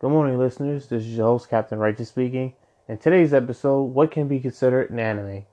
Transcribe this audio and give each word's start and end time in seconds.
Good 0.00 0.10
morning, 0.10 0.38
listeners. 0.38 0.86
This 0.86 1.02
is 1.02 1.16
your 1.16 1.26
host, 1.26 1.50
Captain 1.50 1.76
Righteous 1.76 2.10
speaking. 2.10 2.54
In 2.86 2.98
today's 2.98 3.34
episode, 3.34 3.82
what 3.82 4.12
can 4.12 4.28
be 4.28 4.38
considered 4.38 4.90
an 4.90 5.00
anime? 5.00 5.44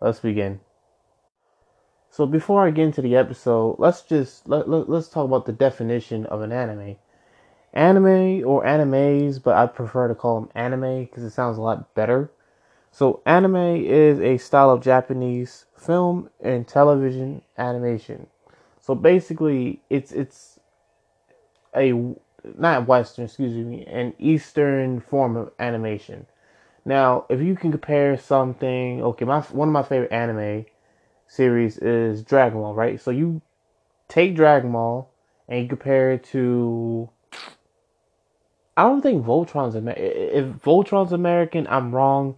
Let's 0.00 0.18
begin. 0.18 0.58
So 2.10 2.26
before 2.26 2.66
I 2.66 2.72
get 2.72 2.86
into 2.86 3.00
the 3.00 3.14
episode, 3.14 3.76
let's 3.78 4.02
just 4.02 4.48
let, 4.48 4.68
let 4.68 4.88
let's 4.88 5.06
talk 5.06 5.24
about 5.24 5.46
the 5.46 5.52
definition 5.52 6.26
of 6.26 6.40
an 6.40 6.50
anime. 6.50 6.96
Anime 7.72 8.42
or 8.44 8.64
animes, 8.64 9.40
but 9.40 9.54
I 9.54 9.66
prefer 9.66 10.08
to 10.08 10.16
call 10.16 10.40
them 10.40 10.50
anime 10.52 11.04
because 11.04 11.22
it 11.22 11.30
sounds 11.30 11.56
a 11.56 11.62
lot 11.62 11.94
better. 11.94 12.32
So 12.90 13.22
anime 13.24 13.84
is 13.84 14.18
a 14.18 14.36
style 14.38 14.70
of 14.70 14.82
Japanese 14.82 15.66
film 15.76 16.28
and 16.40 16.66
television 16.66 17.42
animation. 17.56 18.26
So 18.80 18.96
basically, 18.96 19.80
it's 19.88 20.10
it's 20.10 20.58
a 21.72 22.16
not 22.58 22.86
Western, 22.86 23.26
excuse 23.26 23.54
me, 23.54 23.84
an 23.86 24.14
Eastern 24.18 25.00
form 25.00 25.36
of 25.36 25.52
animation. 25.58 26.26
Now, 26.84 27.26
if 27.28 27.40
you 27.40 27.54
can 27.56 27.70
compare 27.70 28.16
something, 28.16 29.02
okay, 29.02 29.24
my 29.24 29.40
one 29.40 29.68
of 29.68 29.72
my 29.72 29.82
favorite 29.82 30.12
anime 30.12 30.66
series 31.28 31.78
is 31.78 32.22
Dragon 32.22 32.60
Ball, 32.60 32.74
right? 32.74 33.00
So 33.00 33.10
you 33.10 33.42
take 34.08 34.34
Dragon 34.34 34.72
Ball 34.72 35.10
and 35.48 35.62
you 35.62 35.68
compare 35.68 36.12
it 36.12 36.24
to. 36.24 37.10
I 38.76 38.84
don't 38.84 39.02
think 39.02 39.24
Voltron's 39.24 39.74
American. 39.74 40.04
If 40.04 40.44
Voltron's 40.62 41.12
American, 41.12 41.66
I'm 41.68 41.94
wrong. 41.94 42.36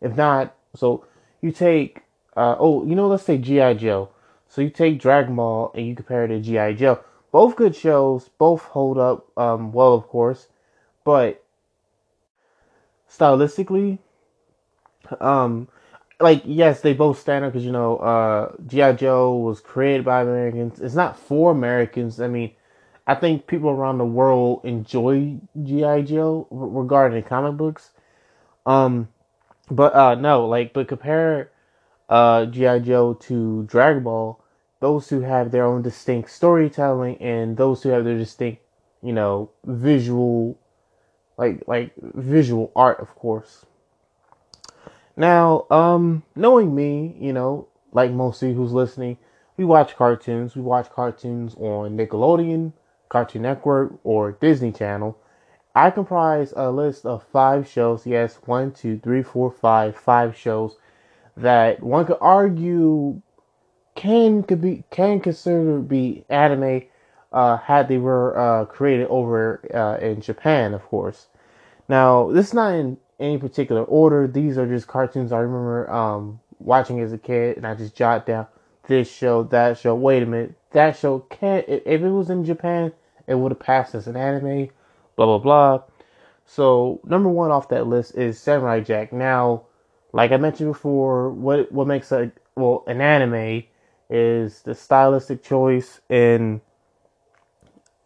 If 0.00 0.16
not, 0.16 0.54
so 0.74 1.04
you 1.40 1.52
take. 1.52 2.02
Uh, 2.36 2.54
oh, 2.58 2.86
you 2.86 2.94
know, 2.94 3.08
let's 3.08 3.24
say 3.24 3.38
GI 3.38 3.74
Joe. 3.74 4.10
So 4.48 4.60
you 4.62 4.70
take 4.70 5.00
Dragon 5.00 5.36
Ball 5.36 5.72
and 5.74 5.86
you 5.86 5.94
compare 5.94 6.24
it 6.24 6.28
to 6.28 6.40
GI 6.40 6.74
Joe. 6.74 7.00
Both 7.32 7.56
good 7.56 7.76
shows, 7.76 8.28
both 8.38 8.62
hold 8.62 8.98
up 8.98 9.26
um, 9.38 9.72
well, 9.72 9.94
of 9.94 10.08
course, 10.08 10.48
but 11.04 11.44
stylistically, 13.08 13.98
um, 15.20 15.68
like 16.20 16.42
yes, 16.44 16.80
they 16.80 16.92
both 16.92 17.18
stand 17.18 17.44
up 17.44 17.52
because 17.52 17.64
you 17.64 17.72
know 17.72 17.98
uh, 17.98 18.52
GI 18.66 18.94
Joe 18.94 19.36
was 19.36 19.60
created 19.60 20.04
by 20.04 20.22
Americans. 20.22 20.80
It's 20.80 20.94
not 20.94 21.18
for 21.18 21.52
Americans. 21.52 22.20
I 22.20 22.28
mean, 22.28 22.52
I 23.06 23.14
think 23.14 23.46
people 23.46 23.70
around 23.70 23.98
the 23.98 24.04
world 24.04 24.60
enjoy 24.64 25.36
GI 25.62 26.02
Joe 26.02 26.46
regarding 26.50 27.22
comic 27.22 27.56
books. 27.56 27.90
Um, 28.66 29.08
but 29.70 29.94
uh, 29.94 30.14
no, 30.16 30.46
like, 30.46 30.72
but 30.72 30.88
compare 30.88 31.50
uh, 32.08 32.46
GI 32.46 32.80
Joe 32.80 33.14
to 33.14 33.62
Dragon 33.64 34.02
Ball 34.02 34.39
those 34.80 35.10
who 35.10 35.20
have 35.20 35.50
their 35.50 35.64
own 35.64 35.82
distinct 35.82 36.30
storytelling 36.30 37.16
and 37.20 37.56
those 37.56 37.82
who 37.82 37.90
have 37.90 38.04
their 38.04 38.16
distinct, 38.18 38.62
you 39.02 39.12
know, 39.12 39.50
visual 39.64 40.58
like 41.36 41.62
like 41.66 41.92
visual 41.98 42.72
art 42.74 42.98
of 43.00 43.14
course. 43.14 43.66
Now, 45.16 45.66
um 45.70 46.22
knowing 46.34 46.74
me, 46.74 47.14
you 47.18 47.32
know, 47.32 47.68
like 47.92 48.10
most 48.10 48.42
of 48.42 48.48
you 48.48 48.54
who's 48.54 48.72
listening, 48.72 49.18
we 49.56 49.64
watch 49.64 49.96
cartoons. 49.96 50.56
We 50.56 50.62
watch 50.62 50.90
cartoons 50.90 51.54
on 51.56 51.96
Nickelodeon, 51.96 52.72
Cartoon 53.08 53.42
Network, 53.42 53.92
or 54.04 54.32
Disney 54.32 54.72
Channel. 54.72 55.18
I 55.74 55.90
comprise 55.90 56.52
a 56.56 56.70
list 56.70 57.06
of 57.06 57.22
five 57.24 57.68
shows. 57.68 58.06
Yes, 58.06 58.38
one, 58.46 58.72
two, 58.72 58.98
three, 58.98 59.22
four, 59.22 59.50
five, 59.50 59.96
five 59.96 60.36
shows 60.36 60.76
that 61.36 61.82
one 61.82 62.06
could 62.06 62.18
argue 62.20 63.20
can 63.94 64.42
could 64.42 64.60
be 64.60 64.84
can 64.90 65.20
consider 65.20 65.78
be 65.78 66.24
anime 66.28 66.82
uh, 67.32 67.56
had 67.58 67.88
they 67.88 67.98
were 67.98 68.38
uh, 68.38 68.64
created 68.64 69.06
over 69.08 69.60
uh, 69.74 70.04
in 70.04 70.20
Japan, 70.20 70.74
of 70.74 70.82
course. 70.82 71.28
Now, 71.88 72.30
this 72.30 72.48
is 72.48 72.54
not 72.54 72.74
in 72.74 72.98
any 73.18 73.38
particular 73.38 73.84
order. 73.84 74.26
These 74.26 74.58
are 74.58 74.66
just 74.66 74.86
cartoons 74.86 75.32
I 75.32 75.38
remember 75.38 75.90
um, 75.90 76.40
watching 76.58 77.00
as 77.00 77.12
a 77.12 77.18
kid, 77.18 77.56
and 77.56 77.66
I 77.66 77.74
just 77.74 77.94
jot 77.94 78.26
down 78.26 78.46
this 78.86 79.10
show, 79.10 79.44
that 79.44 79.78
show. 79.78 79.94
Wait 79.94 80.22
a 80.22 80.26
minute, 80.26 80.54
that 80.72 80.96
show 80.96 81.20
can't. 81.30 81.64
If 81.68 82.02
it 82.02 82.10
was 82.10 82.30
in 82.30 82.44
Japan, 82.44 82.92
it 83.26 83.34
would 83.34 83.52
have 83.52 83.60
passed 83.60 83.94
as 83.94 84.06
an 84.06 84.16
anime. 84.16 84.68
Blah 85.16 85.26
blah 85.26 85.38
blah. 85.38 85.82
So 86.46 87.00
number 87.04 87.28
one 87.28 87.52
off 87.52 87.68
that 87.68 87.86
list 87.86 88.16
is 88.16 88.38
Samurai 88.40 88.80
Jack. 88.80 89.12
Now, 89.12 89.62
like 90.12 90.32
I 90.32 90.36
mentioned 90.36 90.72
before, 90.72 91.30
what 91.30 91.70
what 91.70 91.86
makes 91.86 92.10
a 92.10 92.32
well 92.56 92.82
an 92.86 93.00
anime 93.00 93.64
is 94.10 94.62
the 94.62 94.74
stylistic 94.74 95.42
choice 95.42 96.00
in 96.08 96.60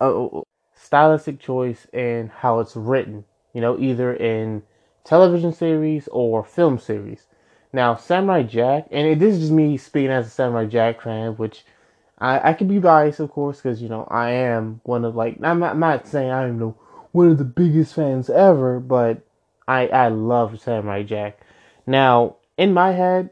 uh, 0.01 0.29
stylistic 0.75 1.41
choice 1.41 1.87
in 1.93 2.29
how 2.29 2.61
it's 2.61 2.77
written. 2.77 3.25
You 3.53 3.61
know, 3.61 3.79
either 3.79 4.13
in 4.15 4.63
television 5.05 5.53
series 5.53 6.09
or 6.09 6.45
film 6.45 6.79
series. 6.79 7.27
Now, 7.73 7.97
Samurai 7.97 8.43
Jack, 8.43 8.87
and 8.91 9.21
this 9.21 9.35
is 9.35 9.41
just 9.41 9.53
me 9.53 9.77
speaking 9.77 10.11
as 10.11 10.27
a 10.27 10.31
Samurai 10.31 10.67
Jack 10.67 11.03
fan, 11.03 11.33
which 11.33 11.65
I, 12.19 12.51
I 12.51 12.53
could 12.53 12.69
be 12.69 12.79
biased, 12.79 13.21
of 13.21 13.31
course, 13.31 13.59
because 13.59 13.83
you 13.83 13.89
know 13.89 14.07
I 14.11 14.31
am 14.31 14.81
one 14.85 15.05
of 15.05 15.17
like 15.17 15.39
I'm 15.43 15.61
not, 15.61 15.73
I'm 15.73 15.81
not 15.81 16.07
saying 16.07 16.31
I'm 16.31 16.59
the 16.59 16.69
one 17.13 17.31
of 17.31 17.39
the 17.39 17.45
biggest 17.45 17.95
fans 17.95 18.31
ever, 18.31 18.81
but 18.81 19.23
I 19.67 19.89
I 19.89 20.09
love 20.09 20.61
Samurai 20.61 21.03
Jack. 21.03 21.41
Now, 21.87 22.37
in 22.57 22.73
my 22.73 22.93
head, 22.93 23.31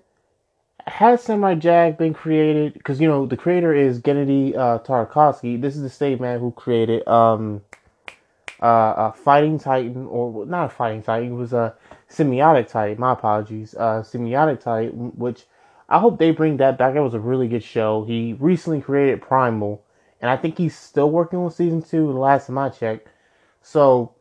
has 0.86 1.22
Samurai 1.22 1.54
Jack 1.54 1.98
been 1.98 2.14
created? 2.14 2.74
Because 2.74 3.00
you 3.00 3.08
know 3.08 3.26
the 3.26 3.36
creator 3.36 3.74
is 3.74 4.00
Genndy 4.00 4.56
uh, 4.56 4.78
Tartakovsky. 4.80 5.60
This 5.60 5.76
is 5.76 5.82
the 5.82 5.90
same 5.90 6.20
man 6.20 6.40
who 6.40 6.50
created 6.52 7.06
um, 7.06 7.62
uh, 8.60 8.94
a 8.96 9.12
Fighting 9.12 9.58
Titan, 9.58 10.06
or 10.06 10.46
not 10.46 10.66
a 10.66 10.68
Fighting 10.68 11.02
Titan. 11.02 11.32
It 11.32 11.36
was 11.36 11.52
a 11.52 11.74
Sym-Bionic 12.08 12.68
Titan. 12.68 13.00
My 13.00 13.12
apologies. 13.12 13.74
Uh, 13.74 14.02
Sym-Bionic 14.02 14.60
Titan, 14.60 15.12
which 15.16 15.46
I 15.88 15.98
hope 15.98 16.18
they 16.18 16.30
bring 16.30 16.56
that 16.58 16.78
back. 16.78 16.94
It 16.94 17.00
was 17.00 17.14
a 17.14 17.20
really 17.20 17.48
good 17.48 17.64
show. 17.64 18.04
He 18.04 18.34
recently 18.38 18.80
created 18.80 19.22
Primal, 19.22 19.82
and 20.20 20.30
I 20.30 20.36
think 20.36 20.58
he's 20.58 20.76
still 20.76 21.10
working 21.10 21.38
on 21.38 21.50
season 21.50 21.82
two. 21.82 22.06
The 22.06 22.18
last 22.18 22.46
time 22.46 22.58
I 22.58 22.68
checked, 22.70 23.08
so 23.60 24.14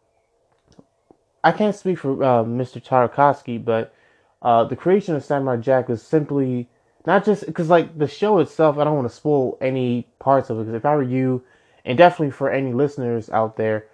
I 1.43 1.51
can't 1.51 1.75
speak 1.75 1.97
for 1.97 2.23
uh, 2.23 2.43
Mr. 2.43 2.83
Tartakovsky, 2.83 3.63
but 3.63 3.93
uh, 4.41 4.63
the 4.63 4.75
creation 4.75 5.15
of 5.15 5.23
Samurai 5.23 5.57
Jack 5.57 5.89
is 5.89 6.01
simply 6.01 6.67
not 7.05 7.25
just 7.25 7.45
because 7.45 7.69
like 7.69 7.97
the 7.97 8.07
show 8.07 8.39
itself. 8.39 8.77
I 8.77 8.83
don't 8.83 8.95
want 8.95 9.09
to 9.09 9.15
spoil 9.15 9.57
any 9.61 10.07
parts 10.19 10.49
of 10.49 10.57
it 10.57 10.61
because 10.61 10.75
if 10.75 10.85
I 10.85 10.95
were 10.95 11.03
you, 11.03 11.43
and 11.85 11.97
definitely 11.97 12.31
for 12.31 12.51
any 12.51 12.73
listeners 12.73 13.29
out 13.29 13.57
there, 13.57 13.87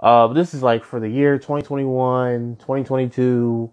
uh, 0.00 0.26
this 0.28 0.54
is 0.54 0.62
like 0.62 0.84
for 0.84 1.00
the 1.00 1.08
year 1.08 1.38
2021, 1.38 2.56
2022, 2.56 3.70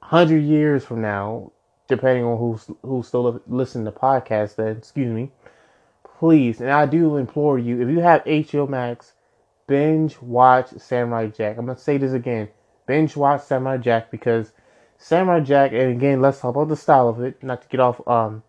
100 0.00 0.38
years 0.38 0.84
from 0.84 1.00
now, 1.00 1.52
depending 1.88 2.24
on 2.24 2.38
who's 2.38 2.70
who's 2.82 3.08
still 3.08 3.40
listening 3.46 3.84
to 3.84 3.92
podcasts. 3.92 4.56
Then 4.56 4.76
excuse 4.76 5.12
me, 5.12 5.30
please, 6.18 6.60
and 6.60 6.70
I 6.70 6.86
do 6.86 7.16
implore 7.16 7.58
you 7.58 7.80
if 7.82 7.88
you 7.88 8.00
have 8.00 8.24
HBO 8.24 8.68
Max, 8.68 9.14
binge 9.66 10.20
watch 10.20 10.70
Samurai 10.78 11.26
Jack. 11.28 11.58
I'm 11.58 11.66
gonna 11.66 11.78
say 11.78 11.98
this 11.98 12.12
again, 12.12 12.48
binge 12.86 13.16
watch 13.16 13.42
Samurai 13.42 13.78
Jack 13.78 14.10
because 14.12 14.52
Samurai 14.98 15.40
Jack, 15.40 15.72
and 15.72 15.90
again, 15.90 16.20
let's 16.20 16.40
talk 16.40 16.54
about 16.54 16.68
the 16.68 16.76
style 16.76 17.08
of 17.08 17.20
it, 17.20 17.42
not 17.42 17.62
to 17.62 17.68
get 17.68 17.80
off 17.80 18.06
um 18.08 18.42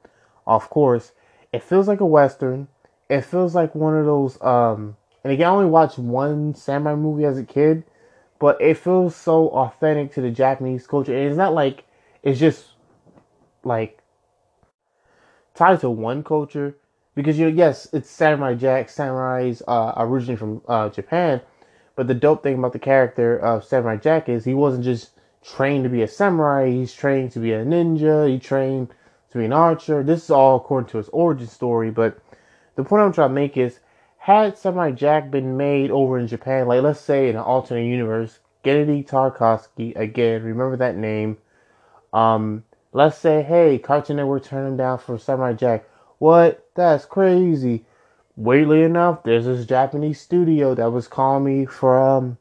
off 0.45 0.69
course. 0.69 1.11
It 1.53 1.63
feels 1.63 1.87
like 1.87 1.99
a 2.01 2.05
western. 2.05 2.67
It 3.09 3.21
feels 3.21 3.55
like 3.55 3.75
one 3.75 3.95
of 3.95 4.05
those 4.05 4.41
um 4.41 4.97
and 5.23 5.33
again 5.33 5.47
I 5.47 5.51
only 5.51 5.69
watched 5.69 5.97
one 5.99 6.53
samurai 6.55 6.95
movie 6.95 7.25
as 7.25 7.37
a 7.37 7.43
kid, 7.43 7.83
but 8.39 8.59
it 8.61 8.75
feels 8.77 9.15
so 9.15 9.49
authentic 9.49 10.13
to 10.13 10.21
the 10.21 10.31
Japanese 10.31 10.87
culture. 10.87 11.13
And 11.15 11.27
it's 11.27 11.37
not 11.37 11.53
like 11.53 11.85
it's 12.23 12.39
just 12.39 12.71
like 13.63 13.99
tied 15.53 15.79
to 15.81 15.89
one 15.89 16.23
culture 16.23 16.75
because 17.15 17.37
you 17.39 17.45
know 17.49 17.55
yes 17.55 17.87
it's 17.93 18.09
samurai 18.09 18.53
jack 18.53 18.87
samurais 18.87 19.61
uh, 19.67 19.93
originally 19.97 20.35
from 20.35 20.61
uh, 20.67 20.87
japan 20.89 21.41
but 21.95 22.07
the 22.07 22.13
dope 22.13 22.43
thing 22.43 22.57
about 22.57 22.73
the 22.73 22.79
character 22.79 23.37
of 23.37 23.63
samurai 23.63 23.97
jack 23.97 24.29
is 24.29 24.45
he 24.45 24.53
wasn't 24.53 24.83
just 24.83 25.11
trained 25.43 25.83
to 25.83 25.89
be 25.89 26.01
a 26.01 26.07
samurai, 26.07 26.69
he's 26.69 26.93
trained 26.93 27.31
to 27.31 27.39
be 27.39 27.53
a 27.53 27.63
ninja, 27.65 28.29
he 28.29 28.39
trained 28.39 28.89
to 29.31 29.37
be 29.37 29.45
an 29.45 29.53
archer. 29.53 30.03
This 30.03 30.25
is 30.25 30.31
all 30.31 30.57
according 30.57 30.89
to 30.91 30.97
his 30.97 31.09
origin 31.09 31.47
story, 31.47 31.91
but 31.91 32.19
the 32.75 32.83
point 32.83 33.03
I'm 33.03 33.13
trying 33.13 33.29
to 33.29 33.35
make 33.35 33.57
is 33.57 33.79
had 34.17 34.57
Samurai 34.57 34.91
Jack 34.91 35.31
been 35.31 35.55
made 35.57 35.89
over 35.89 36.19
in 36.19 36.27
Japan, 36.27 36.67
like 36.67 36.81
let's 36.81 36.99
say 36.99 37.29
in 37.29 37.35
an 37.35 37.41
alternate 37.41 37.85
universe, 37.85 38.39
Genndy 38.63 39.07
Tartakovsky, 39.07 39.95
again, 39.95 40.43
remember 40.43 40.75
that 40.77 40.97
name. 40.97 41.37
Um, 42.11 42.63
let's 42.91 43.17
say, 43.17 43.41
hey, 43.41 43.77
Cartoon 43.77 44.17
Network 44.17 44.43
turned 44.43 44.67
him 44.67 44.77
down 44.77 44.97
for 44.99 45.17
Samurai 45.17 45.53
Jack. 45.53 45.87
What? 46.17 46.67
That's 46.75 47.05
crazy. 47.05 47.85
Weirdly 48.35 48.83
enough, 48.83 49.23
there's 49.23 49.45
this 49.45 49.65
Japanese 49.65 50.19
studio 50.19 50.75
that 50.75 50.91
was 50.91 51.07
calling 51.07 51.45
me 51.45 51.65
for 51.65 51.99
um 51.99 52.37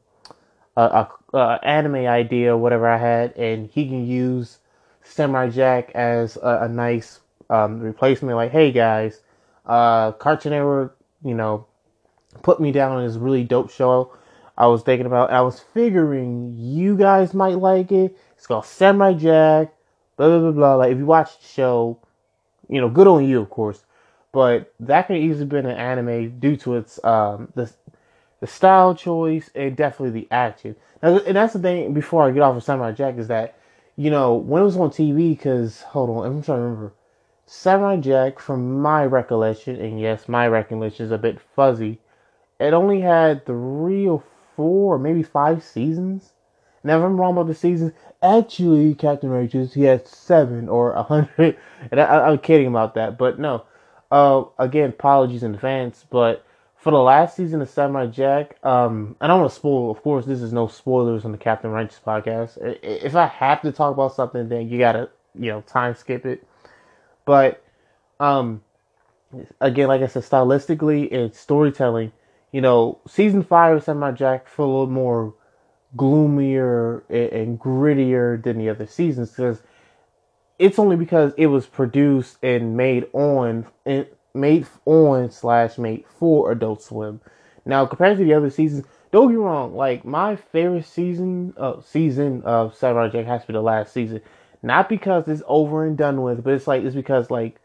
a, 0.75 0.83
a 0.83 1.09
uh, 1.33 1.57
anime 1.63 1.95
idea, 1.95 2.55
whatever 2.55 2.87
I 2.87 2.97
had, 2.97 3.35
and 3.37 3.69
he 3.71 3.87
can 3.87 4.05
use 4.05 4.59
Samurai 5.03 5.49
Jack 5.49 5.91
as 5.95 6.37
a, 6.37 6.59
a 6.63 6.69
nice 6.69 7.19
um, 7.49 7.79
replacement. 7.79 8.35
Like, 8.35 8.51
hey 8.51 8.71
guys, 8.71 9.21
uh, 9.65 10.13
Cartoon 10.13 10.51
Network, 10.51 10.97
you 11.23 11.33
know, 11.33 11.65
put 12.41 12.59
me 12.59 12.71
down 12.71 12.97
on 12.97 13.05
this 13.05 13.17
really 13.17 13.43
dope 13.43 13.71
show. 13.71 14.13
I 14.57 14.67
was 14.67 14.81
thinking 14.81 15.05
about. 15.05 15.31
I 15.31 15.41
was 15.41 15.59
figuring 15.59 16.55
you 16.57 16.97
guys 16.97 17.33
might 17.33 17.59
like 17.59 17.91
it. 17.91 18.17
It's 18.35 18.47
called 18.47 18.65
Samurai 18.65 19.13
Jack. 19.13 19.73
Blah 20.15 20.29
blah 20.29 20.39
blah 20.39 20.51
blah. 20.51 20.75
Like 20.75 20.91
if 20.93 20.97
you 20.97 21.05
watch 21.05 21.37
the 21.39 21.47
show, 21.47 21.99
you 22.67 22.81
know, 22.81 22.89
good 22.89 23.07
on 23.07 23.27
you, 23.27 23.39
of 23.39 23.49
course. 23.49 23.83
But 24.31 24.73
that 24.79 25.07
could 25.07 25.17
easily 25.17 25.45
been 25.45 25.65
an 25.65 25.77
anime 25.77 26.39
due 26.39 26.57
to 26.57 26.75
its 26.75 27.03
um 27.03 27.51
the 27.55 27.71
the 28.39 28.47
style 28.47 28.95
choice 28.95 29.49
and 29.55 29.75
definitely 29.75 30.21
the 30.21 30.27
action. 30.31 30.75
Now, 31.01 31.17
and 31.19 31.35
that's 31.35 31.53
the 31.53 31.59
thing. 31.59 31.93
Before 31.93 32.23
I 32.23 32.31
get 32.31 32.41
off 32.41 32.55
of 32.55 32.63
Samurai 32.63 32.91
Jack, 32.91 33.17
is 33.17 33.27
that 33.27 33.55
you 33.95 34.09
know 34.11 34.35
when 34.35 34.61
it 34.61 34.65
was 34.65 34.77
on 34.77 34.89
TV? 34.89 35.29
Because 35.29 35.81
hold 35.81 36.09
on, 36.09 36.25
I'm 36.25 36.43
trying 36.43 36.59
to 36.59 36.63
remember. 36.63 36.93
Samurai 37.45 37.95
Jack, 37.97 38.39
from 38.39 38.81
my 38.81 39.05
recollection, 39.05 39.77
and 39.77 39.99
yes, 39.99 40.27
my 40.27 40.47
recollection 40.47 41.05
is 41.05 41.11
a 41.11 41.17
bit 41.17 41.39
fuzzy. 41.39 41.99
It 42.59 42.73
only 42.73 42.99
had 42.99 43.45
three 43.45 44.05
or 44.07 44.21
four, 44.55 44.95
or 44.95 44.99
maybe 44.99 45.23
five 45.23 45.63
seasons. 45.63 46.33
Now, 46.83 46.97
if 46.97 47.03
I'm 47.03 47.19
wrong 47.19 47.33
about 47.33 47.47
the 47.47 47.55
seasons, 47.55 47.93
actually, 48.21 48.95
Captain 48.95 49.29
Righteous, 49.29 49.73
he 49.73 49.83
had 49.83 50.07
seven 50.07 50.67
or 50.67 50.93
a 50.93 51.03
hundred. 51.03 51.57
And 51.91 52.01
I, 52.01 52.31
am 52.31 52.39
kidding 52.39 52.67
about 52.67 52.95
that, 52.95 53.17
but 53.17 53.39
no. 53.39 53.63
Uh, 54.11 54.45
again, 54.57 54.89
apologies 54.89 55.43
in 55.43 55.53
advance, 55.53 56.05
but 56.09 56.43
for 56.87 56.91
the 56.91 57.01
last 57.01 57.35
season 57.35 57.61
of 57.61 57.69
Samurai 57.69 58.05
Jack, 58.05 58.55
um, 58.63 59.17
I 59.19 59.27
don't 59.27 59.41
want 59.41 59.51
to 59.51 59.55
spoil. 59.57 59.91
Of 59.91 60.01
course, 60.01 60.25
this 60.25 60.41
is 60.41 60.53
no 60.53 60.67
spoilers 60.67 61.25
on 61.25 61.33
the 61.33 61.37
Captain 61.37 61.69
Righteous 61.69 61.99
podcast. 61.99 62.57
If 62.81 63.13
I 63.13 63.25
have 63.25 63.61
to 63.63 63.73
talk 63.73 63.93
about 63.93 64.15
something, 64.15 64.47
then 64.47 64.69
you 64.69 64.79
gotta, 64.79 65.09
you 65.37 65.51
know, 65.51 65.59
time 65.59 65.95
skip 65.95 66.25
it. 66.25 66.47
But, 67.25 67.61
um, 68.21 68.63
again, 69.59 69.89
like 69.89 70.01
I 70.01 70.07
said, 70.07 70.23
stylistically 70.23 71.13
and 71.13 71.35
storytelling, 71.35 72.13
you 72.53 72.61
know, 72.61 72.99
season 73.05 73.43
five 73.43 73.75
of 73.75 73.83
Samurai 73.83 74.13
Jack 74.13 74.47
feel 74.47 74.63
a 74.63 74.67
little 74.67 74.87
more 74.87 75.33
gloomier 75.97 76.99
and 77.09 77.59
grittier 77.59 78.41
than 78.41 78.59
the 78.59 78.69
other 78.69 78.87
seasons 78.87 79.31
because 79.31 79.61
it's 80.57 80.79
only 80.79 80.95
because 80.95 81.33
it 81.35 81.47
was 81.47 81.65
produced 81.65 82.37
and 82.41 82.77
made 82.77 83.07
on 83.11 83.65
made 84.37 84.65
on 84.85 85.31
slash 85.31 85.77
made 85.77 86.05
for 86.19 86.51
Adult 86.51 86.81
Swim. 86.81 87.19
Now 87.65 87.85
compared 87.85 88.17
to 88.17 88.23
the 88.23 88.33
other 88.33 88.49
seasons, 88.49 88.85
don't 89.11 89.29
get 89.29 89.39
wrong, 89.39 89.75
like 89.75 90.05
my 90.05 90.35
favorite 90.35 90.85
season 90.85 91.53
uh 91.57 91.81
season 91.81 92.43
of 92.43 92.75
Samurai 92.75 93.09
Jack 93.09 93.25
has 93.25 93.41
to 93.41 93.47
be 93.47 93.53
the 93.53 93.61
last 93.61 93.93
season. 93.93 94.21
Not 94.63 94.89
because 94.89 95.27
it's 95.27 95.43
over 95.47 95.85
and 95.85 95.97
done 95.97 96.21
with, 96.21 96.43
but 96.43 96.53
it's 96.53 96.67
like 96.67 96.83
it's 96.83 96.95
because 96.95 97.29
like 97.29 97.59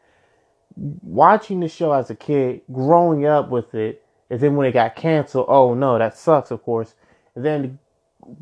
watching 0.76 1.60
the 1.60 1.69
show 1.69 1.92
as 1.92 2.10
a 2.10 2.14
kid, 2.14 2.62
growing 2.72 3.26
up 3.26 3.50
with 3.50 3.74
it, 3.74 4.04
and 4.30 4.40
then 4.40 4.56
when 4.56 4.66
it 4.66 4.72
got 4.72 4.96
canceled, 4.96 5.46
oh 5.48 5.74
no, 5.74 5.98
that 5.98 6.16
sucks, 6.16 6.50
of 6.50 6.62
course. 6.62 6.94
And 7.34 7.44
then 7.44 7.78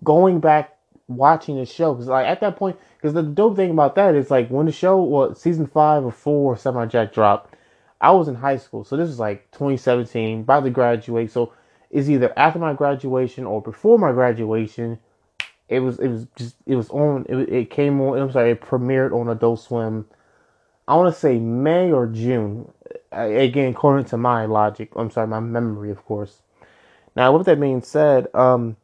going 0.04 0.40
back 0.40 0.76
watching 1.08 1.56
the 1.56 1.66
show 1.66 1.92
because 1.92 2.08
like 2.08 2.26
at 2.26 2.40
that 2.40 2.56
point, 2.56 2.78
because 2.96 3.14
the 3.14 3.22
dope 3.22 3.56
thing 3.56 3.70
about 3.70 3.94
that 3.96 4.14
is 4.14 4.30
like 4.30 4.48
when 4.48 4.66
the 4.66 4.72
show, 4.72 5.02
well, 5.02 5.34
season 5.34 5.66
five 5.66 6.04
or 6.04 6.12
four, 6.12 6.56
Samurai 6.56 6.86
Jack 6.86 7.12
dropped, 7.12 7.54
I 8.00 8.11
was 8.12 8.29
in 8.29 8.35
high 8.35 8.56
school, 8.56 8.85
so 8.85 8.97
this 8.97 9.08
is 9.08 9.19
like 9.19 9.50
2017, 9.52 10.41
about 10.41 10.64
to 10.64 10.70
graduate. 10.70 11.31
So 11.31 11.52
it's 11.91 12.08
either 12.08 12.32
after 12.38 12.58
my 12.58 12.73
graduation 12.73 13.44
or 13.44 13.61
before 13.61 13.99
my 13.99 14.12
graduation. 14.12 14.99
It 15.69 15.81
was 15.81 16.00
it 16.00 16.08
was 16.08 16.26
just 16.35 16.56
it 16.67 16.75
was 16.75 16.91
on 16.91 17.26
it, 17.29 17.49
it 17.49 17.70
came 17.70 18.00
on 18.00 18.19
I'm 18.19 18.32
sorry 18.32 18.50
it 18.50 18.61
premiered 18.61 19.12
on 19.12 19.29
Adult 19.29 19.61
Swim. 19.61 20.06
I 20.88 20.97
want 20.97 21.14
to 21.14 21.20
say 21.20 21.38
May 21.38 21.93
or 21.93 22.08
June. 22.08 22.73
Again, 23.12 23.70
according 23.70 24.06
to 24.06 24.17
my 24.17 24.47
logic, 24.47 24.91
I'm 24.97 25.11
sorry, 25.11 25.29
my 25.29 25.38
memory, 25.38 25.93
of 25.93 26.05
course. 26.05 26.43
Now, 27.14 27.37
with 27.37 27.47
that 27.47 27.61
being 27.61 27.82
said, 27.82 28.32
um, 28.35 28.76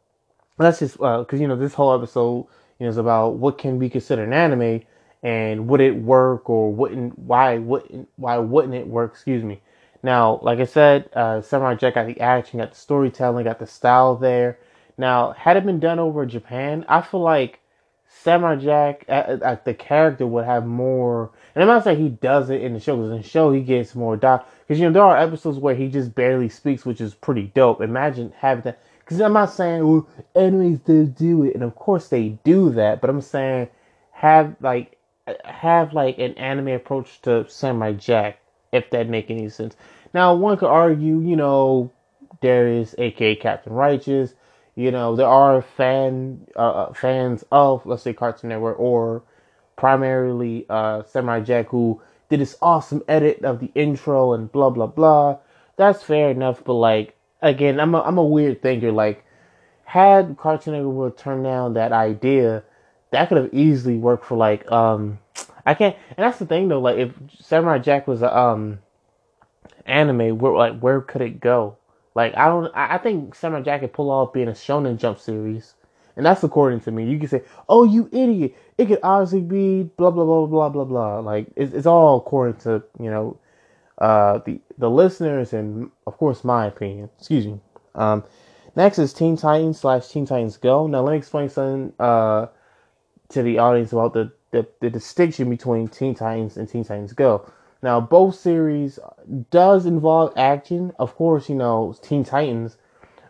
that's 0.57 0.79
just 0.79 0.93
because 0.93 1.27
uh, 1.33 1.37
you 1.37 1.47
know 1.47 1.55
this 1.55 1.73
whole 1.73 1.93
episode 1.93 2.47
you 2.79 2.85
know 2.85 2.89
is 2.89 2.97
about 2.97 3.35
what 3.35 3.57
can 3.57 3.79
be 3.79 3.89
considered 3.89 4.27
an 4.27 4.33
anime 4.33 4.81
and 5.23 5.67
would 5.67 5.81
it 5.81 5.95
work 5.95 6.49
or 6.49 6.71
wouldn't 6.73 7.17
why 7.19 7.57
wouldn't 7.57 8.09
why 8.15 8.37
wouldn't 8.37 8.75
it 8.75 8.87
work? 8.87 9.11
Excuse 9.13 9.43
me. 9.43 9.61
Now 10.03 10.39
like 10.41 10.59
i 10.59 10.65
said 10.65 11.09
uh 11.13 11.41
samurai 11.41 11.75
jack 11.75 11.95
got 11.95 12.07
the 12.07 12.19
action 12.21 12.59
got 12.59 12.71
the 12.71 12.77
storytelling 12.77 13.45
got 13.45 13.59
the 13.59 13.67
style 13.67 14.15
there. 14.15 14.59
Now 14.97 15.31
had 15.33 15.57
it 15.57 15.65
been 15.65 15.79
done 15.79 15.99
over 15.99 16.25
japan 16.25 16.85
i 16.89 17.01
feel 17.01 17.21
like 17.21 17.59
samurai 18.07 18.55
jack 18.55 19.05
uh, 19.09 19.37
uh, 19.43 19.57
the 19.63 19.73
character 19.73 20.25
would 20.25 20.45
have 20.45 20.65
more 20.65 21.31
and 21.53 21.61
i'm 21.61 21.67
not 21.67 21.83
saying 21.83 21.99
he 22.01 22.09
does 22.09 22.49
it 22.49 22.61
in 22.61 22.73
the 22.73 22.79
show 22.79 22.95
because 22.95 23.11
in 23.11 23.17
the 23.17 23.27
show 23.27 23.51
he 23.51 23.61
gets 23.61 23.93
more 23.95 24.17
doc 24.17 24.47
because 24.67 24.79
you 24.79 24.87
know 24.87 24.93
there 24.93 25.03
are 25.03 25.17
episodes 25.17 25.57
where 25.59 25.75
he 25.75 25.87
just 25.87 26.13
barely 26.15 26.49
speaks 26.49 26.85
which 26.85 27.01
is 27.01 27.13
pretty 27.13 27.43
dope. 27.55 27.81
Imagine 27.81 28.33
having 28.37 28.63
that 28.63 28.79
because 28.99 29.21
I'm 29.21 29.33
not 29.33 29.51
saying, 29.51 29.87
well, 29.87 30.07
animes 30.35 30.83
don't 30.83 31.15
do 31.15 31.43
it, 31.43 31.55
and 31.55 31.63
of 31.63 31.75
course 31.75 32.09
they 32.09 32.29
do 32.43 32.69
that, 32.71 32.99
but 32.99 33.09
I'm 33.09 33.21
saying 33.21 33.69
have 34.11 34.55
like 34.59 34.96
have 35.45 35.93
like 35.93 36.17
an 36.17 36.33
anime 36.33 36.69
approach 36.69 37.21
to 37.23 37.49
Samurai 37.49 37.93
Jack, 37.93 38.39
if 38.71 38.89
that 38.91 39.09
make 39.09 39.29
any 39.29 39.49
sense. 39.49 39.75
Now 40.13 40.35
one 40.35 40.57
could 40.57 40.69
argue, 40.69 41.19
you 41.19 41.35
know, 41.35 41.91
there 42.41 42.67
is 42.67 42.95
aka 42.97 43.35
Captain 43.35 43.73
Righteous, 43.73 44.33
you 44.75 44.91
know, 44.91 45.15
there 45.15 45.27
are 45.27 45.61
fan 45.61 46.47
uh, 46.55 46.59
uh, 46.59 46.93
fans 46.93 47.43
of 47.51 47.85
let's 47.85 48.03
say 48.03 48.13
Cartoon 48.13 48.49
Network 48.49 48.79
or 48.79 49.23
primarily 49.75 50.65
uh 50.69 51.03
Samurai 51.03 51.41
Jack 51.41 51.69
who 51.69 52.01
did 52.29 52.39
this 52.39 52.57
awesome 52.61 53.03
edit 53.07 53.43
of 53.43 53.59
the 53.59 53.71
intro 53.75 54.33
and 54.33 54.51
blah 54.51 54.69
blah 54.69 54.87
blah. 54.87 55.37
That's 55.77 56.03
fair 56.03 56.31
enough, 56.31 56.63
but 56.63 56.73
like 56.73 57.17
again, 57.41 57.79
I'm 57.79 57.95
a, 57.95 58.01
I'm 58.01 58.17
a 58.17 58.23
weird 58.23 58.61
thinker. 58.61 58.91
Like, 58.91 59.23
had 59.85 60.37
Cartoon 60.37 60.73
Network 60.73 61.17
turned 61.17 61.43
down 61.43 61.73
that 61.73 61.91
idea, 61.91 62.63
that 63.11 63.29
could 63.29 63.37
have 63.37 63.53
easily 63.53 63.97
worked 63.97 64.25
for 64.25 64.37
like 64.37 64.69
um, 64.71 65.19
I 65.65 65.73
can't. 65.73 65.95
And 66.15 66.25
that's 66.25 66.39
the 66.39 66.45
thing 66.45 66.69
though. 66.69 66.79
Like, 66.79 66.97
if 66.97 67.11
Samurai 67.39 67.79
Jack 67.79 68.07
was 68.07 68.21
a 68.21 68.35
um 68.35 68.79
anime, 69.85 70.37
where 70.37 70.53
like 70.53 70.79
where 70.79 71.01
could 71.01 71.21
it 71.21 71.39
go? 71.39 71.77
Like, 72.15 72.35
I 72.35 72.47
don't. 72.47 72.71
I 72.73 72.97
think 72.97 73.35
Samurai 73.35 73.61
Jack 73.61 73.81
could 73.81 73.93
pull 73.93 74.09
off 74.09 74.33
being 74.33 74.47
a 74.47 74.53
Shonen 74.53 74.97
Jump 74.97 75.19
series. 75.19 75.75
And 76.15 76.25
that's 76.25 76.43
according 76.43 76.79
to 76.81 76.91
me. 76.91 77.05
You 77.05 77.19
can 77.19 77.27
say, 77.27 77.43
"Oh, 77.69 77.83
you 77.83 78.09
idiot! 78.11 78.55
It 78.77 78.87
could 78.87 78.99
obviously 79.03 79.41
be 79.41 79.83
blah 79.83 80.09
blah 80.09 80.25
blah 80.25 80.47
blah 80.47 80.69
blah 80.69 80.85
blah." 80.85 81.19
Like 81.19 81.47
it's, 81.55 81.73
it's 81.73 81.85
all 81.85 82.17
according 82.17 82.59
to 82.61 82.81
you 82.99 83.11
know 83.11 83.37
uh, 83.99 84.39
the 84.39 84.59
the 84.77 84.89
listeners 84.89 85.53
and 85.53 85.91
of 86.07 86.17
course 86.17 86.43
my 86.43 86.65
opinion. 86.65 87.09
Excuse 87.19 87.45
me. 87.45 87.59
Um, 87.93 88.23
next 88.75 88.97
is 88.97 89.13
Teen 89.13 89.37
Titans 89.37 89.79
slash 89.79 90.07
Teen 90.07 90.25
Titans 90.25 90.57
Go. 90.57 90.87
Now 90.87 91.01
let 91.01 91.11
me 91.11 91.17
explain 91.17 91.49
something 91.49 91.93
uh, 91.99 92.47
to 93.29 93.43
the 93.43 93.57
audience 93.59 93.91
about 93.91 94.13
the, 94.13 94.31
the 94.51 94.67
the 94.79 94.89
distinction 94.89 95.49
between 95.49 95.87
Teen 95.87 96.15
Titans 96.15 96.57
and 96.57 96.69
Teen 96.69 96.83
Titans 96.83 97.13
Go. 97.13 97.49
Now 97.81 97.99
both 97.99 98.35
series 98.35 98.99
does 99.51 99.85
involve 99.85 100.33
action. 100.37 100.93
Of 100.99 101.15
course, 101.15 101.49
you 101.49 101.55
know 101.55 101.95
Teen 102.01 102.23
Titans, 102.23 102.77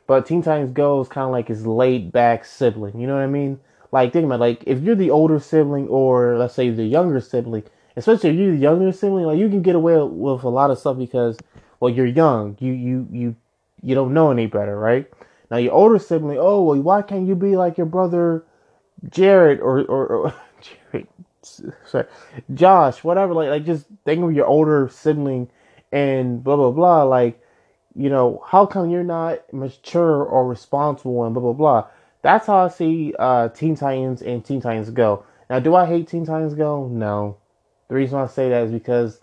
but 0.05 0.25
Teen 0.25 0.41
Titans 0.41 0.73
Go 0.73 1.01
is 1.01 1.07
kind 1.07 1.25
of 1.25 1.31
like 1.31 1.47
his 1.47 1.65
laid 1.65 2.11
back 2.11 2.45
sibling. 2.45 2.99
You 2.99 3.07
know 3.07 3.15
what 3.15 3.23
I 3.23 3.27
mean? 3.27 3.59
Like 3.91 4.13
think 4.13 4.25
about 4.25 4.35
it, 4.35 4.39
like 4.39 4.63
if 4.67 4.81
you're 4.81 4.95
the 4.95 5.11
older 5.11 5.39
sibling 5.39 5.87
or 5.87 6.37
let's 6.37 6.53
say 6.53 6.69
the 6.69 6.83
younger 6.85 7.21
sibling 7.21 7.63
especially 7.97 8.29
if 8.29 8.35
you're 8.37 8.51
the 8.51 8.57
younger 8.57 8.91
sibling, 8.93 9.25
like 9.25 9.39
you 9.39 9.49
can 9.49 9.61
get 9.61 9.75
away 9.75 9.95
with 9.97 10.43
a 10.43 10.49
lot 10.49 10.69
of 10.69 10.79
stuff 10.79 10.97
because, 10.97 11.37
well, 11.79 11.91
you're 11.91 12.05
young. 12.05 12.55
You 12.59 12.71
you 12.71 13.07
you 13.11 13.35
you 13.81 13.95
don't 13.95 14.13
know 14.13 14.31
any 14.31 14.45
better, 14.45 14.79
right? 14.79 15.11
Now 15.51 15.57
your 15.57 15.73
older 15.73 15.99
sibling, 15.99 16.37
oh 16.39 16.63
well, 16.63 16.79
why 16.79 17.01
can't 17.01 17.27
you 17.27 17.35
be 17.35 17.57
like 17.57 17.77
your 17.77 17.87
brother 17.87 18.45
Jared 19.09 19.59
or 19.59 19.81
or, 19.81 20.07
or 20.07 20.33
Jared, 20.91 21.07
sorry, 21.41 22.05
Josh, 22.53 23.03
whatever? 23.03 23.33
Like 23.33 23.49
like 23.49 23.65
just 23.65 23.85
think 24.05 24.23
of 24.23 24.33
your 24.33 24.45
older 24.45 24.89
sibling 24.91 25.49
and 25.91 26.43
blah 26.43 26.55
blah 26.55 26.71
blah. 26.71 27.03
Like 27.03 27.41
you 27.95 28.09
know, 28.09 28.43
how 28.45 28.65
come 28.65 28.89
you're 28.89 29.03
not 29.03 29.51
mature 29.53 30.23
or 30.23 30.47
responsible 30.47 31.25
and 31.25 31.33
blah 31.33 31.41
blah 31.41 31.53
blah? 31.53 31.87
That's 32.21 32.47
how 32.47 32.65
I 32.65 32.67
see 32.69 33.13
uh, 33.17 33.49
Teen 33.49 33.75
Titans 33.75 34.21
and 34.21 34.43
Teen 34.43 34.61
Titans 34.61 34.89
Go. 34.89 35.25
Now, 35.49 35.59
do 35.59 35.75
I 35.75 35.85
hate 35.85 36.07
Teen 36.07 36.25
Titans 36.25 36.53
Go? 36.55 36.87
No. 36.87 37.37
The 37.87 37.95
reason 37.95 38.19
I 38.19 38.27
say 38.27 38.49
that 38.49 38.65
is 38.65 38.71
because 38.71 39.21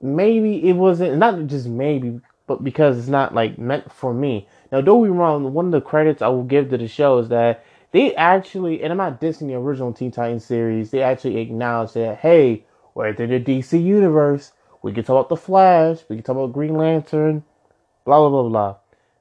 maybe 0.00 0.68
it 0.68 0.74
wasn't 0.74 1.18
not 1.18 1.46
just 1.46 1.66
maybe, 1.66 2.20
but 2.46 2.62
because 2.62 2.98
it's 2.98 3.08
not 3.08 3.34
like 3.34 3.58
meant 3.58 3.90
for 3.92 4.14
me. 4.14 4.48
Now, 4.70 4.80
don't 4.80 5.02
be 5.02 5.10
wrong. 5.10 5.52
One 5.52 5.66
of 5.66 5.72
the 5.72 5.80
credits 5.80 6.22
I 6.22 6.28
will 6.28 6.44
give 6.44 6.70
to 6.70 6.78
the 6.78 6.88
show 6.88 7.18
is 7.18 7.28
that 7.30 7.64
they 7.98 8.14
actually, 8.14 8.82
and 8.82 8.92
I'm 8.92 8.98
not 8.98 9.20
dissing 9.20 9.48
the 9.48 9.54
original 9.54 9.92
Teen 9.92 10.12
Titans 10.12 10.44
series. 10.44 10.92
They 10.92 11.02
actually 11.02 11.38
acknowledge 11.38 11.94
that 11.94 12.18
hey, 12.18 12.64
we're 12.94 13.08
in 13.08 13.28
the 13.28 13.40
DC 13.40 13.82
universe. 13.82 14.52
We 14.82 14.92
can 14.92 15.02
talk 15.02 15.14
about 15.14 15.28
the 15.28 15.36
Flash. 15.36 15.98
We 16.08 16.16
can 16.16 16.22
talk 16.22 16.36
about 16.36 16.52
Green 16.52 16.74
Lantern. 16.74 17.42
Blah 18.04 18.20
blah 18.20 18.42
blah 18.42 18.48
blah. 18.48 18.76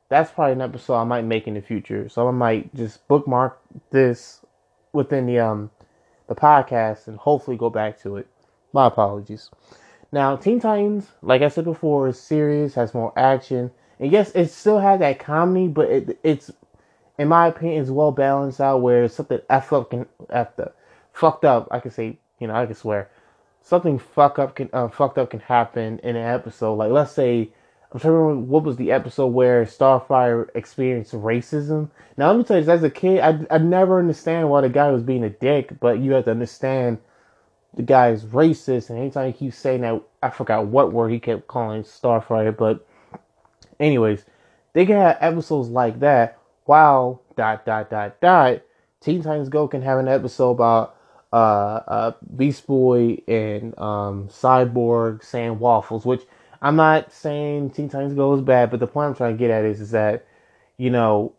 That's 0.10 0.29
probably 0.29 0.53
an 0.53 0.62
episode 0.62 0.93
I 0.93 1.03
might 1.05 1.25
make 1.25 1.48
in 1.48 1.55
the 1.55 1.62
future. 1.62 2.07
So 2.07 2.27
I 2.27 2.31
might 2.31 2.74
just 2.75 3.07
bookmark 3.07 3.60
this 3.89 4.46
within 4.93 5.25
the 5.25 5.39
um 5.39 5.72
the 6.27 6.36
podcast 6.36 7.07
and 7.07 7.17
hopefully 7.17 7.57
go 7.57 7.72
back 7.72 8.00
to 8.03 8.17
it. 8.17 8.27
My 8.74 8.86
apologies. 8.86 9.50
Now, 10.12 10.36
Teen 10.36 10.60
Titans, 10.60 11.07
like 11.24 11.41
I 11.41 11.48
said 11.50 11.65
before, 11.65 12.10
is 12.10 12.22
serious, 12.22 12.75
has 12.75 12.93
more 12.93 13.12
action, 13.17 13.72
and 14.00 14.12
yes, 14.12 14.31
it 14.36 14.51
still 14.51 14.79
has 14.79 15.00
that 15.00 15.17
comedy, 15.17 15.67
but 15.67 15.89
it, 15.89 16.19
it's 16.24 16.51
in 17.17 17.27
my 17.27 17.47
opinion, 17.47 17.81
is 17.81 17.91
well 17.91 18.12
balanced 18.12 18.62
out 18.62 18.81
where 18.81 19.07
something 19.07 19.39
f 19.50 19.74
up 19.74 19.89
can 19.89 20.05
after 20.29 20.71
fucked 21.13 21.45
up. 21.45 21.67
I 21.71 21.79
can 21.79 21.91
say, 21.91 22.17
you 22.39 22.47
know, 22.47 22.55
I 22.55 22.65
can 22.65 22.75
swear 22.75 23.09
something 23.67 24.00
fuck 24.00 24.39
up 24.39 24.55
can 24.55 24.69
uh, 24.71 24.88
fucked 24.88 25.17
up 25.17 25.31
can 25.31 25.41
happen 25.41 26.00
in 26.00 26.15
an 26.15 26.25
episode. 26.25 26.75
Like 26.75 26.91
let's 26.91 27.12
say 27.12 27.50
I'm 27.91 28.00
trying 28.00 28.13
to 28.13 28.17
remember 28.17 28.45
what 28.45 28.63
was 28.63 28.77
the 28.77 28.91
episode 28.91 29.27
where 29.27 29.65
Starfire 29.65 30.47
experienced 30.55 31.13
racism. 31.13 31.89
Now 32.15 32.29
let 32.29 32.38
me 32.38 32.43
tell 32.45 32.62
you, 32.62 32.69
as 32.69 32.83
a 32.83 32.89
kid, 32.89 33.19
I 33.19 33.45
I 33.53 33.57
never 33.57 34.00
understand 34.00 34.50
why 34.50 34.62
the 34.62 34.69
guy 34.69 34.89
was 34.89 35.03
being 35.03 35.24
a 35.24 35.29
dick, 35.29 35.79
but 35.81 36.00
you 36.00 36.13
have 36.13 36.25
to 36.25 36.31
understand 36.31 37.00
the 37.74 37.83
guy 37.83 38.12
is 38.12 38.24
racist, 38.24 38.89
and 38.89 38.97
anytime 38.97 39.31
he 39.31 39.38
keeps 39.38 39.57
saying 39.57 39.81
that, 39.81 40.01
I 40.24 40.29
forgot 40.29 40.67
what 40.67 40.93
word 40.93 41.12
he 41.12 41.19
kept 41.19 41.47
calling 41.47 41.83
Starfire, 41.83 42.55
but 42.55 42.88
anyways, 43.79 44.24
they 44.74 44.86
can 44.86 44.95
have 44.95 45.17
episodes 45.19 45.69
like 45.69 46.00
that. 46.00 46.37
While 46.67 47.21
dot 47.36 47.65
dot 47.65 47.89
dot 47.89 48.21
dot, 48.21 48.62
Teen 49.00 49.24
Titans 49.24 49.50
Go 49.50 49.67
can 49.67 49.81
have 49.81 50.00
an 50.00 50.07
episode 50.07 50.51
about 50.51 50.97
uh, 51.31 51.36
uh, 51.88 52.12
Beast 52.36 52.67
Boy 52.67 53.19
and 53.27 53.77
um, 53.79 54.27
Cyborg 54.27 55.24
saying 55.24 55.59
waffles, 55.59 56.05
which 56.05 56.24
I'm 56.62 56.75
not 56.75 57.13
saying 57.13 57.69
Teen 57.69 57.88
Titans 57.88 58.13
Go 58.13 58.33
is 58.33 58.41
bad, 58.41 58.69
but 58.69 58.81
the 58.81 58.88
point 58.88 59.07
I'm 59.07 59.15
trying 59.15 59.36
to 59.36 59.39
get 59.39 59.50
at 59.50 59.63
is, 59.63 59.79
is 59.79 59.91
that, 59.91 60.25
you 60.77 60.89
know, 60.89 61.33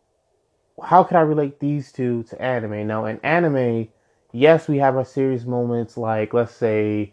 how 0.82 1.02
can 1.04 1.16
I 1.16 1.20
relate 1.20 1.61
these 1.61 1.92
two 1.92 2.23
to 2.25 2.40
anime? 2.40 2.87
Now, 2.87 3.04
in 3.04 3.20
anime, 3.23 3.88
yes, 4.32 4.66
we 4.66 4.78
have 4.78 4.97
our 4.97 5.04
serious 5.04 5.44
moments 5.44 5.97
like, 5.97 6.32
let's 6.32 6.54
say, 6.54 7.12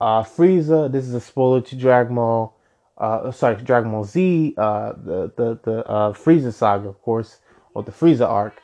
uh, 0.00 0.22
Frieza. 0.22 0.92
This 0.92 1.06
is 1.06 1.14
a 1.14 1.20
spoiler 1.20 1.60
to 1.62 1.76
Dragon 1.76 2.14
Ball. 2.14 2.54
Uh, 2.96 3.30
sorry, 3.32 3.56
Dragon 3.56 3.90
Ball 3.90 4.04
Z. 4.04 4.54
Uh, 4.56 4.92
the 4.92 5.32
the 5.36 5.58
the 5.62 5.88
uh, 5.88 6.12
Frieza 6.12 6.52
saga, 6.52 6.88
of 6.88 7.00
course, 7.02 7.38
or 7.74 7.82
the 7.82 7.92
Frieza 7.92 8.28
arc. 8.28 8.62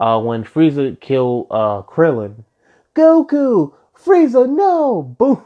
Uh, 0.00 0.20
when 0.20 0.44
Frieza 0.44 0.98
killed 1.00 1.46
uh, 1.50 1.82
Krillin, 1.82 2.44
Goku, 2.94 3.72
Frieza, 3.96 4.48
no, 4.48 5.02
boom. 5.02 5.42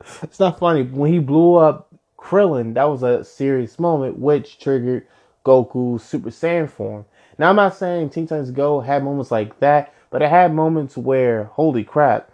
It's 0.22 0.40
not 0.40 0.58
funny. 0.58 0.82
When 0.82 1.12
he 1.12 1.18
blew 1.18 1.54
up 1.56 1.88
Krillin, 2.18 2.74
that 2.74 2.84
was 2.84 3.02
a 3.02 3.24
serious 3.24 3.78
moment, 3.78 4.18
which 4.18 4.58
triggered 4.58 5.06
Goku's 5.44 6.02
Super 6.02 6.30
Saiyan 6.30 6.70
form. 6.70 7.04
Now, 7.38 7.50
I'm 7.50 7.56
not 7.56 7.76
saying 7.76 8.10
Teen 8.10 8.26
Titans 8.26 8.50
Go 8.50 8.80
had 8.80 9.02
moments 9.02 9.30
like 9.30 9.58
that, 9.60 9.92
but 10.10 10.22
it 10.22 10.30
had 10.30 10.54
moments 10.54 10.96
where, 10.96 11.44
holy 11.44 11.84
crap, 11.84 12.30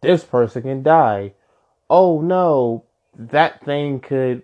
this 0.00 0.24
person 0.24 0.62
can 0.62 0.82
die. 0.82 1.32
Oh 1.90 2.20
no, 2.20 2.84
that 3.16 3.64
thing 3.64 4.00
could, 4.00 4.42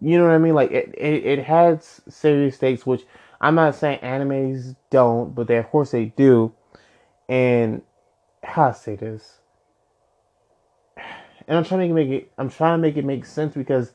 you 0.00 0.18
know 0.18 0.24
what 0.24 0.34
I 0.34 0.38
mean? 0.38 0.54
Like, 0.54 0.70
it, 0.70 0.94
it, 0.96 1.24
it 1.26 1.44
had 1.44 1.82
serious 1.82 2.56
stakes, 2.56 2.86
which 2.86 3.02
I'm 3.42 3.56
not 3.56 3.74
saying 3.74 3.98
animes 4.00 4.76
don't, 4.90 5.34
but 5.34 5.48
they, 5.48 5.56
of 5.56 5.68
course, 5.68 5.90
they 5.90 6.06
do. 6.06 6.54
And 7.28 7.82
how 8.44 8.68
I 8.68 8.72
say 8.72 8.94
this, 8.94 9.40
and 11.48 11.58
I'm 11.58 11.64
trying 11.64 11.88
to 11.88 11.94
make 11.94 12.08
it. 12.08 12.32
I'm 12.38 12.48
trying 12.48 12.78
to 12.78 12.82
make 12.82 12.96
it 12.96 13.04
make 13.04 13.26
sense 13.26 13.54
because 13.54 13.92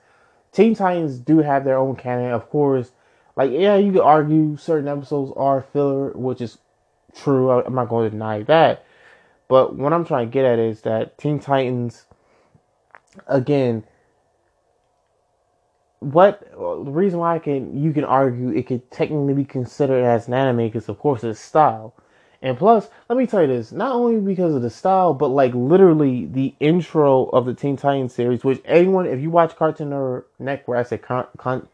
Teen 0.51 0.75
Titans 0.75 1.19
do 1.19 1.39
have 1.39 1.63
their 1.63 1.77
own 1.77 1.95
canon, 1.95 2.31
of 2.31 2.49
course. 2.49 2.91
Like, 3.37 3.51
yeah, 3.51 3.77
you 3.77 3.91
could 3.91 4.01
argue 4.01 4.57
certain 4.57 4.87
episodes 4.87 5.31
are 5.37 5.61
filler, 5.61 6.11
which 6.11 6.41
is 6.41 6.57
true. 7.15 7.51
I'm 7.51 7.75
not 7.75 7.89
going 7.89 8.05
to 8.05 8.09
deny 8.09 8.43
that. 8.43 8.83
But 9.47 9.75
what 9.75 9.93
I'm 9.93 10.05
trying 10.05 10.27
to 10.27 10.33
get 10.33 10.45
at 10.45 10.59
is 10.59 10.81
that 10.81 11.17
Teen 11.17 11.39
Titans, 11.39 12.05
again, 13.27 13.85
what 15.99 16.51
the 16.51 16.91
reason 16.91 17.19
why 17.19 17.35
I 17.35 17.39
can 17.39 17.81
you 17.81 17.91
can 17.91 18.03
argue 18.03 18.49
it 18.49 18.67
could 18.67 18.89
technically 18.91 19.33
be 19.33 19.45
considered 19.45 20.03
as 20.03 20.27
an 20.27 20.33
anime 20.33 20.57
because 20.67 20.89
of 20.89 20.99
course 20.99 21.23
it's 21.23 21.39
style. 21.39 21.93
And 22.39 22.55
plus, 22.55 22.87
let 23.09 23.17
me 23.17 23.25
tell 23.25 23.41
you 23.41 23.47
this, 23.47 23.71
not 23.71 23.93
only 23.93 24.19
because 24.19 24.53
of 24.53 24.61
the 24.61 24.69
style, 24.69 25.15
but 25.15 25.29
like 25.29 25.55
literally 25.55 26.25
the 26.25 26.53
intro 26.59 27.25
of 27.25 27.45
the 27.45 27.53
Teen 27.55 27.77
Titans 27.77 28.13
series, 28.13 28.43
which 28.43 28.61
anyone, 28.65 29.07
if 29.07 29.19
you 29.19 29.31
watch 29.31 29.55
Cartoon 29.55 30.21
Network, 30.37 30.77
I 30.77 30.83
said 30.83 31.01
con, 31.01 31.25
con 31.37 31.67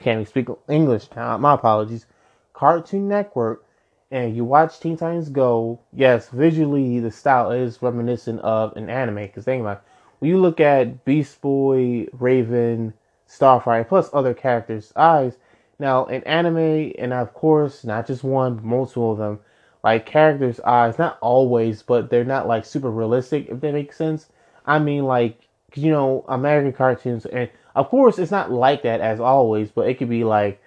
can't 0.00 0.20
even 0.20 0.26
speak 0.26 0.48
English 0.68 1.08
now, 1.14 1.36
my 1.38 1.54
apologies. 1.54 2.06
Cartoon 2.52 3.06
Network, 3.06 3.64
and 4.10 4.34
you 4.34 4.44
watch 4.44 4.80
Teen 4.80 4.96
Titans 4.96 5.28
Go, 5.28 5.78
yes, 5.92 6.30
visually 6.30 6.98
the 6.98 7.10
style 7.10 7.52
is 7.52 7.80
reminiscent 7.80 8.40
of 8.40 8.76
an 8.76 8.90
anime. 8.90 9.16
Because 9.16 9.44
think 9.44 9.60
about 9.60 9.78
it, 9.78 9.82
when 10.18 10.30
you 10.30 10.38
look 10.38 10.58
at 10.58 11.04
Beast 11.04 11.40
Boy, 11.40 12.08
Raven, 12.12 12.94
Starfire, 13.28 13.86
plus 13.86 14.10
other 14.12 14.34
characters' 14.34 14.92
eyes, 14.96 15.36
now 15.78 16.06
in 16.06 16.22
anime, 16.24 16.92
and 16.98 17.12
of 17.12 17.34
course, 17.34 17.84
not 17.84 18.06
just 18.06 18.24
one, 18.24 18.60
multiple 18.62 19.12
of 19.12 19.18
them, 19.18 19.40
like 19.84 20.06
characters' 20.06 20.60
eyes, 20.60 20.98
not 20.98 21.18
always, 21.20 21.82
but 21.82 22.10
they're 22.10 22.24
not 22.24 22.48
like 22.48 22.64
super 22.64 22.90
realistic, 22.90 23.48
if 23.48 23.60
that 23.60 23.72
makes 23.72 23.96
sense. 23.96 24.26
I 24.64 24.78
mean, 24.78 25.04
like, 25.04 25.48
you 25.74 25.90
know, 25.90 26.24
American 26.28 26.72
cartoons, 26.72 27.26
and 27.26 27.50
of 27.74 27.88
course, 27.88 28.18
it's 28.18 28.30
not 28.30 28.50
like 28.50 28.82
that 28.82 29.00
as 29.00 29.20
always, 29.20 29.70
but 29.70 29.88
it 29.88 29.98
could 29.98 30.08
be 30.08 30.24
like 30.24 30.62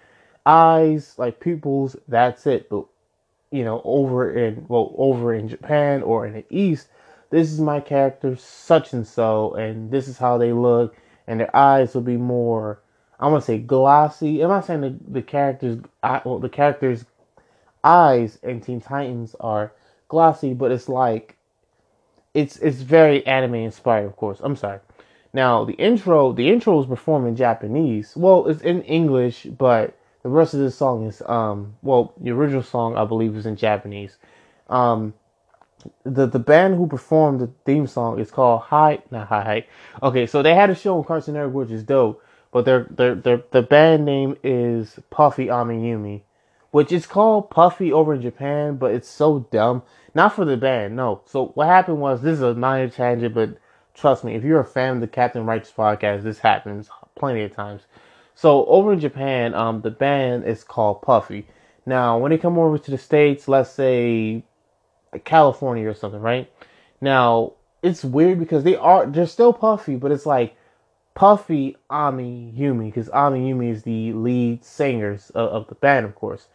eyes, 0.46 1.16
like 1.18 1.40
pupils, 1.40 1.96
that's 2.08 2.46
it. 2.46 2.70
But, 2.70 2.86
you 3.52 3.64
know, 3.64 3.82
over 3.84 4.32
in, 4.32 4.66
well, 4.68 4.94
over 4.98 5.34
in 5.34 5.48
Japan 5.48 6.04
or 6.04 6.28
in 6.28 6.34
the 6.34 6.46
East, 6.50 6.88
this 7.32 7.52
is 7.52 7.60
my 7.60 7.80
character, 7.80 8.36
such 8.36 8.94
and 8.94 9.06
so, 9.06 9.54
and 9.54 9.92
this 9.92 10.08
is 10.08 10.18
how 10.18 10.38
they 10.38 10.54
look, 10.54 10.96
and 11.30 11.40
their 11.40 11.56
eyes 11.56 11.94
will 11.94 12.02
be 12.02 12.18
more, 12.18 12.82
I 13.20 13.28
want 13.28 13.44
to 13.44 13.46
say 13.46 13.60
glossy. 13.60 14.44
I'm 14.44 14.52
I 14.52 14.62
saying 14.62 14.82
the, 14.82 14.96
the 15.08 15.22
characters, 15.22 15.80
well, 16.04 16.40
the 16.40 16.50
characters 16.50 17.06
eyes 17.84 18.40
in 18.44 18.62
Teen 18.62 18.82
Titans 18.82 19.36
are 19.40 19.72
glossy, 20.10 20.54
but 20.54 20.72
it's 20.72 20.90
like 20.90 21.38
it's 22.34 22.58
it's 22.58 22.82
very 22.82 23.26
anime 23.28 23.56
inspired, 23.56 24.06
of 24.06 24.16
course. 24.16 24.40
I'm 24.42 24.56
sorry. 24.56 24.80
Now 25.34 25.64
the 25.66 25.74
intro, 25.74 26.34
the 26.34 26.50
intro 26.50 26.78
was 26.78 26.88
performed 26.88 27.28
in 27.28 27.36
Japanese. 27.36 28.16
Well, 28.18 28.48
it's 28.48 28.62
in 28.62 28.82
English, 28.84 29.46
but 29.46 29.96
the 30.24 30.30
rest 30.30 30.56
of 30.56 30.62
the 30.62 30.72
song 30.72 31.06
is 31.06 31.22
um 31.28 31.76
well, 31.84 32.14
the 32.20 32.32
original 32.32 32.64
song 32.64 32.98
I 32.98 33.06
believe 33.06 33.36
is 33.36 33.46
in 33.46 33.56
Japanese. 33.56 34.18
Um 34.68 35.14
the 36.04 36.26
the 36.26 36.40
band 36.40 36.76
who 36.76 36.88
performed 36.88 37.40
the 37.40 37.50
theme 37.66 37.88
song 37.88 38.20
is 38.20 38.32
called 38.32 38.62
High 38.62 39.00
not 39.12 39.28
High 39.28 39.44
High. 39.44 39.68
Okay, 40.04 40.26
so 40.28 40.42
they 40.42 40.56
had 40.56 40.70
a 40.70 40.76
show 40.76 40.98
on 40.98 41.04
Cartoon 41.04 41.36
Network 41.36 41.54
which 41.54 41.72
is 41.72 41.84
dope, 41.84 42.24
but 42.52 42.66
their 42.66 42.88
their 42.90 43.16
their 43.16 43.44
the 43.52 43.62
band 43.62 44.06
name 44.06 44.38
is 44.44 45.00
Puffy 45.10 45.50
Ami 45.50 45.76
Yumi 45.76 46.22
which 46.72 46.92
is 46.92 47.08
called 47.08 47.50
Puffy 47.50 47.92
over 47.92 48.14
in 48.14 48.22
Japan, 48.22 48.76
but 48.78 48.94
it's 48.94 49.08
so 49.08 49.48
dumb. 49.52 49.82
Not 50.14 50.36
for 50.36 50.46
the 50.46 50.58
band, 50.58 50.96
no. 50.96 51.22
So 51.26 51.48
what 51.56 51.68
happened 51.68 52.00
was 52.00 52.22
this 52.22 52.38
is 52.38 52.42
a 52.42 52.54
minor 52.54 52.90
tangent, 52.90 53.34
but 53.34 53.58
trust 53.94 54.24
me, 54.24 54.36
if 54.36 54.44
you're 54.44 54.60
a 54.60 54.66
fan 54.66 54.96
of 54.96 55.02
the 55.02 55.08
Captain 55.08 55.46
Righteous 55.46 55.72
podcast, 55.76 56.24
this 56.24 56.40
happens 56.40 56.90
plenty 57.16 57.44
of 57.44 57.56
times. 57.56 57.84
So 58.36 58.66
over 58.66 58.94
in 58.94 59.00
Japan, 59.00 59.54
um, 59.54 59.82
the 59.82 59.92
band 59.92 60.46
is 60.46 60.64
called 60.64 61.02
Puffy. 61.02 61.48
Now, 61.86 62.18
when 62.18 62.32
they 62.32 62.38
come 62.38 62.58
over 62.58 62.78
to 62.78 62.92
the 62.92 62.98
states, 62.98 63.48
let's 63.48 63.72
say 63.72 64.44
California 65.24 65.88
or 65.88 65.94
something, 65.94 66.22
right? 66.22 66.52
Now 67.02 67.54
it's 67.82 68.04
weird 68.04 68.40
because 68.40 68.64
they 68.64 68.76
are 68.76 69.06
they're 69.06 69.28
still 69.28 69.54
Puffy, 69.54 69.96
but 69.96 70.12
it's 70.12 70.26
like 70.26 70.56
Puffy 71.14 71.76
Ami 71.90 72.54
Yumi 72.58 72.86
because 72.86 73.10
Ami 73.10 73.52
Yumi 73.52 73.72
is 73.72 73.84
the 73.84 74.14
lead 74.14 74.64
singers 74.64 75.30
of, 75.32 75.50
of 75.50 75.68
the 75.68 75.76
band, 75.76 76.06
of 76.06 76.16
course. 76.16 76.48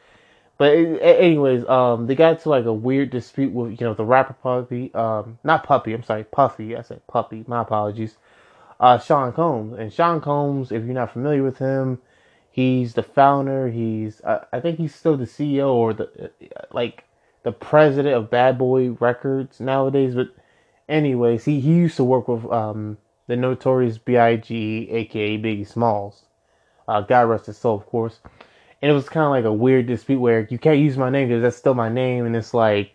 But 0.56 0.72
anyways, 0.72 1.66
um, 1.68 2.06
they 2.06 2.14
got 2.14 2.40
to 2.40 2.48
like 2.48 2.64
a 2.64 2.72
weird 2.72 3.10
dispute 3.10 3.52
with 3.52 3.72
you 3.80 3.86
know 3.86 3.94
the 3.94 4.04
rapper 4.04 4.34
Puppy, 4.34 4.94
um, 4.94 5.38
not 5.42 5.64
Puppy, 5.64 5.92
I'm 5.92 6.04
sorry, 6.04 6.24
Puffy. 6.24 6.76
I 6.76 6.82
said 6.82 7.06
Puppy. 7.06 7.44
My 7.46 7.62
apologies. 7.62 8.16
Uh, 8.80 8.98
Sean 8.98 9.32
Combs 9.32 9.78
and 9.78 9.92
Sean 9.92 10.20
Combs, 10.20 10.72
if 10.72 10.84
you're 10.84 10.94
not 10.94 11.12
familiar 11.12 11.42
with 11.42 11.58
him, 11.58 12.00
he's 12.50 12.94
the 12.94 13.02
founder. 13.02 13.68
He's 13.68 14.20
I 14.24 14.60
think 14.60 14.78
he's 14.78 14.94
still 14.94 15.16
the 15.16 15.26
CEO 15.26 15.72
or 15.72 15.94
the 15.94 16.32
uh, 16.56 16.62
like 16.72 17.04
the 17.44 17.52
president 17.52 18.14
of 18.14 18.30
Bad 18.30 18.58
Boy 18.58 18.90
Records 18.90 19.60
nowadays. 19.60 20.14
But 20.16 20.34
anyways, 20.88 21.44
he 21.44 21.60
he 21.60 21.72
used 21.74 21.96
to 21.96 22.04
work 22.04 22.28
with 22.28 22.44
um 22.52 22.98
the 23.28 23.36
notorious 23.36 23.96
B.I.G. 23.98 24.88
aka 24.90 25.38
Biggie 25.38 25.66
Smalls. 25.66 26.24
Uh, 26.88 27.00
God 27.00 27.28
rest 27.28 27.46
his 27.46 27.56
soul, 27.56 27.76
of 27.76 27.86
course 27.86 28.18
and 28.84 28.90
it 28.90 28.94
was 28.94 29.08
kind 29.08 29.24
of 29.24 29.30
like 29.30 29.46
a 29.46 29.52
weird 29.52 29.86
dispute 29.86 30.20
where 30.20 30.46
you 30.50 30.58
can't 30.58 30.78
use 30.78 30.98
my 30.98 31.08
name 31.08 31.28
because 31.28 31.40
that's 31.40 31.56
still 31.56 31.72
my 31.72 31.88
name, 31.88 32.26
and 32.26 32.36
it's 32.36 32.52
like, 32.52 32.94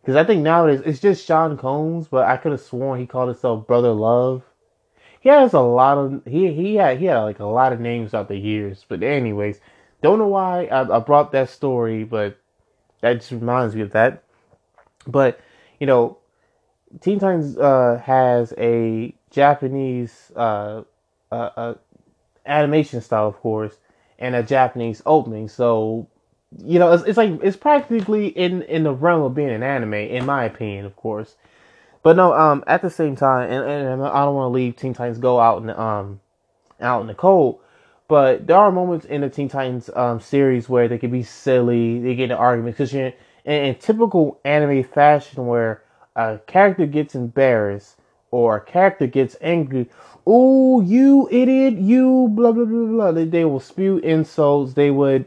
because 0.00 0.16
I 0.16 0.24
think 0.24 0.42
nowadays 0.42 0.80
it's 0.86 0.98
just 0.98 1.26
Sean 1.26 1.58
Combs, 1.58 2.08
but 2.08 2.24
I 2.24 2.38
could 2.38 2.52
have 2.52 2.60
sworn 2.62 2.98
he 2.98 3.06
called 3.06 3.28
himself 3.28 3.66
Brother 3.66 3.92
Love. 3.92 4.44
He 5.20 5.28
has 5.28 5.52
a 5.52 5.60
lot 5.60 5.98
of 5.98 6.22
he 6.24 6.54
he 6.54 6.76
had 6.76 6.98
he 6.98 7.04
had 7.04 7.18
like 7.18 7.38
a 7.38 7.44
lot 7.44 7.74
of 7.74 7.80
names 7.80 8.14
out 8.14 8.28
the 8.28 8.38
years, 8.38 8.86
but 8.88 9.02
anyways, 9.02 9.60
don't 10.00 10.18
know 10.18 10.28
why 10.28 10.68
I, 10.68 10.96
I 10.96 11.00
brought 11.00 11.32
that 11.32 11.50
story, 11.50 12.04
but 12.04 12.38
that 13.00 13.14
just 13.14 13.30
reminds 13.30 13.74
me 13.74 13.82
of 13.82 13.92
that. 13.92 14.22
But 15.06 15.40
you 15.78 15.86
know, 15.86 16.18
Teen 17.00 17.18
Titans 17.18 17.56
uh, 17.56 18.00
has 18.04 18.52
a 18.58 19.14
Japanese 19.30 20.32
uh, 20.34 20.82
uh, 21.30 21.74
animation 22.46 23.00
style, 23.00 23.28
of 23.28 23.36
course, 23.36 23.76
and 24.18 24.34
a 24.34 24.42
Japanese 24.42 25.02
opening. 25.06 25.48
So 25.48 26.08
you 26.64 26.78
know, 26.78 26.92
it's, 26.92 27.04
it's 27.04 27.16
like 27.16 27.38
it's 27.42 27.56
practically 27.56 28.28
in 28.28 28.62
in 28.62 28.84
the 28.84 28.92
realm 28.92 29.22
of 29.22 29.34
being 29.34 29.50
an 29.50 29.62
anime, 29.62 29.94
in 29.94 30.24
my 30.24 30.44
opinion, 30.44 30.86
of 30.86 30.96
course. 30.96 31.34
But 32.02 32.16
no, 32.16 32.32
um, 32.32 32.62
at 32.68 32.82
the 32.82 32.90
same 32.90 33.16
time, 33.16 33.50
and, 33.50 33.64
and 33.68 34.02
I 34.02 34.24
don't 34.24 34.34
want 34.34 34.50
to 34.50 34.54
leave 34.54 34.76
Teen 34.76 34.94
Titans 34.94 35.18
Go 35.18 35.40
out 35.40 35.58
in 35.58 35.66
the, 35.66 35.80
um 35.80 36.20
out 36.80 37.00
in 37.00 37.06
the 37.08 37.14
cold. 37.14 37.60
But 38.08 38.46
there 38.46 38.56
are 38.56 38.70
moments 38.70 39.04
in 39.04 39.22
the 39.22 39.28
Teen 39.28 39.48
Titans 39.48 39.90
um, 39.94 40.20
series 40.20 40.68
where 40.68 40.86
they 40.88 40.98
can 40.98 41.10
be 41.10 41.24
silly, 41.24 42.00
they 42.00 42.14
get 42.14 42.24
into 42.24 42.36
arguments 42.36 42.78
because 42.78 42.92
you're 42.92 43.12
in, 43.44 43.64
in 43.64 43.74
typical 43.76 44.40
anime 44.44 44.84
fashion 44.84 45.46
where 45.46 45.82
a 46.14 46.38
character 46.46 46.86
gets 46.86 47.14
embarrassed 47.14 47.96
or 48.30 48.56
a 48.56 48.60
character 48.60 49.06
gets 49.06 49.36
angry. 49.40 49.88
Oh, 50.26 50.80
you 50.80 51.28
idiot! 51.30 51.74
You 51.74 52.28
blah 52.30 52.52
blah 52.52 52.64
blah 52.64 52.86
blah. 52.86 53.12
They, 53.12 53.24
they 53.24 53.44
will 53.44 53.60
spew 53.60 53.98
insults. 53.98 54.74
They 54.74 54.90
would 54.90 55.26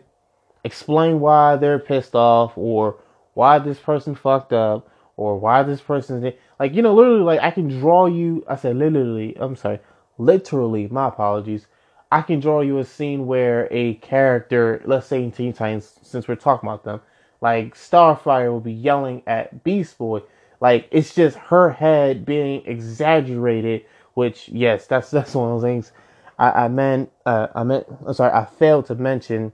explain 0.64 1.20
why 1.20 1.56
they're 1.56 1.80
pissed 1.80 2.16
off 2.16 2.58
or 2.58 2.98
why 3.34 3.60
this 3.60 3.80
person 3.80 4.16
fucked 4.16 4.54
up 4.54 4.90
or 5.16 5.38
why 5.38 5.64
this 5.64 5.82
person 5.82 6.34
like 6.60 6.74
you 6.74 6.82
know 6.82 6.94
literally 6.94 7.22
like 7.22 7.40
I 7.42 7.52
can 7.52 7.68
draw 7.68 8.06
you. 8.08 8.44
I 8.48 8.56
said 8.56 8.78
literally. 8.78 9.36
I'm 9.40 9.56
sorry, 9.56 9.80
literally. 10.18 10.88
My 10.88 11.08
apologies. 11.10 11.68
I 12.12 12.22
can 12.22 12.40
draw 12.40 12.62
you 12.62 12.80
a 12.80 12.86
scene 12.86 13.28
where 13.28 13.68
a 13.70 13.96
character, 13.96 14.82
let's 14.86 15.08
say 15.08 15.24
in 15.24 15.32
Teen 15.32 15.54
Titans, 15.54 16.00
since 16.02 16.28
we're 16.28 16.36
talking 16.36 16.68
about 16.68 16.84
them, 16.84 17.02
like 17.42 17.76
Starfire 17.76 18.52
will 18.52 18.60
be 18.60 18.74
yelling 18.74 19.22
at 19.28 19.64
Beast 19.64 19.98
Boy. 19.98 20.22
Like 20.60 20.88
it's 20.92 21.14
just 21.14 21.38
her 21.38 21.70
head 21.70 22.26
being 22.26 22.66
exaggerated. 22.66 23.86
Which 24.16 24.50
yes, 24.50 24.88
that's 24.88 25.12
that's 25.12 25.36
one 25.36 25.52
of 25.52 25.62
those 25.62 25.68
things. 25.68 25.92
I, 26.38 26.66
I 26.66 26.68
meant 26.68 27.12
uh, 27.26 27.48
I 27.54 27.64
meant 27.64 27.86
I'm 28.06 28.14
sorry 28.14 28.34
I 28.34 28.46
failed 28.46 28.88
to 28.88 28.96
mention 28.96 29.54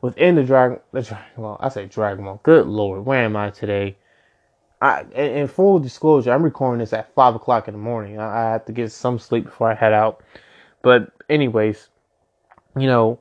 within 0.00 0.36
the 0.36 0.44
Dragon 0.44 0.78
the 0.92 1.02
Dragon 1.02 1.26
Ball. 1.36 1.56
I 1.60 1.68
say 1.68 1.86
Dragon 1.86 2.24
Ball. 2.24 2.40
Good 2.44 2.66
lord, 2.66 3.04
where 3.04 3.24
am 3.24 3.36
I 3.36 3.50
today? 3.50 3.96
I 4.80 5.02
in, 5.12 5.38
in 5.38 5.48
full 5.48 5.80
disclosure, 5.80 6.32
I'm 6.32 6.42
recording 6.44 6.78
this 6.78 6.92
at 6.92 7.12
five 7.14 7.34
o'clock 7.34 7.66
in 7.66 7.74
the 7.74 7.80
morning. 7.80 8.18
I, 8.18 8.48
I 8.48 8.52
have 8.52 8.64
to 8.66 8.72
get 8.72 8.92
some 8.92 9.18
sleep 9.18 9.44
before 9.44 9.70
I 9.70 9.74
head 9.74 9.92
out. 9.92 10.22
But 10.82 11.10
anyways, 11.28 11.88
you 12.76 12.86
know, 12.86 13.18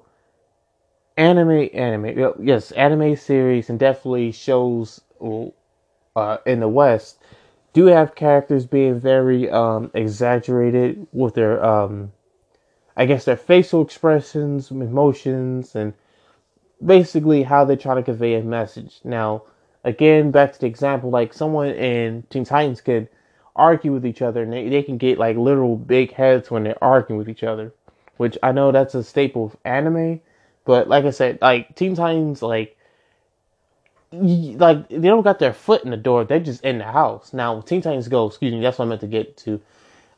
anime, 1.18 1.70
anime, 1.74 2.34
yes, 2.42 2.72
anime 2.72 3.16
series 3.16 3.70
and 3.70 3.80
definitely 3.80 4.32
shows 4.32 5.02
uh, 6.16 6.38
in 6.46 6.60
the 6.60 6.68
West 6.68 7.20
do 7.74 7.88
have 7.88 8.16
characters 8.16 8.66
being 8.66 9.00
very 9.00 9.50
um, 9.50 9.92
exaggerated 9.94 11.06
with 11.12 11.36
their, 11.36 11.64
um, 11.64 12.14
I 12.96 13.06
guess, 13.06 13.26
their 13.26 13.36
facial 13.36 13.82
expressions, 13.82 14.72
emotions, 14.72 15.76
and 15.76 15.94
basically 16.84 17.44
how 17.44 17.66
they 17.66 17.76
try 17.76 17.96
to 17.96 18.02
convey 18.02 18.36
a 18.36 18.44
message. 18.44 19.02
Now, 19.04 19.44
again, 19.84 20.32
back 20.32 20.54
to 20.54 20.60
the 20.60 20.68
example, 20.68 21.10
like 21.10 21.34
someone 21.34 21.72
in 21.72 22.24
Teen 22.30 22.46
Titans 22.46 22.80
could 22.80 23.10
argue 23.58 23.92
with 23.92 24.06
each 24.06 24.22
other 24.22 24.44
and 24.44 24.54
they, 24.54 24.70
they 24.70 24.84
can 24.84 24.98
get 24.98 25.18
like 25.18 25.36
literal 25.36 25.76
big 25.76 26.14
heads 26.14 26.50
when 26.50 26.64
they're 26.64 26.82
arguing 26.84 27.18
with 27.18 27.30
each 27.30 27.44
other 27.44 27.74
which 28.18 28.38
I 28.44 28.52
know 28.52 28.72
that's 28.72 28.96
a 28.96 29.04
staple 29.04 29.46
of 29.46 29.58
anime, 29.66 30.22
but 30.66 30.88
like 30.88 31.06
I 31.06 31.12
said, 31.12 31.40
like 31.42 31.76
Teen 31.76 31.96
Titans, 31.96 32.42
like 32.42 32.78
like 34.12 34.88
they 34.90 35.08
don't 35.08 35.24
got 35.24 35.40
their 35.40 35.54
foot 35.54 35.84
in 35.84 35.92
the 35.92 35.98
door; 35.98 36.24
they're 36.24 36.40
just 36.40 36.64
in 36.64 36.78
the 36.78 36.86
house. 36.86 37.34
Now, 37.34 37.62
Teen 37.62 37.82
Titans 37.82 38.08
Go, 38.08 38.28
excuse 38.28 38.54
me, 38.54 38.62
that's 38.62 38.80
what 38.80 38.86
I 38.86 38.90
meant 38.90 39.02
to 39.02 39.08
get 39.08 39.38
to. 39.38 39.62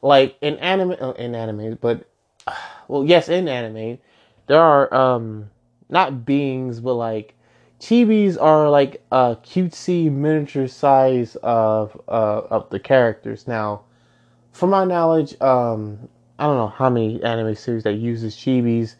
Like 0.01 0.37
in 0.41 0.57
anime, 0.57 0.95
uh, 0.99 1.11
in 1.13 1.35
anime, 1.35 1.77
but 1.81 2.07
well, 2.87 3.03
yes, 3.03 3.29
in 3.29 3.47
anime, 3.47 3.99
there 4.47 4.61
are 4.61 4.93
um 4.93 5.49
not 5.89 6.25
beings, 6.25 6.79
but 6.79 6.93
like 6.93 7.33
chibis 7.79 8.41
are 8.41 8.69
like 8.69 9.01
a 9.11 9.37
cutesy 9.43 10.11
miniature 10.11 10.67
size 10.67 11.35
of 11.43 11.99
uh 12.07 12.41
of 12.49 12.69
the 12.69 12.79
characters. 12.79 13.47
Now, 13.47 13.81
from 14.51 14.71
my 14.71 14.85
knowledge, 14.85 15.39
um, 15.41 16.09
I 16.39 16.45
don't 16.45 16.57
know 16.57 16.67
how 16.67 16.89
many 16.89 17.21
anime 17.23 17.55
series 17.55 17.83
that 17.83 17.93
uses 17.93 18.35
chibis, 18.35 18.95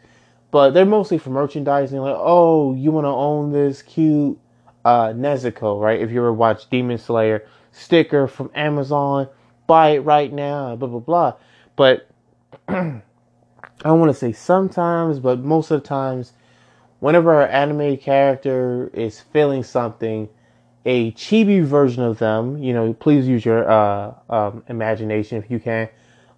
but 0.50 0.72
they're 0.72 0.86
mostly 0.86 1.18
for 1.18 1.30
merchandising. 1.30 2.00
Like, 2.00 2.16
oh, 2.18 2.74
you 2.74 2.92
want 2.92 3.06
to 3.06 3.10
own 3.10 3.52
this 3.52 3.82
cute 3.82 4.40
uh, 4.84 5.10
Nezuko, 5.10 5.80
right? 5.80 6.02
If 6.02 6.10
you 6.12 6.20
ever 6.20 6.34
watch 6.34 6.70
Demon 6.70 6.98
Slayer 6.98 7.46
sticker 7.72 8.28
from 8.28 8.50
Amazon, 8.56 9.28
buy 9.68 9.90
it 9.90 10.00
right 10.00 10.34
now. 10.34 10.76
Blah 10.76 10.88
blah 10.88 11.00
blah. 11.00 11.34
But 11.76 12.10
I 12.68 13.02
don't 13.84 14.00
want 14.00 14.10
to 14.10 14.18
say 14.18 14.32
sometimes, 14.32 15.20
but 15.20 15.40
most 15.40 15.70
of 15.70 15.84
the 15.84 15.88
times, 15.88 16.34
whenever 17.02 17.44
an 17.44 17.52
anime 17.52 17.98
character 17.98 18.90
is 18.94 19.20
feeling 19.20 19.62
something, 19.62 20.28
a 20.86 21.12
chibi 21.12 21.64
version 21.64 22.02
of 22.02 22.18
them, 22.18 22.58
you 22.64 22.74
know, 22.74 22.94
please 22.94 23.28
use 23.28 23.46
your 23.46 23.70
uh, 23.70 24.14
um, 24.30 24.64
imagination 24.70 25.38
if 25.38 25.52
you 25.52 25.60
can 25.60 25.90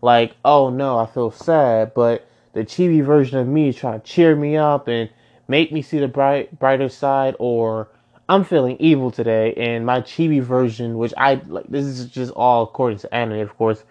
like, 0.01 0.35
oh 0.45 0.69
no, 0.69 0.97
I 0.97 1.05
feel 1.05 1.31
sad, 1.31 1.93
but 1.93 2.27
the 2.53 2.63
chibi 2.63 3.03
version 3.03 3.38
of 3.38 3.47
me 3.47 3.69
is 3.69 3.75
trying 3.75 3.99
to 3.99 4.05
cheer 4.05 4.35
me 4.35 4.57
up 4.57 4.88
and 4.88 5.09
make 5.47 5.71
me 5.71 5.81
see 5.81 5.99
the 5.99 6.07
bright 6.07 6.57
brighter 6.59 6.89
side 6.89 7.35
or 7.39 7.89
I'm 8.27 8.43
feeling 8.43 8.77
evil 8.79 9.12
today 9.12 9.53
and 9.55 9.85
my 9.85 10.01
chibi 10.01 10.41
version, 10.41 10.97
which 10.97 11.13
I 11.17 11.41
like 11.47 11.67
this 11.67 11.85
is 11.85 12.05
just 12.05 12.31
all 12.33 12.63
according 12.63 12.99
to 12.99 13.13
anime 13.13 13.39
of 13.39 13.55
course, 13.57 13.83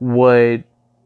would 0.00 0.64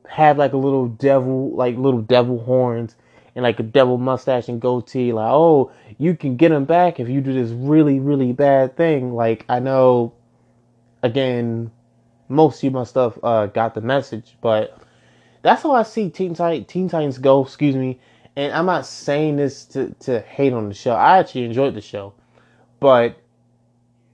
have 0.09 0.39
like 0.39 0.53
a 0.53 0.59
little 0.59 0.89
devil 0.89 1.51
like 1.55 1.77
little 1.77 2.03
devil 2.03 2.39
horns 2.39 2.95
and 3.35 3.43
like 3.43 3.61
a 3.61 3.65
devil 3.65 3.99
mustache 3.99 4.49
and 4.49 4.61
goatee, 4.61 5.13
like, 5.13 5.31
oh, 5.31 5.71
you 5.99 6.17
can 6.17 6.37
get 6.37 6.53
him 6.53 6.65
back 6.65 6.99
if 6.99 7.09
you 7.09 7.21
do 7.21 7.35
this 7.35 7.51
really, 7.51 8.01
really 8.01 8.33
bad 8.33 8.77
thing. 8.77 9.13
Like 9.13 9.45
I 9.49 9.59
know 9.59 10.15
again 11.03 11.71
most 12.29 12.63
of 12.65 12.73
my 12.73 12.85
stuff 12.85 13.19
uh, 13.23 13.47
got 13.47 13.75
the 13.75 13.81
message, 13.81 14.37
but 14.41 14.79
that's 15.43 15.63
how 15.63 15.73
I 15.73 15.83
see 15.83 16.11
Teen, 16.11 16.35
Teen 16.65 16.89
Titans 16.89 17.19
Go. 17.19 17.45
Excuse 17.45 17.77
me, 17.77 18.01
and 18.35 18.53
I'm 18.53 18.67
not 18.67 18.87
saying 18.87 19.37
this 19.37 19.65
to 19.67 19.95
to 20.01 20.21
hate 20.21 20.53
on 20.53 20.69
the 20.69 20.75
show. 20.75 20.93
I 20.93 21.19
actually 21.19 21.45
enjoyed 21.45 21.75
the 21.75 21.81
show, 21.81 22.15
but 22.81 23.17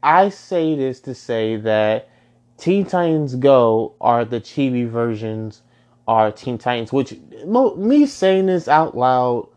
I 0.03 0.29
say 0.29 0.75
this 0.75 1.01
to 1.03 1.15
say 1.15 1.57
that 1.57 2.09
Teen 2.59 2.85
Titans 2.85 3.35
Go 3.37 3.95
are 4.01 4.25
the 4.25 4.41
chibi 4.41 4.89
versions 4.89 5.63
are 6.07 6.31
Teen 6.31 6.59
Titans. 6.59 6.93
Which 6.93 7.15
me 7.47 8.07
saying 8.07 8.47
this 8.47 8.69
out 8.69 8.97
loud, 8.97 9.49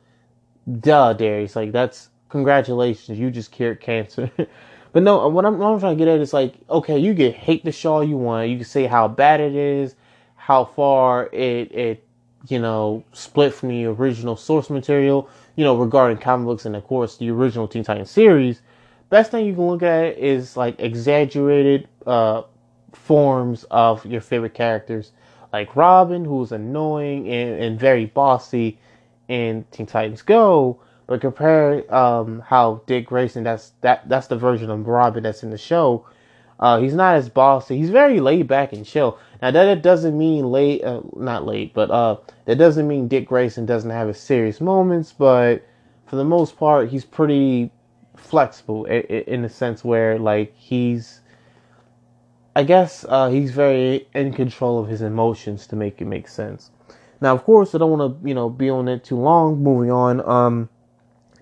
duh, 0.80 1.14
Darius. 1.14 1.56
Like 1.56 1.72
that's 1.72 2.10
congratulations, 2.30 3.20
you 3.20 3.32
just 3.32 3.52
cured 3.52 3.82
cancer. 3.82 4.32
But 4.96 5.04
no, 5.04 5.28
what 5.28 5.46
I'm, 5.46 5.58
what 5.58 5.74
I'm 5.74 5.80
trying 5.82 5.98
to 5.98 6.06
get 6.06 6.08
at 6.08 6.22
is 6.22 6.32
like, 6.32 6.54
okay, 6.70 6.98
you 6.98 7.14
can 7.14 7.34
hate 7.34 7.66
the 7.66 7.72
show 7.74 8.00
you 8.00 8.16
want. 8.16 8.48
You 8.48 8.56
can 8.56 8.66
say 8.66 8.86
how 8.86 9.10
bad 9.10 9.42
it 9.42 9.54
is, 9.54 9.94
how 10.38 10.64
far 10.64 11.26
it 11.34 11.70
it 11.74 12.08
you 12.48 12.60
know 12.60 13.04
split 13.12 13.54
from 13.54 13.68
the 13.68 13.88
original 13.88 14.38
source 14.38 14.70
material. 14.70 15.30
You 15.58 15.66
know 15.66 15.76
regarding 15.76 16.20
comic 16.20 16.46
books 16.46 16.66
and 16.66 16.78
of 16.78 16.86
course 16.86 17.18
the 17.18 17.30
original 17.30 17.68
Teen 17.68 17.84
Titans 17.84 18.10
series. 18.10 18.62
Best 19.10 19.32
thing 19.32 19.46
you 19.46 19.54
can 19.54 19.68
look 19.68 19.84
at 19.84 20.18
is 20.18 20.56
like 20.56 20.80
exaggerated 20.80 21.90
uh, 22.08 22.44
forms 22.94 23.66
of 23.72 24.06
your 24.06 24.22
favorite 24.22 24.54
characters, 24.54 25.12
like 25.52 25.76
Robin, 25.76 26.24
who's 26.24 26.54
annoying 26.54 27.28
and, 27.28 27.62
and 27.62 27.78
very 27.78 28.06
bossy 28.06 28.80
in 29.28 29.66
Teen 29.72 29.88
Titans 29.88 30.22
Go 30.22 30.80
but 31.08 31.22
compare 31.22 31.94
um, 31.94 32.40
how 32.40 32.82
Dick 32.88 33.06
Grayson, 33.08 33.44
that's 33.44 33.74
that 33.82 34.08
that's 34.10 34.28
the 34.28 34.38
version 34.38 34.70
of 34.70 34.88
Robin 34.88 35.24
that's 35.24 35.44
in 35.44 35.52
the 35.52 35.58
show. 35.58 36.06
Uh, 36.60 36.80
he's 36.80 36.94
not 36.94 37.16
as 37.16 37.28
bossy. 37.28 37.78
He's 37.78 37.90
very 37.90 38.20
laid 38.20 38.48
back 38.48 38.72
and 38.72 38.86
chill. 38.86 39.20
Now 39.42 39.52
that 39.52 39.68
it 39.68 39.82
doesn't 39.82 40.18
mean 40.18 40.46
late, 40.52 40.84
uh, 40.84 41.02
not 41.16 41.46
late, 41.46 41.74
but 41.74 41.92
uh, 41.92 42.18
that 42.46 42.56
doesn't 42.58 42.88
mean 42.88 43.08
Dick 43.08 43.28
Grayson 43.28 43.66
doesn't 43.66 43.90
have 43.90 44.08
his 44.08 44.20
serious 44.20 44.62
moments. 44.62 45.12
But 45.12 45.68
for 46.06 46.16
the 46.16 46.24
most 46.24 46.58
part, 46.58 46.90
he's 46.90 47.04
pretty 47.04 47.72
flexible 48.16 48.86
in, 48.86 49.02
in 49.02 49.42
the 49.42 49.50
sense 49.50 49.84
where 49.84 50.18
like 50.18 50.56
he's, 50.56 51.20
I 52.56 52.64
guess 52.64 53.06
uh, 53.10 53.30
he's 53.30 53.52
very 53.52 54.08
in 54.16 54.32
control 54.34 54.80
of 54.80 54.88
his 54.88 55.02
emotions 55.02 55.68
to 55.68 55.76
make 55.76 56.02
it 56.02 56.06
make 56.06 56.30
sense. 56.30 56.72
Now, 57.20 57.34
of 57.34 57.44
course, 57.44 57.76
I 57.76 57.80
don't 57.80 57.98
want 57.98 58.22
to 58.22 58.28
you 58.28 58.34
know 58.34 58.50
be 58.50 58.70
on 58.70 58.88
it 58.88 59.04
too 59.04 59.18
long. 59.18 59.62
Moving 59.62 59.92
on. 59.92 60.28
Um, 60.28 60.70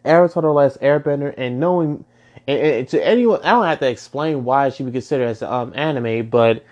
The 0.03 0.53
Last 0.53 0.79
Airbender, 0.81 1.33
and 1.37 1.59
knowing 1.59 2.05
and, 2.47 2.59
and 2.59 2.87
to 2.89 3.05
anyone, 3.05 3.41
I 3.43 3.51
don't 3.51 3.65
have 3.65 3.79
to 3.79 3.89
explain 3.89 4.43
why 4.43 4.69
she 4.69 4.83
would 4.83 4.93
consider 4.93 5.25
as 5.25 5.41
um 5.41 5.73
anime, 5.75 6.29
but 6.29 6.65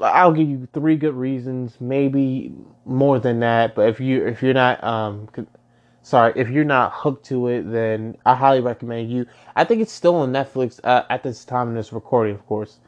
I'll 0.00 0.32
give 0.32 0.48
you 0.48 0.68
three 0.72 0.96
good 0.96 1.14
reasons, 1.14 1.76
maybe 1.80 2.52
more 2.84 3.18
than 3.18 3.40
that. 3.40 3.74
But 3.74 3.88
if 3.88 4.00
you 4.00 4.26
if 4.26 4.42
you're 4.42 4.54
not 4.54 4.82
um 4.84 5.28
sorry 6.02 6.32
if 6.36 6.48
you're 6.48 6.64
not 6.64 6.92
hooked 6.94 7.26
to 7.26 7.48
it, 7.48 7.70
then 7.70 8.16
I 8.24 8.34
highly 8.34 8.60
recommend 8.60 9.10
you. 9.10 9.26
I 9.56 9.64
think 9.64 9.82
it's 9.82 9.92
still 9.92 10.16
on 10.16 10.32
Netflix 10.32 10.80
uh, 10.84 11.04
at 11.10 11.22
this 11.22 11.44
time 11.44 11.68
in 11.68 11.74
this 11.74 11.92
recording, 11.92 12.34
of 12.34 12.46
course. 12.46 12.78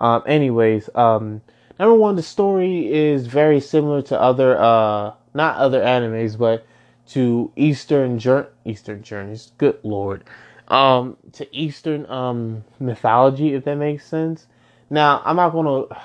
Um, 0.00 0.22
anyways, 0.26 0.90
um, 0.94 1.40
number 1.78 1.94
one, 1.94 2.16
the 2.16 2.22
story 2.22 2.92
is 2.92 3.26
very 3.26 3.60
similar 3.60 4.02
to 4.02 4.20
other 4.20 4.58
uh 4.58 5.12
not 5.34 5.56
other 5.56 5.80
animes, 5.80 6.38
but 6.38 6.66
to 7.08 7.52
Eastern 7.56 8.20
Eastern 8.64 9.02
journeys. 9.02 9.52
Good 9.58 9.78
lord, 9.82 10.24
um, 10.68 11.16
to 11.32 11.56
Eastern 11.56 12.06
um 12.06 12.64
mythology, 12.80 13.54
if 13.54 13.64
that 13.64 13.76
makes 13.76 14.06
sense. 14.06 14.46
Now, 14.90 15.22
I'm 15.24 15.36
not 15.36 15.50
gonna. 15.50 15.84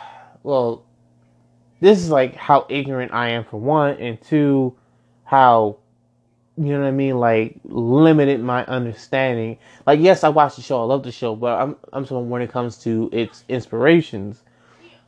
Well, 0.42 0.86
this 1.82 2.00
is 2.00 2.10
like 2.10 2.34
how 2.34 2.66
ignorant 2.70 3.14
I 3.14 3.32
am 3.32 3.44
for 3.44 3.60
one, 3.60 3.98
and 3.98 4.20
two, 4.22 4.74
how 5.26 5.76
you 6.60 6.74
know 6.74 6.82
what 6.82 6.88
I 6.88 6.92
mean, 6.92 7.18
like 7.18 7.56
limited 7.64 8.42
my 8.42 8.66
understanding. 8.66 9.58
Like, 9.86 10.00
yes, 10.00 10.24
I 10.24 10.30
watched 10.30 10.58
the 10.58 10.62
show, 10.62 10.82
I 10.82 10.86
love 10.86 11.04
the 11.04 11.12
show, 11.12 11.36
but 11.36 11.60
I'm 11.60 11.76
I'm 11.94 12.06
talking 12.06 12.30
when 12.30 12.42
it 12.42 12.52
comes 12.52 12.78
to 12.84 13.10
its 13.14 13.46
inspirations. 13.48 14.44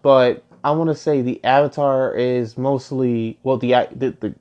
But 0.01 0.43
I 0.63 0.71
want 0.71 0.89
to 0.89 0.95
say 0.95 1.21
the 1.21 1.43
Avatar 1.43 2.13
is 2.15 2.57
mostly 2.57 3.37
well 3.43 3.57
the 3.57 3.87
the, 3.95 4.11
the 4.19 4.35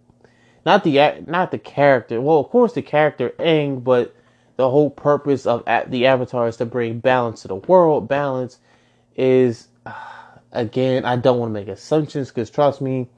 not 0.64 0.84
the 0.84 1.22
not 1.26 1.50
the 1.50 1.58
character. 1.58 2.20
Well, 2.20 2.38
of 2.38 2.48
course 2.48 2.72
the 2.72 2.82
character 2.82 3.30
Aang, 3.38 3.82
but 3.82 4.14
the 4.56 4.68
whole 4.68 4.90
purpose 4.90 5.46
of 5.46 5.64
the 5.88 6.06
Avatar 6.06 6.48
is 6.48 6.58
to 6.58 6.66
bring 6.66 6.98
balance 6.98 7.42
to 7.42 7.48
the 7.48 7.56
world. 7.56 8.08
Balance 8.08 8.58
is 9.16 9.68
again, 10.52 11.04
I 11.04 11.16
don't 11.16 11.38
want 11.38 11.50
to 11.50 11.60
make 11.60 11.68
assumptions 11.68 12.28
because 12.28 12.50
trust 12.50 12.80
me, 12.80 13.08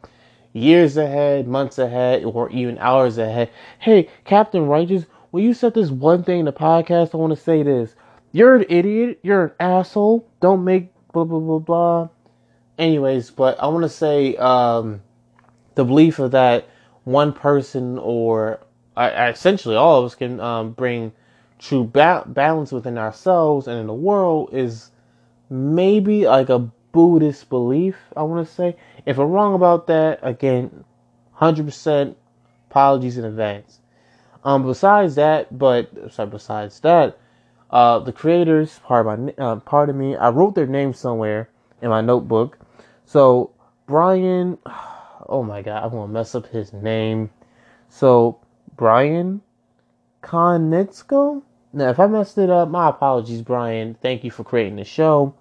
years 0.52 0.96
ahead, 0.96 1.48
months 1.48 1.78
ahead, 1.78 2.24
or 2.24 2.50
even 2.50 2.78
hours 2.78 3.18
ahead. 3.18 3.50
Hey, 3.78 4.08
Captain 4.24 4.66
Righteous, 4.66 5.06
when 5.30 5.44
you 5.44 5.54
said 5.54 5.74
this 5.74 5.90
one 5.90 6.24
thing 6.24 6.40
in 6.40 6.44
the 6.44 6.52
podcast, 6.52 7.14
I 7.14 7.16
want 7.16 7.32
to 7.32 7.42
say 7.42 7.62
this. 7.62 7.94
You're 8.32 8.56
an 8.56 8.66
idiot. 8.68 9.20
You're 9.22 9.44
an 9.44 9.52
asshole. 9.60 10.28
Don't 10.40 10.64
make 10.64 10.92
blah 11.12 11.24
blah 11.24 11.38
blah 11.38 11.58
blah. 11.58 12.08
Anyways, 12.78 13.30
but 13.30 13.60
I 13.60 13.66
want 13.66 13.82
to 13.82 13.88
say 13.88 14.36
um, 14.36 15.02
the 15.74 15.84
belief 15.84 16.18
of 16.18 16.30
that 16.30 16.68
one 17.04 17.32
person 17.32 17.98
or 17.98 18.60
essentially 18.96 19.76
all 19.76 19.98
of 19.98 20.04
us 20.04 20.14
can 20.14 20.40
um, 20.40 20.72
bring 20.72 21.12
true 21.58 21.84
ba- 21.84 22.24
balance 22.26 22.72
within 22.72 22.98
ourselves 22.98 23.66
and 23.66 23.78
in 23.78 23.86
the 23.86 23.94
world 23.94 24.50
is 24.52 24.90
maybe 25.48 26.26
like 26.26 26.48
a 26.48 26.58
Buddhist 26.92 27.48
belief, 27.48 27.96
I 28.16 28.22
want 28.22 28.46
to 28.46 28.52
say. 28.52 28.76
If 29.06 29.18
I'm 29.18 29.30
wrong 29.30 29.54
about 29.54 29.86
that, 29.86 30.20
again, 30.22 30.84
100% 31.40 32.14
apologies 32.70 33.18
in 33.18 33.24
advance. 33.24 33.80
Um, 34.44 34.66
besides 34.66 35.14
that, 35.14 35.56
but 35.56 36.12
sorry, 36.12 36.30
besides 36.30 36.80
that, 36.80 37.18
uh, 37.70 38.00
the 38.00 38.12
creators, 38.12 38.80
pardon, 38.84 39.32
my, 39.38 39.44
uh, 39.44 39.56
pardon 39.56 39.96
me, 39.96 40.16
I 40.16 40.28
wrote 40.28 40.54
their 40.54 40.66
name 40.66 40.92
somewhere 40.92 41.48
in 41.80 41.88
my 41.88 42.00
notebook. 42.00 42.58
So 43.06 43.50
Brian, 43.86 44.58
oh 45.32 45.42
my 45.42 45.62
god, 45.62 45.82
I'm 45.82 45.90
gonna 45.90 46.12
mess 46.12 46.34
up 46.34 46.46
his 46.46 46.72
name. 46.72 47.30
So 47.88 48.38
Brian 48.76 49.42
Konietzko. 50.22 51.42
Now, 51.72 51.88
if 51.90 51.98
I 51.98 52.06
messed 52.06 52.38
it 52.38 52.50
up, 52.50 52.68
my 52.68 52.90
apologies, 52.90 53.42
Brian. 53.42 53.96
Thank 54.02 54.24
you 54.24 54.30
for 54.30 54.44
creating 54.44 54.76
the 54.76 54.84
show 54.84 55.34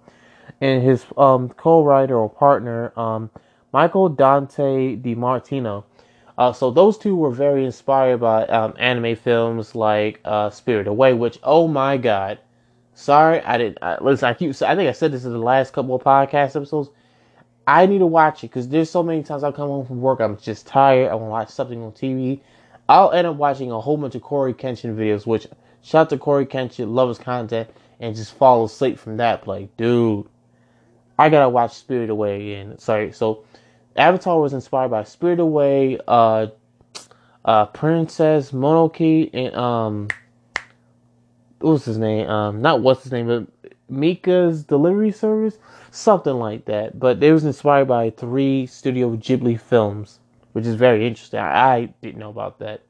and 0.60 0.82
his 0.82 1.04
um, 1.16 1.48
co-writer 1.50 2.16
or 2.16 2.30
partner, 2.30 2.92
um, 2.98 3.30
Michael 3.72 4.08
Dante 4.08 4.96
DiMartino. 4.96 5.84
Uh, 6.38 6.52
so 6.52 6.70
those 6.70 6.96
two 6.96 7.14
were 7.14 7.30
very 7.30 7.64
inspired 7.64 8.18
by 8.20 8.46
um, 8.46 8.74
anime 8.78 9.16
films 9.16 9.74
like 9.74 10.20
uh, 10.24 10.48
Spirit 10.50 10.86
Away, 10.86 11.12
which 11.12 11.38
oh 11.42 11.68
my 11.68 11.96
god, 11.98 12.38
sorry 12.94 13.40
I 13.42 13.58
didn't 13.58 13.78
listen. 14.02 14.28
I 14.28 14.34
keep 14.34 14.50
I 14.62 14.74
think 14.74 14.88
I 14.88 14.92
said 14.92 15.12
this 15.12 15.24
in 15.24 15.32
the 15.32 15.38
last 15.38 15.72
couple 15.72 15.94
of 15.94 16.02
podcast 16.02 16.56
episodes. 16.56 16.88
I 17.66 17.86
need 17.86 17.98
to 17.98 18.06
watch 18.06 18.42
it 18.42 18.48
because 18.48 18.68
there's 18.68 18.90
so 18.90 19.02
many 19.02 19.22
times 19.22 19.44
I 19.44 19.52
come 19.52 19.68
home 19.68 19.86
from 19.86 20.00
work, 20.00 20.20
I'm 20.20 20.36
just 20.36 20.66
tired. 20.66 21.10
I 21.10 21.14
want 21.14 21.26
to 21.26 21.30
watch 21.30 21.48
something 21.50 21.82
on 21.82 21.92
TV. 21.92 22.40
I'll 22.88 23.12
end 23.12 23.26
up 23.26 23.36
watching 23.36 23.70
a 23.70 23.80
whole 23.80 23.96
bunch 23.96 24.14
of 24.14 24.22
Cory 24.22 24.52
Kenshin 24.52 24.96
videos, 24.96 25.26
which 25.26 25.46
shout 25.82 26.02
out 26.02 26.10
to 26.10 26.18
Cory 26.18 26.46
Kenshin, 26.46 26.92
love 26.92 27.08
his 27.08 27.18
content, 27.18 27.70
and 28.00 28.16
just 28.16 28.34
fall 28.34 28.64
asleep 28.64 28.98
from 28.98 29.16
that. 29.18 29.46
Like, 29.46 29.76
dude, 29.76 30.26
I 31.18 31.28
gotta 31.28 31.48
watch 31.48 31.74
Spirit 31.74 32.10
Away 32.10 32.52
again. 32.52 32.78
Sorry, 32.78 33.12
so 33.12 33.44
Avatar 33.96 34.40
was 34.40 34.52
inspired 34.52 34.90
by 34.90 35.04
Spirit 35.04 35.38
Away, 35.38 35.98
uh, 36.08 36.48
uh, 37.44 37.66
Princess 37.66 38.50
Mononoke, 38.50 39.30
and 39.32 39.54
um, 39.54 40.08
what 41.60 41.72
was 41.72 41.84
his 41.84 41.98
name? 41.98 42.28
Um, 42.28 42.60
not 42.60 42.80
what's 42.80 43.04
his 43.04 43.12
name, 43.12 43.28
but 43.28 43.72
Mika's 43.88 44.64
Delivery 44.64 45.12
Service, 45.12 45.58
something 45.92 46.34
like 46.34 46.64
that. 46.64 46.98
But 46.98 47.22
it 47.22 47.32
was 47.32 47.44
inspired 47.44 47.86
by 47.86 48.10
three 48.10 48.66
Studio 48.66 49.14
Ghibli 49.16 49.60
films, 49.60 50.18
which 50.52 50.66
is 50.66 50.74
very 50.74 51.06
interesting. 51.06 51.38
I, 51.38 51.74
I 51.74 51.94
didn't 52.02 52.18
know 52.18 52.30
about 52.30 52.58
that. 52.58 52.82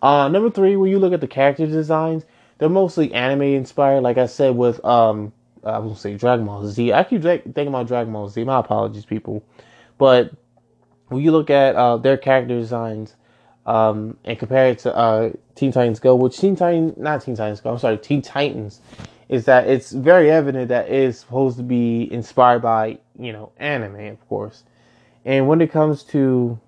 Uh, 0.00 0.28
number 0.28 0.50
three, 0.50 0.76
when 0.76 0.90
you 0.90 0.98
look 0.98 1.12
at 1.12 1.20
the 1.20 1.26
character 1.26 1.66
designs, 1.66 2.24
they're 2.58 2.68
mostly 2.68 3.12
anime 3.12 3.42
inspired. 3.42 4.02
Like 4.02 4.18
I 4.18 4.26
said, 4.26 4.56
with 4.56 4.82
um 4.84 5.32
I 5.64 5.78
gonna 5.78 5.96
say 5.96 6.14
Dragon 6.14 6.46
Ball 6.46 6.66
Z. 6.66 6.92
I 6.92 7.04
keep 7.04 7.22
thinking 7.22 7.68
about 7.68 7.86
Dragon 7.86 8.12
Ball 8.12 8.28
Z. 8.28 8.44
My 8.44 8.60
apologies, 8.60 9.04
people. 9.04 9.42
But 9.98 10.32
when 11.08 11.22
you 11.22 11.32
look 11.32 11.50
at 11.50 11.74
uh, 11.74 11.96
their 11.96 12.16
character 12.16 12.58
designs 12.58 13.16
um, 13.66 14.16
and 14.24 14.38
compare 14.38 14.68
it 14.68 14.80
to 14.80 14.94
uh, 14.94 15.30
Teen 15.54 15.72
Titans 15.72 16.00
Go, 16.00 16.14
which 16.16 16.38
Teen 16.38 16.56
Titans, 16.56 16.94
not 16.96 17.22
Teen 17.22 17.36
Titans 17.36 17.60
Go, 17.60 17.72
I'm 17.72 17.78
sorry, 17.78 17.96
Teen 17.98 18.20
Titans, 18.20 18.80
is 19.28 19.44
that 19.46 19.66
it's 19.68 19.92
very 19.92 20.30
evident 20.30 20.68
that 20.68 20.88
it 20.88 20.92
is 20.92 21.18
supposed 21.18 21.56
to 21.56 21.62
be 21.62 22.12
inspired 22.12 22.60
by, 22.60 22.98
you 23.18 23.32
know, 23.32 23.52
anime, 23.58 24.06
of 24.08 24.28
course. 24.28 24.64
And 25.24 25.48
when 25.48 25.60
it 25.60 25.72
comes 25.72 26.02
to, 26.04 26.58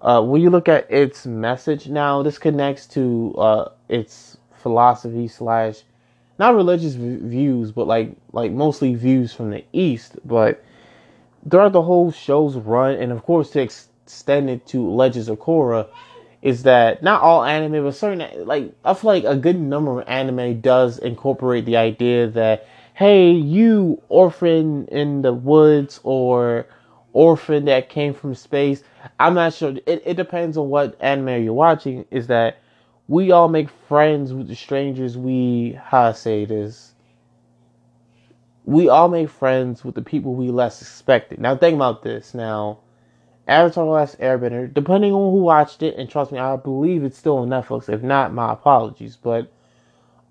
uh, 0.00 0.22
when 0.22 0.42
you 0.42 0.50
look 0.50 0.68
at 0.68 0.90
its 0.90 1.26
message 1.26 1.88
now, 1.88 2.22
this 2.22 2.38
connects 2.38 2.86
to 2.88 3.34
uh, 3.38 3.68
its 3.88 4.36
philosophy 4.54 5.28
slash 5.28 5.82
not 6.38 6.54
religious 6.54 6.94
views, 6.94 7.70
but 7.70 7.86
like 7.86 8.16
like 8.32 8.50
mostly 8.50 8.94
views 8.94 9.32
from 9.32 9.50
the 9.50 9.64
East. 9.72 10.16
But 10.24 10.64
throughout 11.48 11.72
the 11.72 11.82
whole 11.82 12.10
show's 12.10 12.56
run, 12.56 12.96
and 12.96 13.12
of 13.12 13.22
course 13.22 13.50
to 13.50 13.60
extend 13.60 14.50
it 14.50 14.66
to 14.68 14.90
Legends 14.90 15.28
of 15.28 15.38
Korra, 15.38 15.88
is 16.42 16.64
that 16.64 17.02
not 17.04 17.22
all 17.22 17.44
anime, 17.44 17.84
but 17.84 17.94
certain 17.94 18.46
like 18.46 18.74
I 18.84 18.94
feel 18.94 19.10
like 19.10 19.24
a 19.24 19.36
good 19.36 19.58
number 19.58 20.00
of 20.00 20.08
anime 20.08 20.60
does 20.60 20.98
incorporate 20.98 21.64
the 21.64 21.76
idea 21.76 22.26
that 22.26 22.66
hey, 22.94 23.30
you 23.30 24.02
orphan 24.08 24.86
in 24.88 25.22
the 25.22 25.32
woods 25.32 26.00
or 26.02 26.66
orphan 27.12 27.64
that 27.66 27.88
came 27.88 28.12
from 28.12 28.34
space. 28.34 28.82
I'm 29.18 29.34
not 29.34 29.54
sure. 29.54 29.76
It, 29.86 30.02
it 30.04 30.16
depends 30.16 30.56
on 30.56 30.68
what 30.68 30.96
anime 31.00 31.44
you're 31.44 31.54
watching. 31.54 32.04
Is 32.10 32.26
that 32.26 32.58
we 33.06 33.30
all 33.30 33.48
make 33.48 33.70
friends 33.88 34.32
with 34.32 34.48
the 34.48 34.56
strangers 34.56 35.16
we 35.16 35.78
how 35.84 36.08
I 36.08 36.12
say 36.12 36.44
this. 36.44 36.92
We 38.64 38.88
all 38.88 39.08
make 39.08 39.28
friends 39.28 39.84
with 39.84 39.94
the 39.94 40.02
people 40.02 40.34
we 40.34 40.48
less 40.48 40.82
expected. 40.82 41.40
Now 41.40 41.56
think 41.56 41.76
about 41.76 42.02
this. 42.02 42.34
Now, 42.34 42.78
Avatar: 43.48 43.84
The 43.84 43.90
Last 43.90 44.18
Airbender, 44.20 44.72
depending 44.72 45.12
on 45.12 45.32
who 45.32 45.42
watched 45.42 45.82
it, 45.82 45.96
and 45.96 46.08
trust 46.08 46.32
me, 46.32 46.38
I 46.38 46.56
believe 46.56 47.04
it's 47.04 47.18
still 47.18 47.38
on 47.38 47.48
Netflix. 47.48 47.88
If 47.88 48.02
not, 48.02 48.32
my 48.32 48.52
apologies. 48.52 49.16
But 49.16 49.52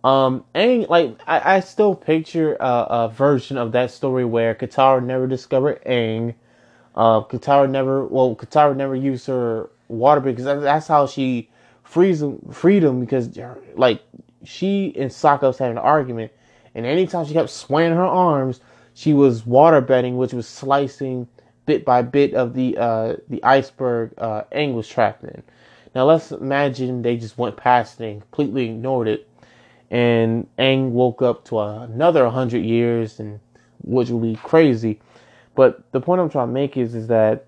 um, 0.03 0.45
Aang, 0.55 0.89
like 0.89 1.19
I, 1.27 1.55
I 1.55 1.59
still 1.59 1.93
picture 1.93 2.55
a, 2.55 2.87
a, 2.89 3.09
version 3.09 3.57
of 3.57 3.71
that 3.73 3.91
story 3.91 4.25
where 4.25 4.55
Katara 4.55 5.03
never 5.03 5.27
discovered 5.27 5.83
Aang. 5.85 6.35
Uh, 6.95 7.21
Katara 7.21 7.69
never, 7.69 8.05
well, 8.05 8.35
Katara 8.35 8.75
never 8.75 8.95
used 8.95 9.27
her 9.27 9.69
water 9.87 10.21
because 10.21 10.45
that's 10.45 10.87
how 10.87 11.05
she 11.05 11.49
freedom, 11.83 12.39
freedom 12.51 12.99
because 12.99 13.37
like 13.75 14.01
she 14.43 14.93
and 14.97 15.11
Sokka 15.11 15.43
was 15.43 15.57
having 15.57 15.77
an 15.77 15.83
argument, 15.83 16.31
and 16.73 16.85
anytime 16.85 17.25
she 17.25 17.33
kept 17.33 17.49
swaying 17.49 17.93
her 17.93 18.05
arms, 18.05 18.59
she 18.93 19.13
was 19.13 19.45
water 19.45 19.81
bending, 19.81 20.17
which 20.17 20.33
was 20.33 20.47
slicing 20.47 21.27
bit 21.71 21.85
by 21.85 22.01
bit 22.01 22.33
of 22.33 22.53
the 22.53 22.77
uh, 22.77 23.15
the 23.29 23.41
iceberg 23.43 24.13
uh, 24.17 24.43
was 24.51 24.87
trapped 24.87 25.23
in. 25.23 25.41
Now 25.95 26.05
let's 26.05 26.31
imagine 26.31 27.01
they 27.01 27.15
just 27.15 27.37
went 27.37 27.55
past 27.55 28.01
it 28.01 28.09
and 28.11 28.21
completely 28.21 28.65
ignored 28.65 29.07
it, 29.07 29.27
and 29.89 30.47
Aang 30.59 30.89
woke 30.89 31.21
up 31.21 31.45
to 31.45 31.59
another 31.59 32.27
hundred 32.29 32.65
years, 32.65 33.19
and 33.21 33.39
which 33.83 34.09
would 34.09 34.21
be 34.21 34.35
crazy. 34.35 34.99
But 35.55 35.89
the 35.93 36.01
point 36.01 36.19
I'm 36.19 36.29
trying 36.29 36.49
to 36.49 36.53
make 36.53 36.75
is 36.75 36.93
is 36.93 37.07
that 37.07 37.47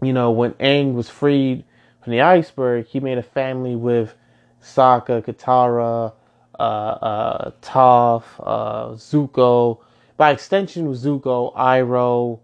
you 0.00 0.12
know 0.12 0.30
when 0.30 0.52
Aang 0.52 0.94
was 0.94 1.10
freed 1.10 1.64
from 2.02 2.12
the 2.12 2.20
iceberg, 2.20 2.86
he 2.86 3.00
made 3.00 3.18
a 3.18 3.22
family 3.22 3.74
with 3.74 4.14
Sokka, 4.62 5.22
Katara, 5.24 6.12
uh, 6.58 6.62
uh, 6.62 7.50
Toph, 7.62 8.24
uh, 8.38 8.90
Zuko. 8.94 9.80
By 10.16 10.30
extension, 10.30 10.86
Zuko, 10.94 11.52
Iroh. 11.56 12.38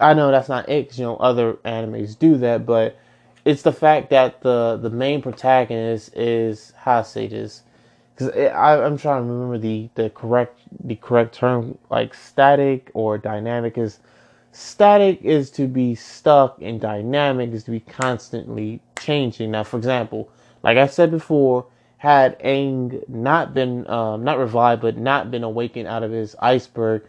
I 0.00 0.14
know 0.14 0.30
that's 0.30 0.48
not 0.48 0.68
it, 0.68 0.88
cause, 0.88 0.98
you 0.98 1.04
know, 1.04 1.16
other 1.16 1.54
animes 1.64 2.18
do 2.18 2.36
that, 2.38 2.66
but 2.66 2.98
it's 3.44 3.62
the 3.62 3.72
fact 3.72 4.10
that 4.10 4.40
the 4.42 4.78
the 4.80 4.90
main 4.90 5.22
protagonist 5.22 6.14
is 6.16 6.72
how 6.76 7.00
I 7.00 7.02
say 7.02 7.28
this, 7.28 7.62
because 8.14 8.30
I'm 8.54 8.98
trying 8.98 9.24
to 9.24 9.32
remember 9.32 9.58
the 9.58 9.88
the 9.94 10.10
correct 10.10 10.60
the 10.84 10.96
correct 10.96 11.34
term, 11.34 11.78
like 11.90 12.14
static 12.14 12.90
or 12.94 13.18
dynamic 13.18 13.78
is 13.78 14.00
Static 14.58 15.20
is 15.22 15.50
to 15.50 15.68
be 15.68 15.94
stuck 15.94 16.62
and 16.62 16.80
dynamic 16.80 17.50
is 17.50 17.64
to 17.64 17.70
be 17.70 17.80
constantly 17.80 18.80
changing. 18.98 19.50
Now, 19.50 19.64
for 19.64 19.76
example, 19.76 20.30
like 20.62 20.78
I 20.78 20.86
said 20.86 21.10
before, 21.10 21.66
had 21.98 22.38
Aang 22.40 23.06
not 23.06 23.52
been 23.52 23.86
um, 23.90 24.24
not 24.24 24.38
revived 24.38 24.80
but 24.80 24.96
not 24.96 25.30
been 25.30 25.44
awakened 25.44 25.86
out 25.88 26.02
of 26.02 26.10
his 26.10 26.34
iceberg, 26.40 27.04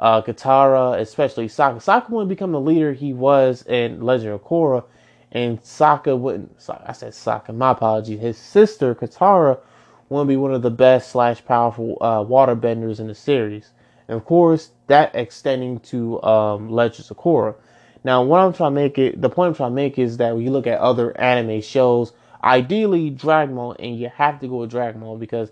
uh, 0.00 0.22
Katara, 0.22 0.98
especially 1.00 1.48
Sokka, 1.48 1.76
Sokka 1.76 2.10
wouldn't 2.10 2.28
become 2.28 2.52
the 2.52 2.60
leader 2.60 2.92
he 2.92 3.12
was 3.12 3.64
in 3.66 4.00
Legend 4.00 4.32
of 4.32 4.44
Korra, 4.44 4.84
and 5.32 5.60
Sokka 5.60 6.18
wouldn't. 6.18 6.52
I 6.86 6.92
said 6.92 7.12
Sokka. 7.12 7.54
My 7.54 7.72
apologies. 7.72 8.20
His 8.20 8.38
sister 8.38 8.94
Katara 8.94 9.58
wouldn't 10.08 10.28
be 10.28 10.36
one 10.36 10.54
of 10.54 10.62
the 10.62 10.70
best 10.70 11.10
slash 11.10 11.44
powerful 11.44 11.98
uh, 12.00 12.24
waterbenders 12.24 13.00
in 13.00 13.08
the 13.08 13.14
series. 13.14 13.70
And 14.06 14.16
of 14.16 14.24
course, 14.24 14.70
that 14.86 15.14
extending 15.14 15.80
to 15.80 16.22
um, 16.22 16.70
Legends 16.70 17.10
of 17.10 17.18
Korra. 17.18 17.54
Now, 18.04 18.22
what 18.22 18.40
I'm 18.40 18.52
trying 18.52 18.70
to 18.70 18.74
make 18.74 18.96
it, 18.98 19.20
the 19.20 19.28
point 19.28 19.48
I'm 19.48 19.54
trying 19.54 19.70
to 19.72 19.74
make 19.74 19.98
is 19.98 20.16
that 20.16 20.34
when 20.34 20.44
you 20.44 20.50
look 20.50 20.66
at 20.66 20.78
other 20.78 21.18
anime 21.20 21.60
shows, 21.60 22.12
ideally 22.42 23.10
Dragon 23.10 23.56
Ball, 23.56 23.76
and 23.78 23.98
you 23.98 24.08
have 24.14 24.40
to 24.40 24.48
go 24.48 24.58
with 24.58 24.70
Dragon 24.70 25.00
Ball 25.00 25.18
because 25.18 25.50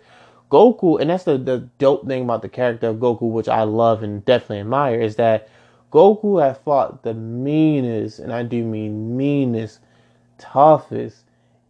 Goku, 0.51 1.01
and 1.01 1.11
that's 1.11 1.25
the, 1.25 1.39
the 1.39 1.69
dope 1.79 2.07
thing 2.07 2.23
about 2.23 2.43
the 2.43 2.49
character 2.49 2.89
of 2.89 2.97
Goku, 2.97 3.31
which 3.31 3.49
I 3.49 3.63
love 3.63 4.03
and 4.03 4.25
definitely 4.25 4.61
admire, 4.61 5.01
is 5.01 5.17
that 5.17 5.49
Goku 5.93 6.43
has 6.43 6.59
fought 6.59 7.03
the 7.03 7.15
meanest, 7.15 8.19
and 8.19 8.33
I 8.33 8.43
do 8.43 8.65
mean 8.65 9.17
meanest, 9.17 9.81
toughest, 10.39 11.25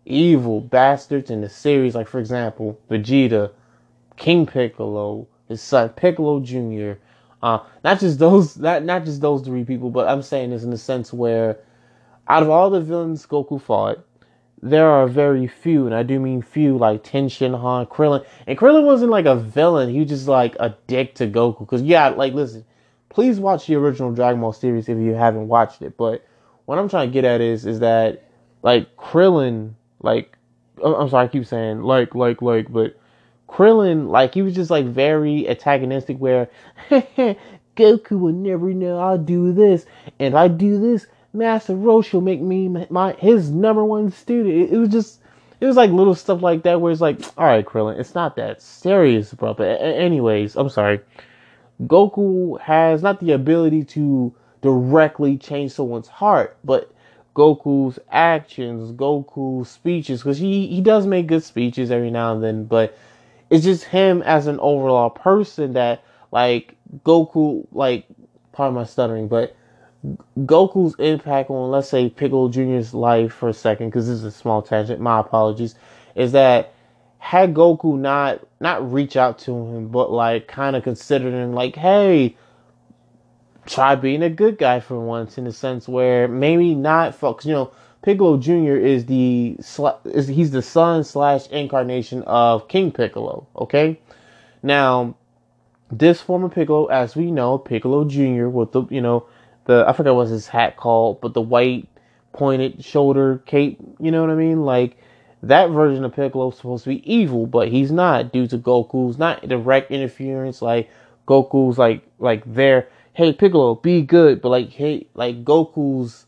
evil 0.04 0.60
bastards 0.60 1.30
in 1.30 1.40
the 1.40 1.48
series. 1.48 1.94
Like, 1.94 2.08
for 2.08 2.18
example, 2.18 2.78
Vegeta, 2.90 3.50
King 4.16 4.46
Piccolo, 4.46 5.26
his 5.48 5.62
son 5.62 5.90
Piccolo 5.90 6.40
Jr. 6.40 6.92
Uh, 7.42 7.60
not 7.84 8.00
just 8.00 8.18
those, 8.18 8.56
not 8.56 8.82
not 8.82 9.04
just 9.04 9.20
those 9.20 9.42
three 9.42 9.64
people, 9.64 9.90
but 9.90 10.08
I'm 10.08 10.22
saying 10.22 10.50
this 10.50 10.64
in 10.64 10.70
the 10.70 10.78
sense 10.78 11.12
where, 11.12 11.58
out 12.28 12.42
of 12.42 12.50
all 12.50 12.70
the 12.70 12.80
villains 12.80 13.26
Goku 13.26 13.60
fought, 13.60 13.98
there 14.62 14.88
are 14.88 15.06
very 15.06 15.46
few, 15.46 15.86
and 15.86 15.94
I 15.94 16.02
do 16.02 16.18
mean 16.18 16.42
few, 16.42 16.78
like 16.78 17.04
Ten 17.04 17.28
Shinhan, 17.28 17.88
Krillin, 17.88 18.24
and 18.46 18.58
Krillin 18.58 18.84
wasn't 18.84 19.10
like 19.10 19.26
a 19.26 19.36
villain; 19.36 19.90
he 19.90 20.00
was 20.00 20.08
just 20.08 20.28
like 20.28 20.56
a 20.58 20.74
dick 20.86 21.14
to 21.16 21.26
Goku. 21.26 21.60
Because 21.60 21.82
yeah, 21.82 22.08
like 22.08 22.32
listen, 22.32 22.64
please 23.08 23.38
watch 23.38 23.66
the 23.66 23.74
original 23.74 24.12
Dragon 24.12 24.40
Ball 24.40 24.52
series 24.52 24.88
if 24.88 24.98
you 24.98 25.12
haven't 25.14 25.48
watched 25.48 25.82
it. 25.82 25.96
But 25.96 26.26
what 26.64 26.78
I'm 26.78 26.88
trying 26.88 27.08
to 27.08 27.12
get 27.12 27.24
at 27.24 27.40
is, 27.40 27.66
is 27.66 27.80
that 27.80 28.24
like 28.62 28.96
Krillin, 28.96 29.74
like 30.00 30.36
I'm 30.84 31.08
sorry, 31.08 31.26
I 31.26 31.28
keep 31.28 31.46
saying 31.46 31.82
like, 31.82 32.14
like, 32.14 32.42
like, 32.42 32.72
but 32.72 32.98
Krillin, 33.48 34.08
like 34.08 34.34
he 34.34 34.42
was 34.42 34.54
just 34.54 34.70
like 34.70 34.86
very 34.86 35.48
antagonistic 35.48 36.18
where 36.18 36.48
Goku 37.76 38.18
will 38.18 38.32
never 38.32 38.72
know 38.72 38.98
I'll 38.98 39.18
do 39.18 39.52
this. 39.52 39.86
And 40.18 40.28
if 40.28 40.34
I 40.34 40.48
do 40.48 40.80
this, 40.80 41.06
Master 41.36 41.74
Roshi 41.74 42.14
will 42.14 42.20
make 42.22 42.40
me 42.40 42.68
my 42.90 43.12
his 43.12 43.50
number 43.50 43.84
one 43.84 44.10
student. 44.10 44.54
It, 44.54 44.72
it, 44.72 44.78
was 44.78 44.88
just 44.88 45.20
it 45.60 45.66
was 45.66 45.76
like 45.76 45.90
little 45.90 46.14
stuff 46.14 46.42
like 46.42 46.62
that 46.62 46.80
where 46.80 46.92
it's 46.92 47.00
like, 47.00 47.20
all 47.36 47.46
right, 47.46 47.64
Krillin, 47.64 47.98
it's 47.98 48.14
not 48.14 48.36
that 48.36 48.62
serious, 48.62 49.32
bro. 49.34 49.54
But 49.54 49.80
anyways, 49.80 50.56
I'm 50.56 50.68
sorry. 50.68 51.00
Goku 51.82 52.58
has 52.60 53.02
not 53.02 53.20
the 53.20 53.32
ability 53.32 53.84
to 53.84 54.34
directly 54.62 55.36
change 55.36 55.72
someone's 55.72 56.08
heart, 56.08 56.56
but 56.64 56.90
Goku's 57.34 57.98
actions, 58.10 58.92
Goku's 58.92 59.68
speeches, 59.68 60.22
because 60.22 60.38
he, 60.38 60.66
he 60.68 60.80
does 60.80 61.06
make 61.06 61.26
good 61.26 61.44
speeches 61.44 61.90
every 61.90 62.10
now 62.10 62.32
and 62.32 62.42
then, 62.42 62.64
but 62.64 62.96
it's 63.50 63.62
just 63.64 63.84
him 63.84 64.22
as 64.22 64.46
an 64.46 64.58
overall 64.60 65.10
person 65.10 65.74
that 65.74 66.02
like 66.32 66.76
Goku 67.04 67.66
like 67.72 68.06
part 68.52 68.68
of 68.68 68.74
my 68.74 68.84
stuttering, 68.84 69.28
but 69.28 69.54
Goku's 70.40 70.94
impact 70.98 71.50
on 71.50 71.70
let's 71.70 71.88
say 71.88 72.08
Piccolo 72.08 72.48
Jr.'s 72.48 72.94
life 72.94 73.32
for 73.32 73.48
a 73.48 73.54
second, 73.54 73.88
because 73.88 74.06
this 74.06 74.18
is 74.18 74.24
a 74.24 74.30
small 74.30 74.62
tangent, 74.62 75.00
my 75.00 75.20
apologies, 75.20 75.74
is 76.14 76.32
that 76.32 76.72
had 77.18 77.54
Goku 77.54 77.98
not 77.98 78.46
not 78.60 78.92
reach 78.92 79.16
out 79.16 79.38
to 79.40 79.52
him, 79.52 79.88
but 79.88 80.12
like 80.12 80.46
kind 80.46 80.76
of 80.76 80.84
considered 80.84 81.32
him 81.32 81.54
like, 81.54 81.76
hey, 81.76 82.36
try 83.66 83.94
being 83.96 84.22
a 84.22 84.30
good 84.30 84.58
guy 84.58 84.80
for 84.80 85.00
once, 85.00 85.38
in 85.38 85.46
a 85.46 85.52
sense 85.52 85.88
where 85.88 86.28
maybe 86.28 86.74
not, 86.74 87.14
folks, 87.14 87.44
you 87.44 87.52
know, 87.52 87.72
Piccolo 88.02 88.36
Jr. 88.36 88.76
is 88.76 89.06
the 89.06 89.56
is 90.04 90.28
he's 90.28 90.52
the 90.52 90.62
son 90.62 91.02
slash 91.02 91.48
incarnation 91.48 92.22
of 92.22 92.68
King 92.68 92.92
Piccolo. 92.92 93.48
Okay, 93.56 93.98
now 94.62 95.16
this 95.90 96.20
former 96.20 96.48
Piccolo, 96.48 96.86
as 96.86 97.16
we 97.16 97.32
know, 97.32 97.58
Piccolo 97.58 98.04
Jr. 98.04 98.46
with 98.46 98.70
the 98.70 98.84
you 98.90 99.00
know 99.00 99.26
the 99.66 99.84
I 99.86 99.92
forgot 99.92 100.16
what 100.16 100.28
his 100.28 100.48
hat 100.48 100.76
called, 100.76 101.20
but 101.20 101.34
the 101.34 101.40
white 101.40 101.88
pointed 102.32 102.84
shoulder 102.84 103.42
cape. 103.46 103.78
You 104.00 104.10
know 104.10 104.20
what 104.22 104.30
I 104.30 104.34
mean? 104.34 104.62
Like 104.64 104.96
that 105.42 105.70
version 105.70 106.04
of 106.04 106.14
Piccolo 106.14 106.50
is 106.50 106.56
supposed 106.56 106.84
to 106.84 106.90
be 106.90 107.12
evil, 107.12 107.46
but 107.46 107.68
he's 107.68 107.92
not 107.92 108.32
due 108.32 108.46
to 108.48 108.58
Goku's 108.58 109.18
not 109.18 109.46
direct 109.46 109.90
interference. 109.90 110.62
Like 110.62 110.90
Goku's 111.26 111.78
like 111.78 112.02
like 112.18 112.42
there, 112.46 112.88
hey 113.12 113.32
Piccolo, 113.32 113.74
be 113.74 114.02
good, 114.02 114.40
but 114.40 114.48
like 114.48 114.70
hey 114.70 115.06
like 115.14 115.44
Goku's 115.44 116.26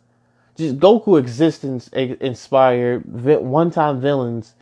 just 0.59 0.79
Goku 0.79 1.19
existence 1.19 1.89
inspired 1.89 3.05
one-time 3.07 4.01
villains 4.01 4.55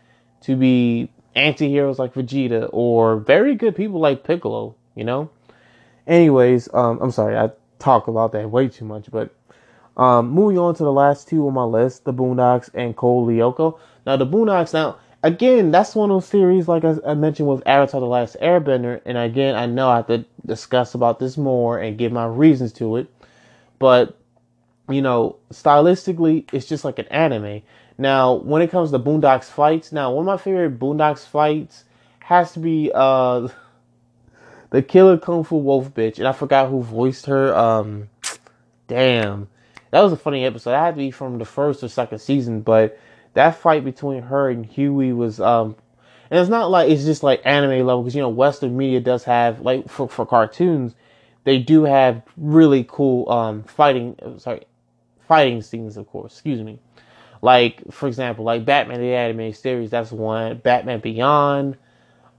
to 0.43 0.55
be 0.55 1.11
anti-heroes 1.35 1.99
like 1.99 2.13
Vegeta 2.13 2.69
or 2.71 3.17
very 3.17 3.55
good 3.55 3.75
people 3.75 3.99
like 3.99 4.23
Piccolo, 4.23 4.75
you 4.95 5.05
know? 5.05 5.31
Anyways, 6.07 6.69
um, 6.75 6.99
I'm 7.01 7.11
sorry, 7.11 7.37
I 7.37 7.51
talk 7.79 8.09
about 8.09 8.33
that 8.33 8.51
way 8.51 8.69
too 8.69 8.85
much, 8.85 9.11
but 9.11 9.35
um, 9.97 10.31
moving 10.31 10.59
on 10.59 10.75
to 10.75 10.83
the 10.85 10.93
last 10.93 11.29
two 11.29 11.47
on 11.47 11.55
my 11.55 11.65
list, 11.65 12.05
the 12.05 12.13
Boondocks 12.13 12.69
and 12.75 12.97
Code 12.97 13.29
Lyoko. 13.29 13.79
Now, 14.05 14.17
the 14.17 14.27
Boondocks, 14.27 14.75
now, 14.75 14.99
again, 15.23 15.71
that's 15.71 15.95
one 15.95 16.11
of 16.11 16.17
those 16.17 16.29
series, 16.29 16.69
like 16.69 16.85
I, 16.85 16.97
I 17.07 17.15
mentioned 17.15 17.49
with 17.49 17.67
Avatar 17.67 18.01
The 18.01 18.07
Last 18.07 18.37
Airbender, 18.43 19.01
and 19.07 19.17
again, 19.17 19.55
I 19.55 19.67
know 19.67 19.89
I 19.89 19.97
have 19.97 20.07
to 20.09 20.25
discuss 20.45 20.95
about 20.95 21.19
this 21.19 21.37
more 21.37 21.79
and 21.79 21.97
give 21.99 22.13
my 22.13 22.27
reasons 22.27 22.73
to 22.75 22.97
it, 22.97 23.09
but 23.79 24.17
you 24.89 25.03
know, 25.03 25.37
stylistically, 25.53 26.45
it's 26.53 26.67
just 26.67 26.85
like 26.85 26.99
an 26.99 27.09
anime. 27.09 27.63
Now, 27.99 28.35
when 28.35 28.63
it 28.63 28.71
comes 28.71 28.91
to 28.91 28.99
Boondocks 28.99 29.45
fights, 29.47 29.91
now 29.93 30.13
one 30.13 30.23
of 30.23 30.27
my 30.27 30.37
favorite 30.37 30.79
Boondocks 30.79 31.27
fights 31.27 31.85
has 32.21 32.53
to 32.53 32.59
be 32.61 32.91
uh 32.95 33.49
the 34.71 34.83
Killer 34.83 35.19
Kung 35.19 35.45
Fu 35.45 35.57
Wolf 35.57 35.93
bitch, 35.95 36.19
and 36.19 36.27
I 36.29 36.33
forgot 36.33 36.69
who 36.69 36.83
voiced 36.83 37.27
her. 37.27 37.55
Um, 37.57 38.09
damn, 38.89 39.49
that 39.91 40.01
was 40.01 40.13
a 40.13 40.17
funny 40.17 40.45
episode. 40.45 40.71
That 40.71 40.85
had 40.85 40.95
to 40.95 40.99
be 40.99 41.11
from 41.11 41.39
the 41.39 41.45
first 41.45 41.83
or 41.83 41.89
second 41.89 42.19
season, 42.19 42.61
but 42.61 42.99
that 43.35 43.57
fight 43.57 43.85
between 43.85 44.23
her 44.23 44.49
and 44.49 44.65
Huey 44.65 45.13
was 45.13 45.41
um, 45.41 45.77
and 46.31 46.41
it's 46.41 46.51
not 46.51 46.71
like 46.71 46.91
it's 46.91 47.05
just 47.05 47.23
like 47.23 47.41
anime 47.45 47.87
level 47.87 48.03
because 48.03 48.15
you 48.15 48.23
know 48.23 48.29
Western 48.29 48.77
media 48.77 49.01
does 49.01 49.25
have 49.25 49.61
like 49.61 49.89
for 49.89 50.09
for 50.09 50.27
cartoons, 50.27 50.95
they 51.45 51.59
do 51.59 51.85
have 51.85 52.23
really 52.37 52.85
cool 52.89 53.31
um 53.31 53.63
fighting. 53.65 54.17
Sorry, 54.39 54.63
fighting 55.29 55.63
scenes, 55.63 55.97
of 55.97 56.07
course. 56.09 56.33
Excuse 56.33 56.63
me. 56.63 56.79
Like 57.43 57.83
for 57.93 58.09
example, 58.09 58.45
like 58.45 58.65
Batman 58.65 59.01
the 59.01 59.15
animated 59.15 59.61
series. 59.61 59.91
That's 59.91 60.11
one. 60.11 60.59
Batman 60.59 61.01
Beyond. 61.01 61.77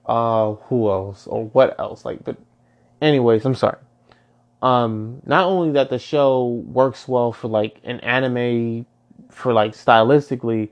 Uh, 0.07 0.53
who 0.53 0.89
else 0.89 1.27
or 1.27 1.45
what 1.47 1.79
else? 1.79 2.05
Like, 2.05 2.23
but 2.23 2.37
anyways, 3.01 3.45
I'm 3.45 3.55
sorry. 3.55 3.77
Um, 4.61 5.21
not 5.25 5.45
only 5.45 5.73
that 5.73 5.89
the 5.89 5.99
show 5.99 6.45
works 6.45 7.07
well 7.07 7.31
for 7.31 7.47
like 7.47 7.79
an 7.83 7.99
anime, 7.99 8.85
for 9.29 9.53
like 9.53 9.73
stylistically, 9.73 10.69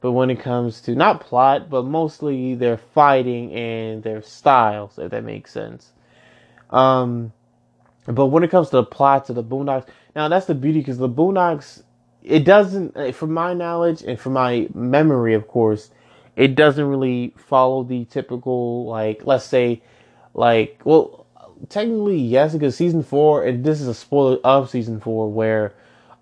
but 0.00 0.12
when 0.12 0.30
it 0.30 0.40
comes 0.40 0.80
to 0.82 0.94
not 0.94 1.20
plot, 1.20 1.70
but 1.70 1.84
mostly 1.84 2.54
their 2.56 2.76
fighting 2.76 3.52
and 3.52 4.02
their 4.02 4.20
styles, 4.20 4.98
if 4.98 5.12
that 5.12 5.24
makes 5.24 5.52
sense. 5.52 5.92
Um, 6.70 7.32
but 8.06 8.26
when 8.26 8.42
it 8.42 8.50
comes 8.50 8.70
to 8.70 8.76
the 8.76 8.84
plot 8.84 9.26
to 9.26 9.32
the 9.32 9.44
Boondocks, 9.44 9.86
now 10.16 10.28
that's 10.28 10.46
the 10.46 10.54
beauty 10.56 10.80
because 10.80 10.98
the 10.98 11.08
Boondocks, 11.08 11.84
it 12.22 12.44
doesn't, 12.44 12.96
eh, 12.96 13.12
from 13.12 13.32
my 13.32 13.54
knowledge 13.54 14.02
and 14.02 14.18
from 14.18 14.32
my 14.32 14.68
memory, 14.74 15.34
of 15.34 15.46
course, 15.46 15.90
it 16.36 16.54
doesn't 16.54 16.84
really 16.84 17.34
follow 17.36 17.82
the 17.82 18.04
typical 18.06 18.86
like, 18.86 19.24
let's 19.24 19.44
say, 19.44 19.82
like, 20.34 20.80
well, 20.84 21.26
technically 21.68 22.18
yes, 22.18 22.52
because 22.52 22.76
season 22.76 23.02
four, 23.02 23.44
and 23.44 23.64
this 23.64 23.80
is 23.80 23.88
a 23.88 23.94
spoiler 23.94 24.38
of 24.44 24.70
season 24.70 25.00
four, 25.00 25.30
where 25.30 25.74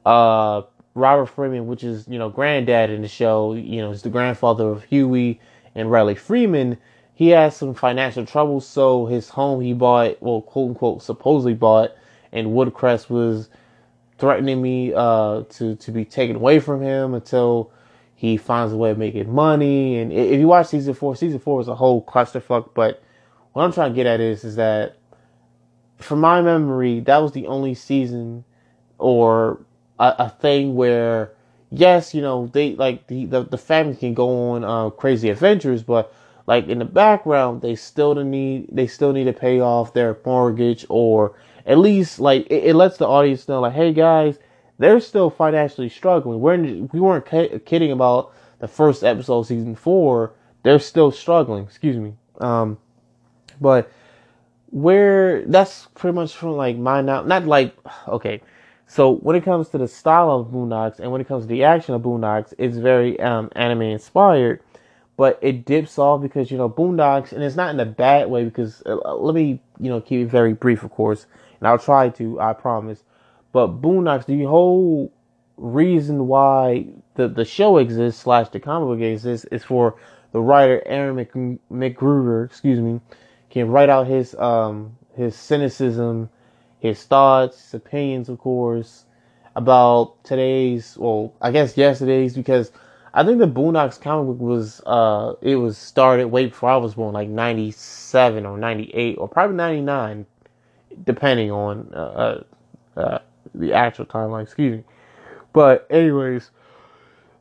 uh 0.07 0.63
Robert 0.95 1.27
Freeman, 1.27 1.67
which 1.67 1.85
is 1.85 2.09
you 2.09 2.19
know 2.19 2.29
granddad 2.29 2.91
in 2.91 3.03
the 3.03 3.09
show, 3.09 3.55
you 3.55 3.81
know, 3.81 3.91
is 3.91 4.03
the 4.03 4.11
grandfather 4.11 4.69
of 4.69 4.85
Huey 4.85 5.41
and 5.75 5.91
Riley 5.91 6.17
Freeman 6.17 6.79
he 7.21 7.29
has 7.29 7.55
some 7.55 7.75
financial 7.75 8.25
troubles, 8.25 8.67
so 8.67 9.05
his 9.05 9.29
home 9.29 9.61
he 9.61 9.75
bought, 9.75 10.17
well, 10.23 10.41
quote 10.41 10.71
unquote, 10.71 11.03
supposedly 11.03 11.53
bought, 11.53 11.91
and 12.33 12.47
Woodcrest 12.49 13.11
was 13.11 13.51
threatening 14.17 14.63
me 14.63 14.95
uh, 14.95 15.43
to 15.51 15.77
to 15.77 15.91
be 15.93 16.07
taken 16.07 16.37
away 16.37 16.61
from 16.61 16.81
him 16.81 17.13
until 17.13 17.73
he 18.21 18.37
finds 18.37 18.71
a 18.71 18.77
way 18.77 18.91
of 18.91 18.99
making 18.99 19.33
money. 19.33 19.97
And 19.97 20.13
if 20.13 20.39
you 20.39 20.47
watch 20.47 20.67
season 20.67 20.93
four, 20.93 21.17
season 21.17 21.39
four 21.39 21.57
was 21.57 21.69
a 21.69 21.75
whole 21.75 22.05
clusterfuck. 22.05 22.75
But 22.75 23.03
what 23.55 23.65
I'm 23.65 23.73
trying 23.73 23.93
to 23.93 23.97
get 23.97 24.05
at 24.05 24.21
is 24.21 24.45
is 24.45 24.57
that, 24.57 24.99
from 25.97 26.21
my 26.21 26.43
memory, 26.43 27.01
that 27.01 27.17
was 27.17 27.33
the 27.33 27.47
only 27.47 27.73
season 27.73 28.45
or 28.99 29.65
a, 29.99 30.15
a 30.19 30.29
thing 30.29 30.75
where 30.75 31.33
yes, 31.71 32.15
you 32.15 32.21
know, 32.21 32.51
they 32.53 32.75
like 32.75 33.07
the 33.07 33.25
the, 33.25 33.43
the 33.43 33.57
family 33.57 33.97
can 33.97 34.13
go 34.13 34.51
on 34.51 34.65
uh, 34.65 34.91
crazy 34.91 35.31
adventures, 35.31 35.83
but 35.83 36.13
like 36.47 36.69
in 36.69 36.79
the 36.79 36.85
background, 36.85 37.63
they 37.63 37.75
still 37.75 38.15
need 38.17 38.69
they 38.71 38.87
still 38.87 39.15
need 39.15 39.25
to 39.25 39.33
pay 39.33 39.61
off 39.61 39.95
their 39.95 40.15
mortgage 40.27 40.85
or 40.91 41.35
at 41.65 41.79
least 41.79 42.21
like 42.21 42.47
it, 42.51 42.65
it 42.65 42.75
lets 42.75 42.99
the 42.99 43.09
audience 43.09 43.49
know 43.49 43.63
like, 43.63 43.73
hey 43.73 43.95
guys, 43.95 44.39
they're 44.81 45.01
still 45.01 45.31
financially 45.31 45.89
struggling. 45.89 46.41
We're 46.41 46.57
we 46.57 47.01
weren't 47.01 47.27
kidding 47.27 47.93
about 47.93 48.33
the 48.59 48.69
first 48.69 49.05
episode, 49.05 49.43
season 49.43 49.77
four. 49.77 50.33
They're 50.63 50.81
still 50.81 51.11
struggling. 51.11 51.65
Excuse 51.65 51.97
me. 51.97 52.15
Um, 52.41 52.79
but 53.61 53.91
where 54.71 55.45
that's 55.47 55.89
pretty 55.95 56.15
much 56.15 56.35
from 56.35 56.53
like 56.53 56.77
my 56.77 57.01
now 57.01 57.23
not 57.23 57.45
like 57.45 57.77
okay 58.07 58.41
so 58.91 59.13
when 59.19 59.37
it 59.37 59.45
comes 59.45 59.69
to 59.69 59.79
the 59.79 59.87
style 59.87 60.33
of 60.33 60.49
Boondocks 60.49 60.99
and 60.99 61.13
when 61.13 61.21
it 61.21 61.29
comes 61.29 61.45
to 61.45 61.49
the 61.49 61.63
action 61.63 61.95
of 61.95 62.03
Boondocks, 62.03 62.53
it's 62.59 62.77
very 62.77 63.21
um, 63.21 63.49
anime 63.55 63.83
inspired, 63.83 64.61
but 65.17 65.39
it 65.43 65.65
dips 65.65 65.97
off 65.97 66.23
because 66.23 66.51
you 66.51 66.59
know 66.59 66.69
Boondocks, 66.69 67.31
and 67.31 67.41
it's 67.45 67.55
not 67.55 67.73
in 67.73 67.79
a 67.79 67.87
bad 67.87 68.29
way 68.29 68.43
because 68.43 68.83
uh, 68.87 69.15
let 69.15 69.37
me 69.37 69.61
you 69.79 69.91
know 69.91 70.01
keep 70.01 70.23
it 70.23 70.31
very 70.31 70.55
brief, 70.55 70.83
of 70.83 70.91
course, 70.91 71.27
and 71.61 71.69
I'll 71.69 71.79
try 71.79 72.09
to, 72.09 72.41
I 72.41 72.53
promise. 72.53 73.05
But 73.53 73.81
Boondocks, 73.81 74.27
the 74.27 74.45
whole 74.45 75.13
reason 75.57 76.27
why 76.27 76.87
the 77.15 77.29
the 77.29 77.45
show 77.45 77.79
exists 77.79 78.23
slash 78.23 78.49
the 78.49 78.61
comic 78.61 78.99
book 78.99 79.07
exists 79.07 79.47
is 79.51 79.65
for 79.65 79.97
the 80.33 80.41
writer 80.41 80.83
Aaron 80.87 81.17
Mc, 81.17 81.33
McGruder, 81.71 82.47
excuse 82.47 82.81
me, 82.81 83.01
can 83.51 83.69
write 83.69 83.89
out 83.89 84.07
his 84.07 84.35
um 84.37 84.97
his 85.17 85.35
cynicism 85.37 86.31
his 86.81 87.05
thoughts, 87.05 87.63
his 87.63 87.75
opinions, 87.75 88.29
of 88.29 88.39
course, 88.39 89.05
about 89.55 90.23
today's, 90.25 90.97
well, 90.99 91.35
I 91.41 91.51
guess 91.51 91.77
yesterday's, 91.77 92.35
because 92.35 92.73
I 93.13 93.23
think 93.23 93.39
the 93.39 93.47
Boondocks 93.47 94.01
comic 94.01 94.27
book 94.29 94.41
was, 94.41 94.81
uh, 94.87 95.35
it 95.43 95.57
was 95.57 95.77
started 95.77 96.29
way 96.29 96.47
before 96.47 96.71
I 96.71 96.77
was 96.79 96.95
born, 96.95 97.13
like 97.13 97.29
97 97.29 98.47
or 98.47 98.57
98 98.57 99.17
or 99.19 99.29
probably 99.29 99.57
99, 99.57 100.27
depending 101.05 101.51
on, 101.51 101.91
uh, 101.93 102.43
uh, 102.97 103.01
uh 103.01 103.19
the 103.55 103.73
actual 103.73 104.07
timeline, 104.07 104.43
excuse 104.43 104.79
me. 104.79 104.85
But 105.53 105.87
anyways, 105.91 106.51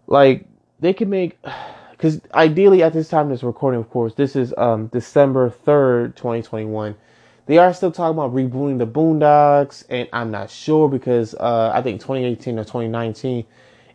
like, 0.08 0.46
they 0.80 0.94
can 0.94 1.10
make, 1.10 1.38
because 1.92 2.22
ideally 2.34 2.84
at 2.84 2.94
this 2.94 3.10
time 3.10 3.30
this 3.30 3.44
recording, 3.44 3.80
of 3.80 3.90
course, 3.90 4.14
this 4.16 4.36
is, 4.36 4.54
um, 4.58 4.88
December 4.88 5.50
3rd, 5.50 6.16
2021 6.16 6.96
they 7.50 7.58
are 7.58 7.74
still 7.74 7.92
talking 7.92 8.16
about 8.16 8.32
rebooting 8.32 8.78
the 8.78 8.86
Boondocks, 8.86 9.84
and 9.90 10.08
I'm 10.14 10.30
not 10.30 10.52
sure 10.52 10.88
because 10.88 11.34
uh, 11.34 11.72
I 11.74 11.82
think 11.82 12.00
2018 12.00 12.60
or 12.60 12.64
2019 12.64 13.44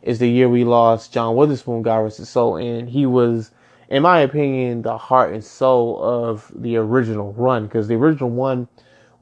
is 0.02 0.18
the 0.18 0.28
year 0.28 0.48
we 0.48 0.64
lost 0.64 1.12
John 1.12 1.36
Witherspoon, 1.36 1.82
God 1.82 1.98
rest 1.98 2.18
his 2.18 2.28
soul, 2.28 2.56
and 2.56 2.90
he 2.90 3.06
was, 3.06 3.52
in 3.90 4.02
my 4.02 4.18
opinion, 4.18 4.82
the 4.82 4.98
heart 4.98 5.32
and 5.32 5.44
soul 5.44 6.02
of 6.02 6.50
the 6.52 6.76
original 6.78 7.32
run 7.34 7.66
because 7.66 7.86
the 7.86 7.94
original 7.94 8.28
one 8.28 8.66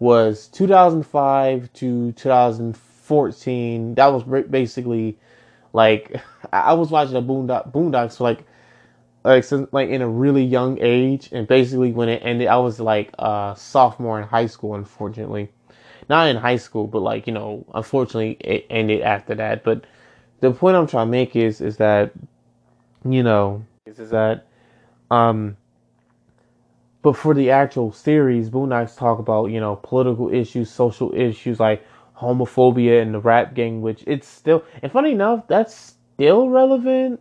was 0.03 0.49
2005 0.49 1.73
to 1.75 2.11
2014. 2.13 3.95
That 3.95 4.07
was 4.07 4.25
basically 4.49 5.17
like 5.73 6.21
I 6.53 6.75
was 6.75 6.91
watching 6.91 7.15
the 7.15 7.23
Boondock, 7.23 7.73
Boondocks 7.73 8.17
for 8.17 8.25
like 8.25 8.45
like 9.23 9.45
since 9.45 9.73
like 9.73 9.91
in 9.91 10.03
a 10.03 10.09
really 10.09 10.43
young 10.43 10.77
age. 10.81 11.29
And 11.31 11.47
basically 11.47 11.93
when 11.93 12.09
it 12.09 12.21
ended 12.25 12.49
i 12.49 12.57
was 12.57 12.81
like 12.81 13.13
a 13.21 13.55
sophomore 13.57 14.21
in 14.21 14.27
high 14.27 14.47
school 14.47 14.75
unfortunately. 14.75 15.51
Not 16.09 16.27
in 16.27 16.37
high 16.37 16.57
school 16.57 16.89
but 16.89 17.01
like 17.01 17.29
you 17.29 17.33
know 17.33 17.65
unfortunately 17.73 18.37
it 18.41 18.67
ended 18.71 19.03
after 19.03 19.37
that. 19.37 19.63
But 19.63 19.85
the 20.41 20.51
point 20.51 20.77
i'm 20.77 20.89
trying 20.89 21.07
to 21.07 21.13
make 21.13 21.37
is 21.37 21.61
is 21.61 21.77
that 21.77 22.11
you 23.05 23.23
know 23.23 23.65
is, 23.87 24.01
is 24.01 24.11
that 24.11 24.49
um 25.13 25.57
but 27.03 27.15
for 27.17 27.35
the 27.35 27.51
actual 27.51 27.93
series 27.93 28.49
boondocks 28.51 28.97
talk 28.97 29.19
about 29.19 29.47
you 29.47 29.61
know 29.61 29.77
political 29.77 30.33
issues 30.33 30.71
social 30.71 31.13
issues 31.15 31.61
like 31.61 31.85
homophobia 32.17 33.03
and 33.03 33.15
the 33.15 33.21
rap 33.21 33.55
gang 33.55 33.83
which 33.83 34.05
it's 34.07 34.29
still 34.29 34.65
and 34.83 34.93
funny 34.93 35.13
enough 35.13 35.47
that's 35.49 35.97
still 36.15 36.49
relevant 36.49 37.21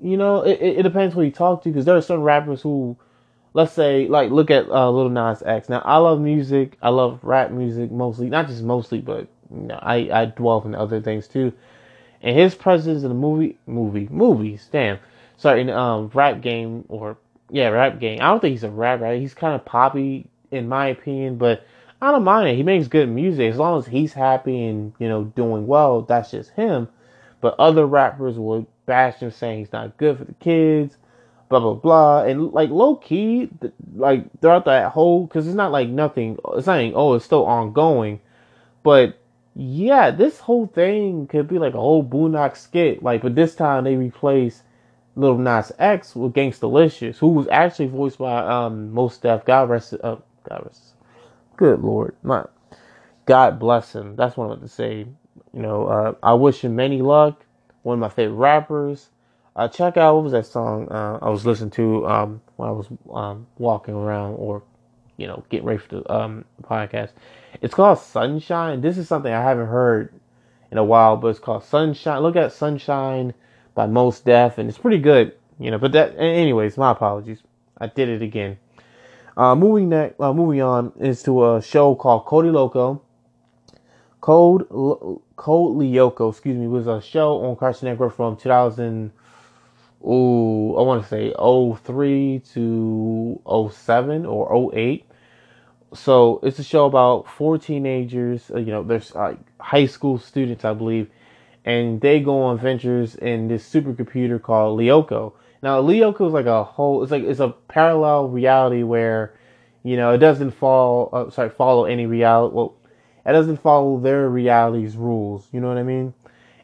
you 0.00 0.16
know, 0.16 0.42
it, 0.42 0.60
it 0.60 0.82
depends 0.82 1.14
who 1.14 1.22
you 1.22 1.30
talk 1.30 1.62
to 1.62 1.70
because 1.70 1.84
there 1.84 1.96
are 1.96 2.02
certain 2.02 2.22
rappers 2.22 2.62
who, 2.62 2.96
let's 3.54 3.72
say, 3.72 4.06
like 4.06 4.30
look 4.30 4.50
at 4.50 4.68
uh, 4.68 4.90
Lil 4.90 5.08
Nas 5.08 5.42
X. 5.44 5.68
Now, 5.68 5.80
I 5.84 5.96
love 5.96 6.20
music. 6.20 6.78
I 6.82 6.90
love 6.90 7.20
rap 7.22 7.50
music 7.50 7.90
mostly, 7.90 8.28
not 8.28 8.46
just 8.46 8.62
mostly, 8.62 9.00
but 9.00 9.26
you 9.50 9.62
know, 9.66 9.78
I 9.82 9.96
I 10.12 10.24
dwell 10.26 10.62
in 10.64 10.74
other 10.74 11.00
things 11.00 11.26
too. 11.26 11.52
And 12.22 12.36
his 12.36 12.54
presence 12.54 13.02
in 13.02 13.08
the 13.08 13.14
movie, 13.14 13.58
movie, 13.66 14.08
movies, 14.10 14.68
damn, 14.70 14.98
sorry, 15.36 15.62
in 15.62 15.70
um 15.70 16.10
rap 16.14 16.40
game 16.40 16.84
or 16.88 17.16
yeah, 17.50 17.68
rap 17.68 17.98
game. 17.98 18.20
I 18.20 18.26
don't 18.26 18.40
think 18.40 18.52
he's 18.52 18.64
a 18.64 18.70
rapper. 18.70 19.14
He's 19.14 19.34
kind 19.34 19.54
of 19.54 19.64
poppy 19.64 20.26
in 20.50 20.68
my 20.68 20.88
opinion, 20.88 21.36
but 21.36 21.66
I 22.00 22.10
don't 22.12 22.24
mind 22.24 22.48
it. 22.48 22.56
He 22.56 22.62
makes 22.62 22.88
good 22.88 23.08
music 23.08 23.50
as 23.50 23.58
long 23.58 23.78
as 23.78 23.86
he's 23.86 24.12
happy 24.12 24.64
and 24.66 24.92
you 24.98 25.08
know 25.08 25.24
doing 25.24 25.66
well. 25.66 26.02
That's 26.02 26.30
just 26.30 26.50
him. 26.50 26.88
But 27.40 27.58
other 27.58 27.86
rappers 27.86 28.36
would 28.36 28.66
bash 28.86 29.16
him, 29.16 29.30
saying 29.30 29.60
he's 29.60 29.72
not 29.72 29.96
good 29.96 30.18
for 30.18 30.24
the 30.24 30.34
kids, 30.34 30.96
blah 31.48 31.60
blah 31.60 31.74
blah, 31.74 32.24
and 32.24 32.52
like 32.52 32.70
low 32.70 32.96
key, 32.96 33.48
like 33.94 34.24
throughout 34.40 34.64
that 34.66 34.92
whole, 34.92 35.26
because 35.26 35.46
it's 35.46 35.56
not 35.56 35.72
like 35.72 35.88
nothing. 35.88 36.38
It's 36.54 36.66
not 36.66 36.76
like, 36.76 36.92
oh, 36.94 37.14
it's 37.14 37.24
still 37.24 37.46
ongoing, 37.46 38.20
but 38.82 39.18
yeah, 39.54 40.12
this 40.12 40.38
whole 40.38 40.66
thing 40.68 41.26
could 41.26 41.48
be 41.48 41.58
like 41.58 41.74
a 41.74 41.80
whole 41.80 42.04
Boondock 42.04 42.56
skit. 42.56 43.02
Like, 43.02 43.22
but 43.22 43.34
this 43.34 43.56
time 43.56 43.84
they 43.84 43.96
replace 43.96 44.62
Lil 45.18 45.38
Nas 45.38 45.72
X 45.78 46.14
with 46.14 46.32
Gangstalicious, 46.32 47.18
who 47.18 47.28
was 47.28 47.48
actually 47.48 47.88
voiced 47.88 48.18
by 48.18 48.38
um 48.38 48.92
Mos 48.92 49.18
Def. 49.18 49.44
God 49.44 49.68
rest, 49.68 49.94
uh, 50.02 50.16
God 50.48 50.62
rest. 50.64 50.94
Good 51.56 51.80
Lord, 51.80 52.14
my 52.22 52.44
God 53.26 53.58
bless 53.58 53.94
him. 53.94 54.16
That's 54.16 54.36
what 54.36 54.44
I'm 54.44 54.50
want 54.50 54.62
to 54.62 54.68
say. 54.68 55.06
You 55.52 55.62
know, 55.62 55.86
uh, 55.86 56.14
I 56.22 56.34
wish 56.34 56.62
him 56.62 56.76
many 56.76 57.02
luck 57.02 57.44
one 57.82 57.94
of 57.94 58.00
my 58.00 58.08
favorite 58.08 58.36
rappers. 58.36 59.08
Uh, 59.56 59.66
check 59.66 59.96
out 59.96 60.14
what 60.14 60.24
was 60.24 60.32
that 60.32 60.46
song 60.46 60.88
uh, 60.88 61.18
I 61.20 61.30
was 61.30 61.44
listening 61.44 61.70
to 61.70 62.06
um, 62.06 62.40
when 62.56 62.68
I 62.68 62.72
was 62.72 62.86
um, 63.12 63.46
walking 63.56 63.94
around 63.94 64.34
or 64.34 64.62
you 65.16 65.26
know 65.26 65.42
getting 65.48 65.66
ready 65.66 65.80
for 65.80 65.96
the 65.96 66.12
um, 66.12 66.44
podcast. 66.62 67.10
It's 67.60 67.74
called 67.74 67.98
Sunshine. 67.98 68.82
This 68.82 68.98
is 68.98 69.08
something 69.08 69.32
I 69.32 69.42
haven't 69.42 69.66
heard 69.66 70.12
in 70.70 70.78
a 70.78 70.84
while, 70.84 71.16
but 71.16 71.28
it's 71.28 71.40
called 71.40 71.64
Sunshine. 71.64 72.20
Look 72.20 72.36
at 72.36 72.52
Sunshine 72.52 73.34
by 73.78 73.86
Mos 73.86 74.18
Def, 74.18 74.58
and 74.58 74.68
it's 74.68 74.76
pretty 74.76 74.98
good. 74.98 75.34
You 75.60 75.70
know, 75.70 75.78
but 75.78 75.92
that 75.92 76.18
anyways, 76.18 76.76
my 76.76 76.90
apologies. 76.90 77.38
I 77.78 77.86
did 77.86 78.08
it 78.08 78.22
again. 78.22 78.58
Uh, 79.36 79.54
moving 79.54 79.88
next, 79.88 80.20
uh, 80.20 80.32
moving 80.32 80.60
on 80.60 80.92
is 80.98 81.22
to 81.22 81.54
a 81.54 81.62
show 81.62 81.94
called 81.94 82.26
Cody 82.26 82.50
Loco. 82.50 83.00
Code 84.20 84.66
Code 85.36 85.76
Lyoko, 85.76 86.32
excuse 86.32 86.56
me, 86.56 86.66
was 86.66 86.88
a 86.88 87.00
show 87.00 87.44
on 87.44 87.54
Cartoon 87.54 87.90
Network 87.90 88.16
from 88.16 88.36
2000. 88.36 89.12
Ooh, 90.04 90.76
I 90.76 90.82
want 90.82 91.04
to 91.04 91.08
say 91.08 91.32
03 91.38 92.42
to 92.54 93.70
07 93.72 94.26
or 94.26 94.72
08. 94.74 95.04
So 95.94 96.40
it's 96.42 96.58
a 96.58 96.64
show 96.64 96.86
about 96.86 97.28
four 97.28 97.58
teenagers. 97.58 98.50
Uh, 98.52 98.58
you 98.58 98.72
know, 98.72 98.82
there's 98.82 99.14
like 99.14 99.38
high 99.60 99.86
school 99.86 100.18
students, 100.18 100.64
I 100.64 100.74
believe, 100.74 101.08
and 101.64 102.00
they 102.00 102.20
go 102.20 102.42
on 102.42 102.56
adventures 102.56 103.14
in 103.14 103.48
this 103.48 103.68
supercomputer 103.68 104.40
called 104.40 104.78
Lyoko. 104.78 105.32
Now, 105.62 105.82
Lyoko 105.82 106.26
is 106.26 106.32
like 106.32 106.46
a 106.46 106.64
whole. 106.64 107.02
It's 107.02 107.12
like 107.12 107.24
it's 107.24 107.40
a 107.40 107.48
parallel 107.68 108.28
reality 108.28 108.82
where, 108.82 109.34
you 109.82 109.96
know, 109.96 110.12
it 110.12 110.18
doesn't 110.18 110.52
fall. 110.52 111.10
Uh, 111.12 111.30
sorry, 111.30 111.50
follow 111.50 111.84
any 111.84 112.06
reality. 112.06 112.54
Well, 112.54 112.76
it 113.26 113.32
doesn't 113.32 113.58
follow 113.58 113.98
their 113.98 114.28
reality's 114.28 114.96
rules. 114.96 115.46
You 115.52 115.60
know 115.60 115.68
what 115.68 115.78
I 115.78 115.82
mean? 115.82 116.14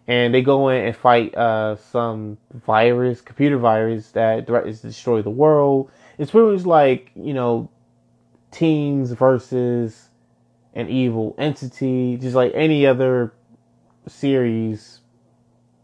And 0.06 0.34
they 0.34 0.42
go 0.42 0.68
in 0.68 0.86
and 0.86 0.96
fight 0.96 1.34
uh, 1.34 1.76
some 1.76 2.38
virus, 2.52 3.20
computer 3.20 3.58
virus 3.58 4.10
that 4.12 4.46
threatens 4.46 4.80
to 4.82 4.88
destroy 4.88 5.22
the 5.22 5.30
world. 5.30 5.90
It's 6.18 6.30
pretty 6.30 6.56
much 6.56 6.66
like 6.66 7.10
you 7.16 7.34
know, 7.34 7.70
teens 8.50 9.12
versus 9.12 10.08
an 10.74 10.88
evil 10.88 11.34
entity, 11.38 12.16
just 12.16 12.36
like 12.36 12.52
any 12.54 12.86
other 12.86 13.32
series, 14.06 15.00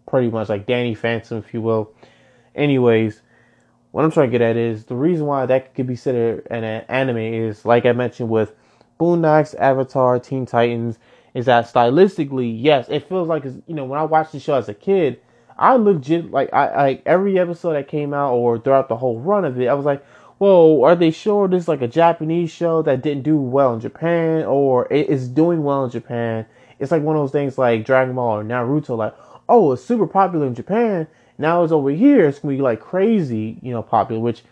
pretty 0.06 0.30
much 0.30 0.48
like 0.48 0.66
Danny 0.66 0.94
Phantom, 0.94 1.38
if 1.38 1.54
you 1.54 1.60
will. 1.60 1.92
Anyways, 2.54 3.22
what 3.92 4.04
I'm 4.04 4.10
trying 4.10 4.30
to 4.30 4.38
get 4.38 4.42
at 4.42 4.56
is 4.56 4.84
the 4.84 4.94
reason 4.94 5.26
why 5.26 5.46
that 5.46 5.74
could 5.74 5.86
be 5.86 5.94
considered 5.94 6.46
an 6.50 6.64
anime 6.64 7.16
is 7.18 7.64
like 7.64 7.86
I 7.86 7.92
mentioned 7.92 8.28
with 8.28 8.54
Boondocks, 8.98 9.54
Avatar, 9.58 10.18
Teen 10.18 10.46
Titans 10.46 10.98
is 11.34 11.46
that 11.46 11.66
stylistically, 11.66 12.56
yes, 12.60 12.88
it 12.88 13.08
feels 13.08 13.28
like 13.28 13.44
you 13.44 13.74
know 13.74 13.84
when 13.84 13.98
I 13.98 14.04
watched 14.04 14.32
the 14.32 14.40
show 14.40 14.54
as 14.54 14.68
a 14.68 14.74
kid, 14.74 15.20
I 15.58 15.74
legit 15.74 16.30
like 16.30 16.52
I 16.52 16.82
like 16.82 17.02
every 17.06 17.38
episode 17.38 17.74
that 17.74 17.88
came 17.88 18.12
out 18.12 18.34
or 18.34 18.58
throughout 18.58 18.88
the 18.88 18.96
whole 18.96 19.20
run 19.20 19.44
of 19.44 19.60
it, 19.60 19.66
I 19.66 19.74
was 19.74 19.86
like, 19.86 20.04
whoa, 20.38 20.82
are 20.82 20.96
they 20.96 21.10
sure 21.10 21.48
this 21.48 21.64
is 21.64 21.68
like 21.68 21.82
a 21.82 21.88
Japanese 21.88 22.50
show 22.50 22.82
that 22.82 23.02
didn't 23.02 23.22
do 23.22 23.36
well 23.36 23.74
in 23.74 23.80
Japan 23.80 24.44
or 24.44 24.90
it 24.92 25.08
is 25.08 25.28
doing 25.28 25.62
well 25.62 25.84
in 25.84 25.90
Japan 25.90 26.46
it's 26.80 26.90
like 26.90 27.02
one 27.02 27.14
of 27.14 27.22
those 27.22 27.30
things 27.30 27.58
like 27.58 27.84
Dragon 27.84 28.14
Ball 28.14 28.38
or 28.38 28.44
Naruto, 28.44 28.96
like, 28.96 29.14
oh, 29.48 29.72
it's 29.72 29.84
super 29.84 30.06
popular 30.06 30.46
in 30.46 30.54
Japan. 30.54 31.06
Now 31.38 31.62
it's 31.62 31.72
over 31.72 31.90
here. 31.90 32.26
It's 32.26 32.38
gonna 32.38 32.54
be 32.54 32.62
like 32.62 32.80
crazy, 32.80 33.58
you 33.62 33.70
know, 33.70 33.82
popular. 33.82 34.20
Which, 34.20 34.42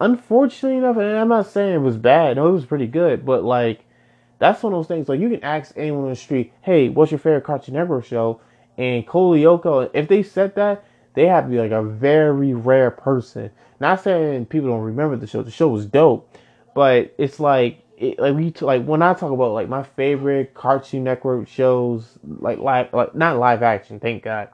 unfortunately 0.00 0.78
enough, 0.78 0.96
and 0.96 1.18
I'm 1.18 1.28
not 1.28 1.46
saying 1.46 1.74
it 1.74 1.78
was 1.78 1.98
bad. 1.98 2.36
No, 2.36 2.48
it 2.48 2.52
was 2.52 2.64
pretty 2.64 2.86
good. 2.86 3.24
But 3.24 3.44
like, 3.44 3.84
that's 4.38 4.62
one 4.62 4.72
of 4.72 4.78
those 4.78 4.86
things. 4.88 5.08
Like, 5.08 5.20
you 5.20 5.28
can 5.28 5.44
ask 5.44 5.72
anyone 5.76 6.04
on 6.04 6.10
the 6.10 6.16
street, 6.16 6.52
"Hey, 6.62 6.88
what's 6.88 7.12
your 7.12 7.18
favorite 7.18 7.44
Cartoon 7.44 7.74
Network 7.74 8.06
show?" 8.06 8.40
And 8.78 9.06
Lyoko, 9.06 9.90
if 9.92 10.08
they 10.08 10.22
said 10.22 10.54
that, 10.54 10.82
they 11.12 11.26
have 11.26 11.44
to 11.44 11.50
be 11.50 11.58
like 11.58 11.72
a 11.72 11.82
very 11.82 12.54
rare 12.54 12.90
person. 12.90 13.50
Not 13.78 14.02
saying 14.02 14.46
people 14.46 14.70
don't 14.70 14.80
remember 14.80 15.16
the 15.16 15.26
show. 15.26 15.42
The 15.42 15.50
show 15.50 15.68
was 15.68 15.84
dope, 15.84 16.34
but 16.74 17.14
it's 17.18 17.38
like 17.38 17.79
it, 18.00 18.18
like 18.18 18.34
we 18.34 18.52
like 18.62 18.84
when 18.84 19.02
I 19.02 19.12
talk 19.12 19.30
about 19.30 19.52
like 19.52 19.68
my 19.68 19.82
favorite 19.82 20.54
Cartoon 20.54 21.04
Network 21.04 21.46
shows, 21.46 22.18
like 22.24 22.58
live 22.58 22.92
like 22.92 23.14
not 23.14 23.38
live 23.38 23.62
action, 23.62 24.00
thank 24.00 24.22
God, 24.22 24.48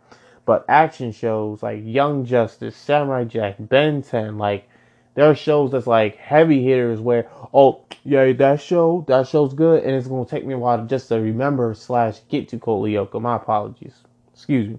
but 0.44 0.64
action 0.68 1.12
shows 1.12 1.62
like 1.62 1.80
Young 1.84 2.24
Justice, 2.24 2.76
Samurai 2.76 3.24
Jack, 3.24 3.54
Ben 3.60 4.02
10, 4.02 4.36
like 4.36 4.68
there 5.14 5.30
are 5.30 5.34
shows 5.34 5.70
that's 5.70 5.86
like 5.86 6.16
heavy 6.16 6.62
hitters 6.62 7.00
where 7.00 7.30
oh 7.54 7.82
yeah 8.04 8.32
that 8.32 8.60
show 8.60 9.04
that 9.06 9.28
show's 9.28 9.54
good 9.54 9.82
and 9.84 9.94
it's 9.94 10.08
gonna 10.08 10.26
take 10.26 10.44
me 10.44 10.54
a 10.54 10.58
while 10.58 10.78
to 10.78 10.84
just 10.84 11.08
to 11.08 11.14
remember 11.20 11.72
slash 11.72 12.18
get 12.28 12.48
to 12.48 12.58
Lyoko. 12.58 13.20
My 13.22 13.36
apologies. 13.36 13.94
Excuse 14.34 14.68
me. 14.70 14.78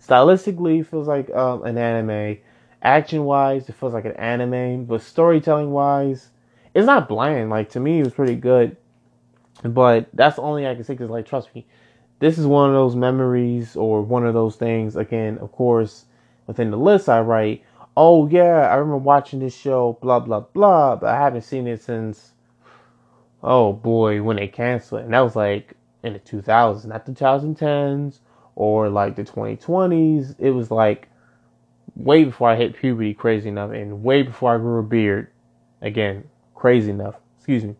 Stylistically, 0.00 0.86
feels 0.86 1.08
like 1.08 1.28
um, 1.30 1.64
an 1.64 1.76
anime. 1.76 2.38
Action 2.80 3.24
wise, 3.24 3.68
it 3.68 3.74
feels 3.74 3.92
like 3.92 4.04
an 4.04 4.12
anime, 4.12 4.84
but 4.84 5.02
storytelling 5.02 5.72
wise, 5.72 6.28
it's 6.74 6.86
not 6.86 7.08
bland. 7.08 7.50
Like 7.50 7.70
to 7.70 7.80
me, 7.80 8.00
it 8.00 8.04
was 8.04 8.14
pretty 8.14 8.36
good. 8.36 8.76
But 9.62 10.08
that's 10.12 10.36
the 10.36 10.42
only 10.42 10.66
I 10.66 10.74
can 10.74 10.84
say 10.84 10.94
because, 10.94 11.10
like, 11.10 11.26
trust 11.26 11.52
me, 11.54 11.66
this 12.20 12.38
is 12.38 12.46
one 12.46 12.68
of 12.68 12.74
those 12.74 12.94
memories 12.94 13.76
or 13.76 14.02
one 14.02 14.24
of 14.26 14.34
those 14.34 14.56
things. 14.56 14.96
Again, 14.96 15.38
of 15.38 15.52
course, 15.52 16.04
within 16.46 16.70
the 16.70 16.76
list 16.76 17.08
I 17.08 17.20
write. 17.20 17.64
Oh 17.96 18.28
yeah, 18.28 18.68
I 18.70 18.76
remember 18.76 18.98
watching 18.98 19.40
this 19.40 19.56
show, 19.56 19.98
blah 20.00 20.20
blah 20.20 20.40
blah, 20.40 20.96
but 20.96 21.08
I 21.08 21.16
haven't 21.16 21.42
seen 21.42 21.66
it 21.66 21.82
since. 21.82 22.32
Oh 23.42 23.72
boy, 23.72 24.22
when 24.22 24.36
they 24.36 24.48
canceled 24.48 25.00
it, 25.00 25.04
and 25.04 25.14
that 25.14 25.20
was 25.20 25.36
like 25.36 25.74
in 26.02 26.12
the 26.12 26.18
2000s, 26.20 26.86
not 26.86 27.06
the 27.06 27.12
2010s 27.12 28.20
or 28.54 28.88
like 28.88 29.16
the 29.16 29.24
2020s. 29.24 30.34
It 30.38 30.50
was 30.50 30.70
like 30.70 31.08
way 31.96 32.24
before 32.24 32.50
I 32.50 32.56
hit 32.56 32.76
puberty, 32.76 33.14
crazy 33.14 33.48
enough, 33.48 33.72
and 33.72 34.02
way 34.02 34.22
before 34.22 34.54
I 34.54 34.58
grew 34.58 34.78
a 34.78 34.82
beard. 34.82 35.28
Again, 35.80 36.28
crazy 36.58 36.90
enough. 36.90 37.14
Excuse 37.38 37.64
me. 37.64 37.76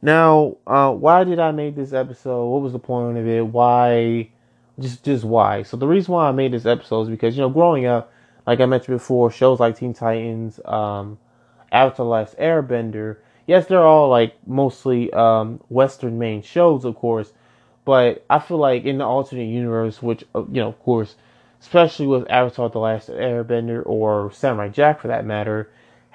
Now, 0.00 0.56
uh, 0.66 0.92
why 0.92 1.24
did 1.24 1.40
I 1.40 1.50
make 1.50 1.74
this 1.74 1.92
episode? 1.92 2.46
What 2.48 2.62
was 2.62 2.72
the 2.72 2.78
point 2.78 3.18
of 3.18 3.26
it? 3.26 3.44
Why? 3.44 4.30
Just, 4.78 5.04
just 5.04 5.24
why? 5.24 5.64
So 5.64 5.76
the 5.76 5.88
reason 5.88 6.14
why 6.14 6.28
I 6.28 6.32
made 6.32 6.52
this 6.52 6.66
episode 6.66 7.02
is 7.02 7.08
because 7.08 7.36
you 7.36 7.42
know, 7.42 7.50
growing 7.50 7.86
up, 7.86 8.12
like 8.46 8.60
I 8.60 8.66
mentioned 8.66 8.96
before, 8.96 9.30
shows 9.32 9.58
like 9.58 9.76
Teen 9.76 9.92
Titans, 9.92 10.60
um, 10.64 11.18
Avatar: 11.72 12.06
the 12.06 12.10
Last 12.10 12.38
Airbender. 12.38 13.16
Yes, 13.48 13.66
they're 13.66 13.84
all 13.84 14.08
like 14.08 14.34
mostly 14.46 15.12
um, 15.12 15.60
Western 15.68 16.18
main 16.18 16.42
shows, 16.42 16.84
of 16.84 16.94
course, 16.94 17.32
but 17.84 18.24
I 18.30 18.38
feel 18.38 18.58
like 18.58 18.84
in 18.84 18.98
the 18.98 19.04
alternate 19.04 19.46
universe, 19.46 20.00
which 20.00 20.22
uh, 20.36 20.44
you 20.52 20.60
know, 20.60 20.68
of 20.68 20.78
course, 20.78 21.16
especially 21.60 22.06
with 22.06 22.30
Avatar: 22.30 22.70
The 22.70 22.78
Last 22.78 23.08
Airbender 23.08 23.82
or 23.84 24.30
Samurai 24.30 24.68
Jack 24.68 25.00
for 25.00 25.08
that 25.08 25.26
matter, 25.26 25.68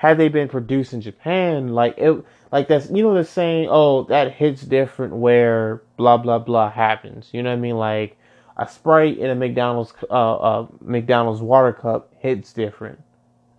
had 0.04 0.18
they 0.18 0.28
been 0.28 0.50
produced 0.50 0.92
in 0.92 1.00
Japan, 1.00 1.70
like 1.70 1.98
it, 1.98 2.26
like 2.52 2.68
that's 2.68 2.90
you 2.90 3.04
know 3.04 3.14
the 3.14 3.24
saying, 3.24 3.70
oh 3.72 4.04
that 4.10 4.34
hits 4.34 4.62
different 4.64 5.16
where 5.16 5.82
blah 5.96 6.18
blah 6.18 6.40
blah 6.40 6.70
happens. 6.70 7.30
You 7.32 7.42
know 7.42 7.52
what 7.52 7.56
I 7.56 7.62
mean? 7.62 7.78
Like 7.78 8.18
a 8.58 8.68
Sprite 8.68 9.18
in 9.18 9.30
a 9.30 9.36
McDonald's 9.36 9.94
uh, 10.10 10.36
uh 10.36 10.68
McDonald's 10.82 11.40
water 11.40 11.72
cup 11.72 12.14
hits 12.20 12.52
different. 12.52 13.02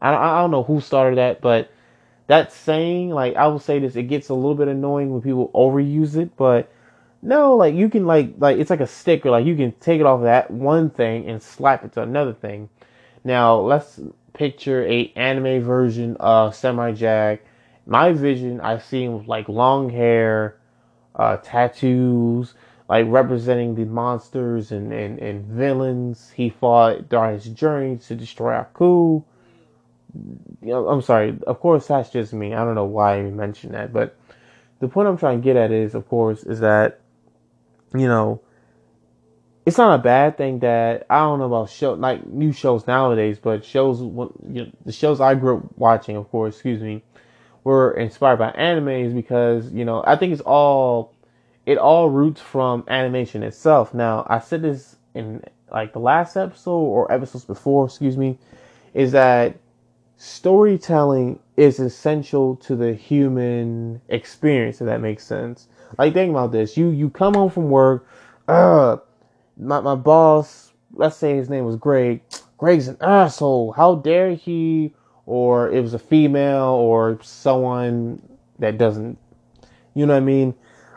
I 0.03 0.15
I 0.15 0.43
don't 0.43 0.51
know 0.51 0.63
who 0.63 0.83
started 0.83 1.17
that, 1.17 1.41
but 1.41 1.73
that 2.27 2.53
saying, 2.53 3.09
like 3.09 3.37
I 3.37 3.47
will 3.47 3.59
say 3.59 3.79
this, 3.79 3.97
it 3.97 4.03
gets 4.03 4.29
a 4.29 4.35
little 4.35 4.55
bit 4.55 4.69
annoying 4.69 5.13
when 5.13 5.23
people 5.23 5.51
overuse 5.55 6.15
it, 6.15 6.37
but 6.37 6.71
no, 7.23 7.57
like 7.57 7.75
you 7.75 7.89
can 7.89 8.05
like 8.05 8.35
like 8.37 8.59
it's 8.59 8.69
like 8.69 8.81
a 8.81 8.87
sticker. 8.87 9.31
Like 9.31 9.47
you 9.47 9.57
can 9.57 9.73
take 9.81 9.99
it 9.99 10.05
off 10.05 10.21
that 10.25 10.51
one 10.51 10.91
thing 10.91 11.27
and 11.27 11.43
slap 11.43 11.87
it 11.87 11.95
to 11.95 12.03
another 12.03 12.35
thing. 12.35 12.69
Now 13.25 13.61
let's 13.61 13.99
picture 14.35 14.85
a 14.87 15.13
anime 15.17 15.63
version 15.63 16.17
of 16.21 16.55
Samurai 16.55 16.93
Jack. 16.93 17.43
My 17.87 18.13
vision, 18.13 18.61
I 18.61 18.79
see 18.79 19.05
him 19.05 19.19
with 19.19 19.29
like 19.29 19.49
long 19.49 19.89
hair, 19.91 20.59
uh, 21.15 21.39
tattoos, 21.39 22.55
like 22.89 23.07
representing 23.09 23.75
the 23.75 23.85
monsters 23.87 24.73
and, 24.73 24.93
and, 24.93 25.19
and 25.19 25.45
villains 25.47 26.33
he 26.37 26.51
fought 26.51 27.09
during 27.09 27.35
his 27.35 27.47
journey 27.47 27.97
to 27.97 28.15
destroy 28.15 28.55
Aku. 28.55 29.23
I'm 30.63 31.03
sorry. 31.03 31.39
Of 31.47 31.61
course, 31.61 31.87
that's 31.87 32.11
just 32.11 32.33
me. 32.33 32.55
I 32.55 32.65
don't 32.65 32.75
know 32.75 32.85
why 32.85 33.19
I 33.19 33.23
mentioned 33.23 33.75
that, 33.75 33.93
but 33.93 34.17
the 34.81 34.89
point 34.89 35.09
I'm 35.09 35.17
trying 35.17 35.41
to 35.41 35.45
get 35.45 35.57
at 35.57 35.73
is, 35.73 35.95
of 35.95 36.09
course, 36.09 36.45
is 36.45 36.61
that 36.61 37.01
you 37.95 38.09
know, 38.09 38.41
it's 39.67 39.79
not 39.79 39.99
a 39.99 40.03
bad 40.03 40.37
thing 40.37 40.59
that 40.59 41.07
I 41.09 41.21
don't 41.21 41.39
know 41.39 41.47
about 41.47 41.71
show 41.71 41.95
like 41.95 42.27
new 42.27 42.53
shows 42.53 42.87
nowadays, 42.87 43.39
but 43.39 43.65
shows 43.65 44.01
you 44.01 44.31
know, 44.47 44.71
the 44.85 44.93
shows 44.93 45.21
I 45.21 45.35
grew 45.35 45.59
up 45.59 45.65
watching, 45.77 46.17
of 46.17 46.31
course, 46.31 46.55
excuse 46.55 46.83
me, 46.83 47.03
were 47.65 47.93
inspired 47.93 48.39
by 48.39 48.51
animes 48.53 49.15
because 49.15 49.73
you 49.73 49.85
know 49.85 50.05
I 50.07 50.17
think 50.17 50.33
it's 50.33 50.43
all 50.43 51.15
it 51.65 51.79
all 51.79 52.11
roots 52.11 52.41
from 52.41 52.85
animation 52.89 53.43
itself. 53.43 53.95
Now 53.95 54.27
I 54.29 54.39
said 54.39 54.63
this 54.63 54.97
in 55.15 55.43
like 55.71 55.95
the 55.95 55.99
last 55.99 56.37
episode 56.37 56.71
or 56.71 57.11
episodes 57.11 57.47
before, 57.47 57.87
excuse 57.87 58.19
me, 58.19 58.39
is 58.93 59.13
that 59.13 59.57
storytelling 60.19 61.39
is 61.57 61.81
essential 61.81 62.57
to 62.57 62.77
the 62.77 62.93
human 62.93 64.03
experience. 64.09 64.83
If 64.83 64.87
that 64.87 65.01
makes 65.01 65.25
sense. 65.25 65.69
Like 65.97 66.13
think 66.13 66.31
about 66.31 66.53
this. 66.53 66.77
You 66.77 66.91
you 66.91 67.09
come 67.09 67.33
home 67.33 67.51
from 67.51 67.71
work, 67.71 68.07
uh 68.47 68.99
my 69.57 69.81
my 69.81 69.95
boss, 69.95 70.73
let's 70.93 71.17
say 71.17 71.37
his 71.37 71.49
name 71.49 71.65
was 71.65 71.77
Greg. 71.77 72.23
Greg's 72.59 72.89
an 72.89 72.97
asshole. 73.01 73.73
How 73.73 73.97
dare 73.97 74.35
he 74.35 74.95
or 75.27 75.71
it 75.71 75.81
was 75.81 75.95
a 75.95 75.99
female 75.99 76.75
or 76.75 77.19
someone 77.23 78.23
that 78.59 78.79
doesn't 78.79 79.19
you 79.95 80.07
know 80.07 80.15
what 80.15 80.23
I 80.23 80.27
mean? 80.27 80.55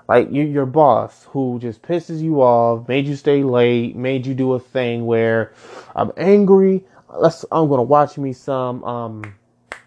Like 0.07 0.31
you, 0.31 0.43
your 0.43 0.65
boss 0.65 1.27
who 1.31 1.59
just 1.59 1.81
pisses 1.81 2.21
you 2.21 2.41
off, 2.41 2.87
made 2.87 3.07
you 3.07 3.15
stay 3.15 3.43
late, 3.43 3.95
made 3.95 4.25
you 4.25 4.33
do 4.33 4.53
a 4.53 4.59
thing 4.59 5.05
where 5.05 5.53
I'm 5.95 6.11
angry. 6.17 6.85
Let's 7.13 7.45
I'm 7.51 7.69
gonna 7.69 7.83
watch 7.83 8.17
me 8.17 8.33
some 8.33 8.83
um 8.83 9.35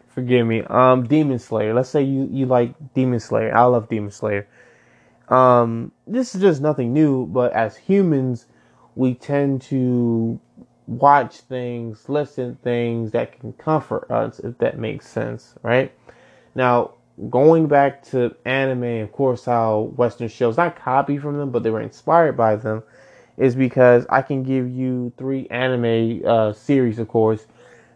forgive 0.08 0.46
me 0.46 0.62
um 0.62 1.06
Demon 1.06 1.38
Slayer. 1.38 1.74
Let's 1.74 1.88
say 1.88 2.02
you 2.02 2.28
you 2.30 2.46
like 2.46 2.74
Demon 2.94 3.20
Slayer. 3.20 3.54
I 3.54 3.64
love 3.64 3.88
Demon 3.88 4.10
Slayer. 4.10 4.46
Um, 5.28 5.92
this 6.06 6.34
is 6.34 6.40
just 6.40 6.60
nothing 6.60 6.92
new, 6.92 7.26
but 7.26 7.52
as 7.52 7.76
humans, 7.76 8.46
we 8.96 9.14
tend 9.14 9.62
to 9.62 10.40
watch 10.86 11.36
things, 11.36 12.08
listen 12.08 12.58
things 12.62 13.12
that 13.12 13.38
can 13.38 13.52
comfort 13.54 14.10
us, 14.10 14.40
if 14.40 14.58
that 14.58 14.78
makes 14.78 15.06
sense, 15.06 15.54
right? 15.62 15.92
Now, 16.54 16.94
going 17.28 17.68
back 17.68 18.02
to 18.06 18.34
anime, 18.44 19.02
of 19.02 19.12
course, 19.12 19.44
how 19.44 19.92
Western 19.96 20.28
shows 20.28 20.56
not 20.56 20.76
copy 20.76 21.18
from 21.18 21.38
them, 21.38 21.50
but 21.50 21.62
they 21.62 21.70
were 21.70 21.80
inspired 21.80 22.36
by 22.36 22.56
them, 22.56 22.82
is 23.36 23.54
because 23.54 24.04
I 24.10 24.22
can 24.22 24.42
give 24.42 24.68
you 24.68 25.12
three 25.16 25.46
anime 25.48 26.22
uh, 26.26 26.52
series, 26.52 26.98
of 26.98 27.08
course, 27.08 27.46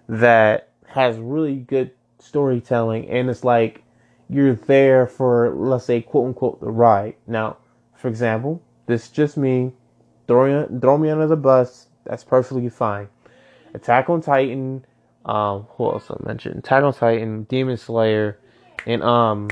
that 0.08 0.68
has 0.86 1.18
really 1.18 1.56
good 1.56 1.90
storytelling, 2.20 3.08
and 3.10 3.28
it's 3.28 3.44
like 3.44 3.82
you're 4.28 4.54
there 4.54 5.06
for, 5.06 5.54
let's 5.54 5.84
say, 5.84 6.00
quote 6.00 6.28
unquote, 6.28 6.60
the 6.60 6.70
ride. 6.70 7.16
Now, 7.26 7.56
for 7.94 8.08
example, 8.08 8.62
this 8.86 9.04
is 9.04 9.10
just 9.10 9.36
me 9.36 9.72
throwing 10.26 10.80
throw 10.80 10.98
me 10.98 11.10
under 11.10 11.26
the 11.26 11.36
bus. 11.36 11.88
That's 12.04 12.24
perfectly 12.24 12.68
fine. 12.68 13.08
Attack 13.74 14.10
on 14.10 14.20
Titan. 14.20 14.84
Um, 15.24 15.66
who 15.70 15.84
else 15.84 16.10
I 16.10 16.16
mentioned? 16.26 16.56
Attack 16.58 16.84
on 16.84 16.92
Titan, 16.92 17.44
Demon 17.44 17.76
Slayer, 17.78 18.38
and 18.86 19.02
um, 19.02 19.48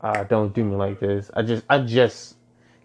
uh, 0.00 0.24
don't 0.24 0.54
do 0.54 0.64
me 0.64 0.76
like 0.76 0.98
this. 0.98 1.30
I 1.34 1.42
just, 1.42 1.64
I 1.68 1.80
just, 1.80 2.36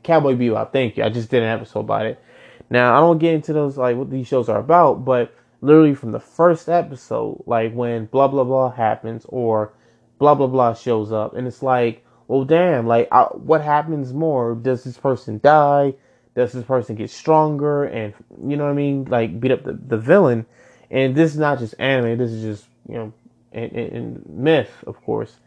Cowboy 0.04 0.36
Bebop. 0.36 0.74
Thank 0.74 0.98
you. 0.98 1.04
I 1.04 1.10
just 1.10 1.30
did 1.30 1.44
an 1.44 1.50
episode 1.50 1.82
about 1.82 2.06
it. 2.06 2.22
Now 2.70 2.98
I 2.98 3.00
don't 3.00 3.20
get 3.20 3.36
into 3.36 3.54
those 3.54 3.78
like 3.78 3.96
what 3.96 4.10
these 4.10 4.28
shows 4.28 4.50
are 4.50 4.60
about, 4.60 5.06
but 5.06 5.34
literally 5.62 5.96
from 5.96 6.12
the 6.12 6.20
first 6.20 6.68
episode, 6.68 7.44
like 7.46 7.74
when 7.74 8.06
blah 8.06 8.28
blah 8.28 8.44
blah 8.44 8.72
happens, 8.72 9.26
or 9.30 9.74
blah 10.20 10.36
blah 10.36 10.48
blah 10.48 10.74
shows 10.74 11.12
up, 11.12 11.36
and 11.36 11.48
it's 11.48 11.64
like, 11.64 12.04
well, 12.28 12.46
damn, 12.46 12.88
like, 12.88 13.08
I, 13.12 13.24
what 13.24 13.62
happens 13.62 14.14
more? 14.14 14.56
Does 14.56 14.84
this 14.84 14.98
person 14.98 15.40
die? 15.44 15.94
Does 16.36 16.52
this 16.52 16.66
person 16.66 16.96
get 16.96 17.10
stronger? 17.10 17.86
And 17.86 18.14
you 18.48 18.58
know 18.58 18.66
what 18.66 18.72
I 18.72 18.76
mean? 18.76 19.06
Like, 19.06 19.40
beat 19.40 19.52
up 19.52 19.64
the, 19.64 19.74
the 19.74 19.98
villain. 19.98 20.46
And 20.90 21.16
this 21.16 21.32
is 21.32 21.40
not 21.40 21.60
just 21.60 21.76
anime. 21.80 22.18
This 22.18 22.32
is 22.32 22.42
just 22.42 22.70
you 22.88 22.96
know, 22.96 23.14
and, 23.52 23.72
and 23.72 24.26
myth, 24.30 24.84
of 24.86 25.02
course, 25.04 25.38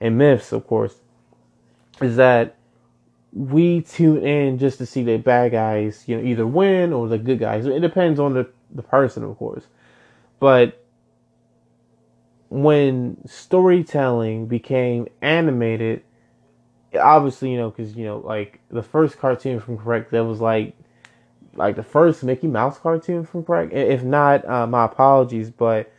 and 0.00 0.18
myths, 0.18 0.52
of 0.52 0.66
course, 0.66 0.94
is 2.00 2.16
that 2.16 2.56
we 3.32 3.80
tune 3.80 4.24
in 4.26 4.58
just 4.58 4.78
to 4.78 4.86
see 4.86 5.02
the 5.02 5.16
bad 5.16 5.52
guys, 5.52 6.04
you 6.06 6.16
know, 6.16 6.22
either 6.22 6.46
win 6.46 6.92
or 6.92 7.08
the 7.08 7.18
good 7.18 7.38
guys. 7.38 7.64
It 7.66 7.80
depends 7.80 8.20
on 8.20 8.34
the, 8.34 8.48
the 8.74 8.82
person, 8.82 9.24
of 9.24 9.38
course. 9.38 9.64
But 10.38 10.84
when 12.50 13.16
storytelling 13.26 14.46
became 14.46 15.08
animated, 15.22 16.02
obviously, 17.00 17.52
you 17.52 17.58
know, 17.58 17.70
because, 17.70 17.96
you 17.96 18.04
know, 18.04 18.18
like 18.18 18.60
the 18.70 18.82
first 18.82 19.18
cartoon 19.18 19.60
from 19.60 19.78
Correct, 19.78 20.10
that 20.10 20.24
was 20.24 20.40
like, 20.40 20.74
like 21.54 21.76
the 21.76 21.82
first 21.82 22.22
Mickey 22.24 22.46
Mouse 22.46 22.78
cartoon 22.78 23.24
from 23.24 23.44
Correct. 23.44 23.72
If 23.72 24.02
not, 24.02 24.48
uh, 24.48 24.66
my 24.66 24.84
apologies, 24.84 25.50
but 25.50 25.92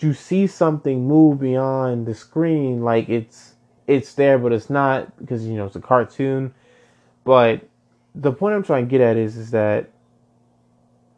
you 0.00 0.12
see 0.12 0.46
something 0.46 1.06
move 1.06 1.40
beyond 1.40 2.06
the 2.06 2.14
screen, 2.14 2.82
like 2.82 3.08
it's, 3.08 3.54
it's 3.86 4.14
there, 4.14 4.38
but 4.38 4.52
it's 4.52 4.68
not 4.68 5.16
because 5.18 5.46
you 5.46 5.54
know 5.54 5.66
it's 5.66 5.76
a 5.76 5.80
cartoon. 5.80 6.52
But 7.24 7.68
the 8.14 8.32
point 8.32 8.54
I'm 8.54 8.62
trying 8.62 8.86
to 8.86 8.90
get 8.90 9.00
at 9.00 9.16
is 9.16 9.36
is 9.36 9.50
that 9.52 9.90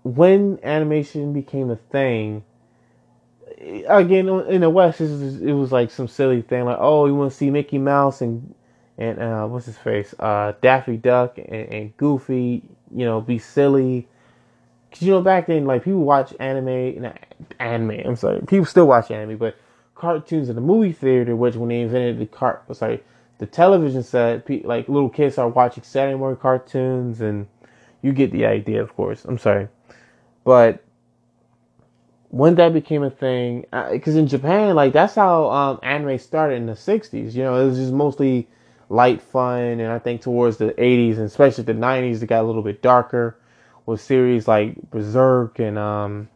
when 0.02 0.58
animation 0.62 1.32
became 1.32 1.70
a 1.70 1.76
thing, 1.76 2.44
again 3.88 4.28
in 4.28 4.60
the 4.60 4.70
West, 4.70 5.00
it 5.00 5.54
was 5.54 5.72
like 5.72 5.90
some 5.90 6.08
silly 6.08 6.42
thing 6.42 6.64
like, 6.64 6.78
oh, 6.80 7.06
you 7.06 7.14
want 7.14 7.32
to 7.32 7.36
see 7.36 7.50
Mickey 7.50 7.78
Mouse 7.78 8.20
and 8.20 8.54
and 8.98 9.20
uh, 9.20 9.46
what's 9.46 9.66
his 9.66 9.78
face, 9.78 10.12
uh, 10.18 10.52
Daffy 10.60 10.96
Duck 10.96 11.38
and, 11.38 11.72
and 11.72 11.96
Goofy, 11.96 12.62
you 12.94 13.04
know, 13.04 13.20
be 13.20 13.38
silly. 13.38 14.08
Cause 14.90 15.02
you 15.02 15.12
know 15.12 15.22
back 15.22 15.46
then, 15.46 15.66
like 15.66 15.84
people 15.84 16.00
watch 16.02 16.34
anime, 16.40 17.02
not 17.02 17.18
anime. 17.60 18.00
I'm 18.04 18.16
sorry, 18.16 18.40
people 18.40 18.66
still 18.66 18.86
watch 18.86 19.10
anime, 19.10 19.36
but 19.36 19.56
cartoons 19.94 20.48
in 20.48 20.56
the 20.56 20.62
movie 20.62 20.92
theater, 20.92 21.36
which 21.36 21.54
when 21.54 21.68
they 21.68 21.80
invented 21.80 22.18
the 22.18 22.26
cart, 22.26 22.64
sorry, 22.74 23.02
the 23.38 23.46
television 23.46 24.02
set, 24.02 24.48
like 24.64 24.88
little 24.88 25.10
kids 25.10 25.38
are 25.38 25.48
watching 25.48 25.84
Saturday 25.84 26.16
morning 26.16 26.40
cartoons, 26.40 27.20
and 27.20 27.46
you 28.02 28.12
get 28.12 28.32
the 28.32 28.46
idea, 28.46 28.82
of 28.82 28.96
course. 28.96 29.24
I'm 29.24 29.38
sorry, 29.38 29.68
but 30.42 30.82
when 32.30 32.56
that 32.56 32.72
became 32.72 33.02
a 33.02 33.10
thing, 33.10 33.66
because 33.92 34.16
uh, 34.16 34.20
in 34.20 34.26
Japan, 34.26 34.74
like 34.74 34.92
that's 34.92 35.14
how 35.14 35.50
um, 35.50 35.80
anime 35.82 36.18
started 36.18 36.56
in 36.56 36.66
the 36.66 36.72
'60s. 36.72 37.34
You 37.34 37.42
know, 37.44 37.60
it 37.60 37.66
was 37.66 37.76
just 37.76 37.92
mostly 37.92 38.48
light 38.88 39.22
fun, 39.22 39.80
and 39.80 39.92
I 39.92 39.98
think 39.98 40.22
towards 40.22 40.56
the 40.56 40.72
'80s 40.72 41.16
and 41.16 41.24
especially 41.24 41.64
the 41.64 41.74
'90s, 41.74 42.22
it 42.22 42.26
got 42.26 42.42
a 42.42 42.46
little 42.46 42.62
bit 42.62 42.82
darker 42.82 43.38
with 43.86 44.00
series 44.00 44.46
like 44.46 44.76
Berserk 44.90 45.58
and 45.58 45.78
um, 45.78 46.28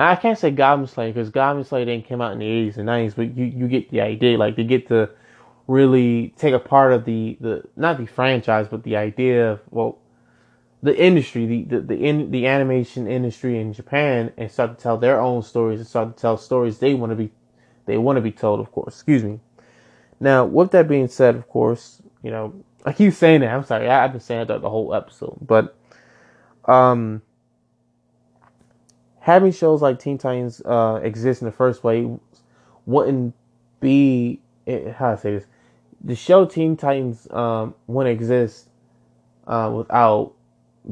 I 0.00 0.16
can't 0.16 0.38
say 0.38 0.50
Goblin 0.50 0.88
Slayer 0.88 1.12
because 1.12 1.28
Goblin 1.30 1.64
Slayer 1.64 1.84
didn't 1.84 2.08
come 2.08 2.22
out 2.22 2.32
in 2.32 2.38
the 2.38 2.46
80s 2.46 2.78
and 2.78 2.88
90s, 2.88 3.14
but 3.14 3.36
you, 3.36 3.44
you 3.44 3.68
get 3.68 3.90
the 3.90 4.00
idea. 4.00 4.38
Like 4.38 4.56
they 4.56 4.64
get 4.64 4.88
to 4.88 5.10
really 5.66 6.32
take 6.38 6.54
a 6.54 6.58
part 6.58 6.92
of 6.92 7.04
the, 7.04 7.36
the 7.40 7.64
not 7.76 7.98
the 7.98 8.06
franchise, 8.06 8.66
but 8.68 8.82
the 8.82 8.96
idea 8.96 9.52
of 9.52 9.60
well, 9.70 9.98
the 10.82 10.98
industry, 10.98 11.46
the 11.46 11.64
the 11.64 11.80
the, 11.80 11.94
in, 11.96 12.30
the 12.30 12.46
animation 12.46 13.06
industry 13.06 13.58
in 13.58 13.72
Japan, 13.72 14.32
and 14.38 14.50
start 14.50 14.78
to 14.78 14.82
tell 14.82 14.96
their 14.96 15.20
own 15.20 15.42
stories 15.42 15.80
and 15.80 15.88
start 15.88 16.16
to 16.16 16.20
tell 16.20 16.36
stories 16.38 16.78
they 16.78 16.94
want 16.94 17.10
to 17.10 17.16
be 17.16 17.30
they 17.84 17.98
want 17.98 18.16
to 18.16 18.22
be 18.22 18.32
told. 18.32 18.60
Of 18.60 18.72
course, 18.72 18.94
excuse 18.94 19.22
me. 19.22 19.40
Now, 20.20 20.44
with 20.44 20.70
that 20.72 20.86
being 20.86 21.08
said, 21.08 21.34
of 21.34 21.48
course, 21.48 22.02
you 22.22 22.30
know 22.30 22.54
I 22.84 22.92
keep 22.92 23.14
saying 23.14 23.40
that. 23.40 23.54
I'm 23.54 23.64
sorry, 23.64 23.88
I've 23.88 24.12
been 24.12 24.20
saying 24.20 24.46
that 24.46 24.60
the 24.60 24.70
whole 24.70 24.94
episode, 24.94 25.38
but 25.40 25.76
um 26.66 27.22
having 29.20 29.52
shows 29.52 29.82
like 29.82 29.98
Teen 29.98 30.18
Titans 30.18 30.60
uh, 30.64 30.98
exist 31.02 31.42
in 31.42 31.46
the 31.46 31.52
first 31.52 31.80
place 31.80 32.08
wouldn't 32.86 33.34
be 33.80 34.40
eh, 34.66 34.92
how 34.92 35.12
I 35.12 35.16
say 35.16 35.34
this. 35.34 35.46
The 36.02 36.16
show 36.16 36.46
Teen 36.46 36.76
Titans 36.76 37.30
um, 37.30 37.74
wouldn't 37.86 38.12
exist 38.12 38.68
uh, 39.46 39.70
without 39.74 40.32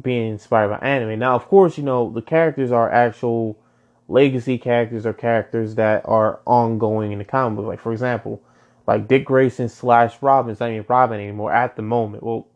being 0.01 0.31
inspired 0.31 0.69
by 0.69 0.87
anime. 0.87 1.19
Now, 1.19 1.35
of 1.35 1.47
course, 1.49 1.79
you 1.79 1.85
know 1.85 2.11
the 2.11 2.23
characters 2.23 2.71
are 2.71 2.91
actual 2.93 3.59
legacy 4.07 4.59
characters 4.59 5.07
or 5.07 5.13
characters 5.13 5.75
that 5.77 6.03
are 6.05 6.41
ongoing 6.47 7.13
in 7.13 7.19
the 7.19 7.25
comic 7.25 7.57
book. 7.57 7.67
Like 7.67 7.81
for 7.81 7.93
example, 7.93 8.43
like 8.89 9.07
Dick 9.07 9.27
Grayson 9.27 9.69
slash 9.69 10.17
Robin's 10.23 10.61
not 10.61 10.71
even 10.71 10.87
Robin 10.89 11.21
anymore 11.21 11.53
at 11.53 11.77
the 11.77 11.83
moment. 11.83 12.23
Well, 12.23 12.49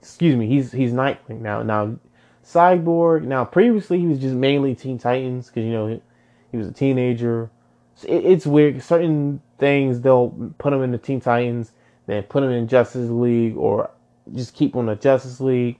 excuse 0.00 0.34
me, 0.34 0.48
he's 0.48 0.72
he's 0.72 0.92
Nightwing 0.92 1.40
now. 1.40 1.62
Now 1.62 1.96
Cyborg. 2.44 3.22
Now, 3.22 3.44
previously 3.44 4.00
he 4.00 4.06
was 4.06 4.18
just 4.18 4.34
mainly 4.34 4.74
Teen 4.74 4.98
Titans 4.98 5.46
because 5.46 5.64
you 5.64 5.70
know 5.70 5.86
he, 5.86 6.02
he, 6.50 6.58
was 6.58 6.66
a 6.66 6.72
teenager. 6.72 7.48
So 7.94 8.08
it, 8.08 8.24
it's 8.24 8.44
weird. 8.44 8.82
Certain 8.82 9.40
things 9.58 10.00
they'll 10.00 10.30
put 10.58 10.72
him 10.72 10.82
in 10.82 10.90
the 10.90 10.98
Teen 10.98 11.20
Titans, 11.20 11.70
then 12.06 12.24
put 12.24 12.42
him 12.42 12.50
in 12.50 12.66
Justice 12.66 13.08
League, 13.08 13.56
or 13.56 13.90
just 14.34 14.52
keep 14.52 14.74
him 14.74 14.80
in 14.80 14.86
the 14.86 14.96
Justice 14.96 15.40
League. 15.40 15.78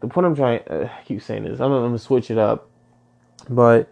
The 0.00 0.08
point 0.08 0.26
I'm 0.26 0.36
trying, 0.36 0.60
uh, 0.68 0.90
I 0.92 1.02
keep 1.04 1.22
saying 1.22 1.44
this. 1.44 1.60
I'm, 1.60 1.72
I'm 1.72 1.82
gonna 1.82 1.98
switch 1.98 2.30
it 2.30 2.36
up, 2.36 2.68
but 3.48 3.90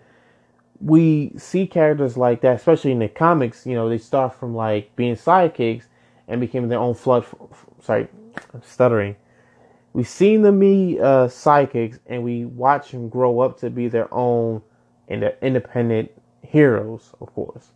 we 0.81 1.33
see 1.37 1.67
characters 1.67 2.17
like 2.17 2.41
that, 2.43 2.57
especially 2.57 2.93
in 2.93 2.99
the 2.99 3.09
comics. 3.09 3.67
You 3.67 3.75
know, 3.75 3.89
they 3.89 3.99
start 3.99 4.35
from 4.35 4.55
like 4.55 4.95
being 4.97 5.15
sidekicks 5.15 5.85
and 6.29 6.41
became 6.41 6.69
their 6.69 6.79
own 6.79 6.95
flood. 6.95 7.27
Sorry, 7.81 8.09
I'm 8.55 8.63
stuttering 8.63 9.17
we've 9.93 10.09
seen 10.09 10.43
them 10.43 10.59
be 10.59 10.99
uh, 11.01 11.29
psychics 11.29 11.99
and 12.07 12.23
we 12.23 12.45
watch 12.45 12.93
them 12.93 13.09
grow 13.09 13.41
up 13.41 13.59
to 13.61 13.71
be 13.71 13.89
their 13.89 14.13
own 14.13 14.63
and 15.09 15.23
their 15.23 15.37
independent 15.43 16.11
heroes, 16.43 17.13
of 17.21 17.33
course. 17.35 17.73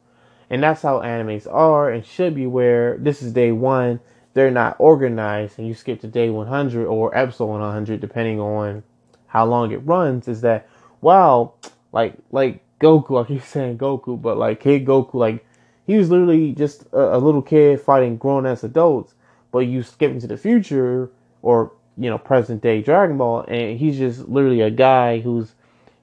And 0.51 0.63
that's 0.63 0.83
how 0.83 1.01
animes 1.01 1.53
are 1.53 1.91
and 1.91 2.05
should 2.05 2.35
be 2.35 2.47
where 2.47 2.97
this 2.99 3.23
is 3.23 3.33
day 3.33 3.51
one, 3.51 4.01
they're 4.35 4.51
not 4.51 4.77
organized 4.79 5.59
and 5.59 5.67
you 5.67 5.75
skip 5.75 6.01
to 6.01 6.07
day 6.07 6.31
100 6.31 6.87
or 6.87 7.17
episode 7.17 7.47
100 7.47 8.01
depending 8.01 8.41
on 8.41 8.83
how 9.27 9.45
long 9.45 9.73
it 9.73 9.79
runs 9.79 10.29
is 10.29 10.41
that 10.43 10.69
wow 11.01 11.53
like 11.93 12.15
like 12.31 12.64
goku 12.81 13.23
i 13.23 13.27
keep 13.27 13.43
saying 13.43 13.79
goku 13.79 14.21
but 14.21 14.37
like 14.37 14.61
kid 14.61 14.85
goku 14.85 15.15
like 15.15 15.45
he 15.87 15.97
was 15.97 16.11
literally 16.11 16.53
just 16.53 16.85
a, 16.93 17.17
a 17.17 17.19
little 17.19 17.43
kid 17.43 17.81
fighting 17.81 18.17
grown 18.17 18.47
ass 18.47 18.65
adults 18.65 19.15
but 19.51 19.61
you 19.61 19.83
skip 19.83 20.11
into 20.11 20.27
the 20.27 20.37
future 20.37 21.11
or 21.43 21.73
you 21.97 22.11
know, 22.11 22.19
present 22.19 22.63
day 22.63 22.83
Dragon 22.83 23.17
Ball, 23.17 23.45
and 23.49 23.79
he's 23.79 23.99
just 23.99 24.29
literally 24.29 24.61
a 24.61 24.71
guy 24.71 25.21
who's, 25.21 25.53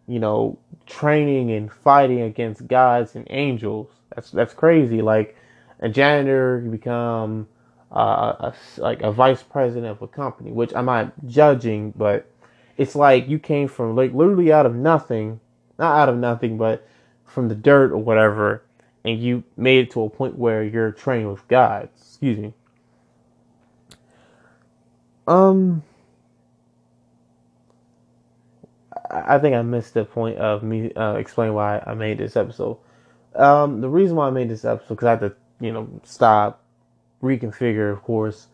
you 0.08 0.20
know, 0.20 0.58
training 0.86 1.52
and 1.52 1.72
fighting 1.72 2.22
against 2.22 2.68
gods 2.68 3.16
and 3.16 3.28
angels. 3.30 3.90
That's 4.16 4.32
that's 4.32 4.54
crazy. 4.54 5.02
Like 5.02 5.36
a 5.80 5.90
janitor, 5.90 6.62
you 6.64 6.72
become 6.72 7.48
uh, 7.92 8.52
a, 8.52 8.54
like 8.78 9.02
a 9.02 9.12
vice 9.12 9.44
president 9.44 9.88
of 9.88 10.02
a 10.02 10.08
company, 10.08 10.52
which 10.52 10.74
I'm 10.74 10.86
not 10.86 11.14
judging, 11.28 11.92
but 11.92 12.30
it's 12.78 12.96
like 12.96 13.28
you 13.28 13.40
came 13.40 13.68
from 13.68 13.96
like 13.96 14.14
literally 14.14 14.52
out 14.52 14.66
of 14.66 14.76
nothing, 14.76 15.40
not 15.82 15.98
out 15.98 16.10
of 16.10 16.18
nothing, 16.18 16.58
but 16.58 16.88
from 17.26 17.50
the 17.50 17.56
dirt 17.56 17.92
or 17.92 17.98
whatever, 17.98 18.64
and 19.04 19.20
you 19.20 19.44
made 19.58 19.88
it 19.88 19.92
to 19.92 20.04
a 20.04 20.10
point 20.10 20.38
where 20.38 20.64
you're 20.64 20.92
training 20.92 21.30
with 21.30 21.46
God. 21.48 21.90
Excuse 21.98 22.38
me. 22.38 22.54
Um, 25.28 25.82
I 29.10 29.40
think 29.40 29.56
I 29.56 29.62
missed 29.64 29.96
the 29.96 30.06
point 30.06 30.38
of 30.38 30.62
me 30.62 30.94
uh, 30.94 31.16
explaining 31.16 31.56
why 31.56 31.82
I 31.86 31.96
made 31.96 32.20
this 32.20 32.38
episode. 32.38 32.78
Um, 33.36 33.82
the 33.82 33.90
reason 33.90 34.16
why 34.16 34.28
I 34.28 34.32
made 34.32 34.50
this 34.50 34.64
episode 34.64 34.96
because 34.96 35.06
I 35.08 35.12
had 35.12 35.20
to, 35.22 35.36
you 35.60 35.72
know, 35.72 35.90
stop, 36.04 36.64
reconfigure, 37.24 37.92
of 37.92 38.04
course. 38.04 38.48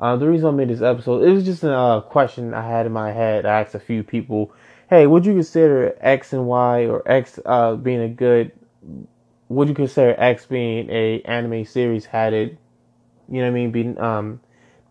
Uh, 0.00 0.16
the 0.16 0.26
reason 0.26 0.48
I 0.48 0.50
made 0.52 0.68
this 0.68 0.80
episode 0.80 1.22
it 1.22 1.30
was 1.30 1.44
just 1.44 1.62
a 1.62 1.72
uh, 1.72 2.00
question 2.00 2.54
I 2.54 2.66
had 2.66 2.86
in 2.86 2.92
my 2.92 3.12
head. 3.12 3.44
I 3.44 3.60
asked 3.60 3.74
a 3.74 3.80
few 3.80 4.02
people, 4.02 4.52
"Hey, 4.88 5.06
would 5.06 5.26
you 5.26 5.34
consider 5.34 5.94
X 6.00 6.32
and 6.32 6.46
Y 6.46 6.86
or 6.86 7.02
X 7.06 7.38
uh, 7.44 7.74
being 7.76 8.00
a 8.00 8.08
good? 8.08 8.52
Would 9.50 9.68
you 9.68 9.74
consider 9.74 10.14
X 10.18 10.46
being 10.46 10.88
a 10.90 11.20
anime 11.22 11.66
series 11.66 12.06
had 12.06 12.32
it, 12.32 12.56
you 13.28 13.40
know 13.40 13.42
what 13.42 13.48
I 13.48 13.50
mean, 13.50 13.70
being 13.70 13.98
um 14.00 14.40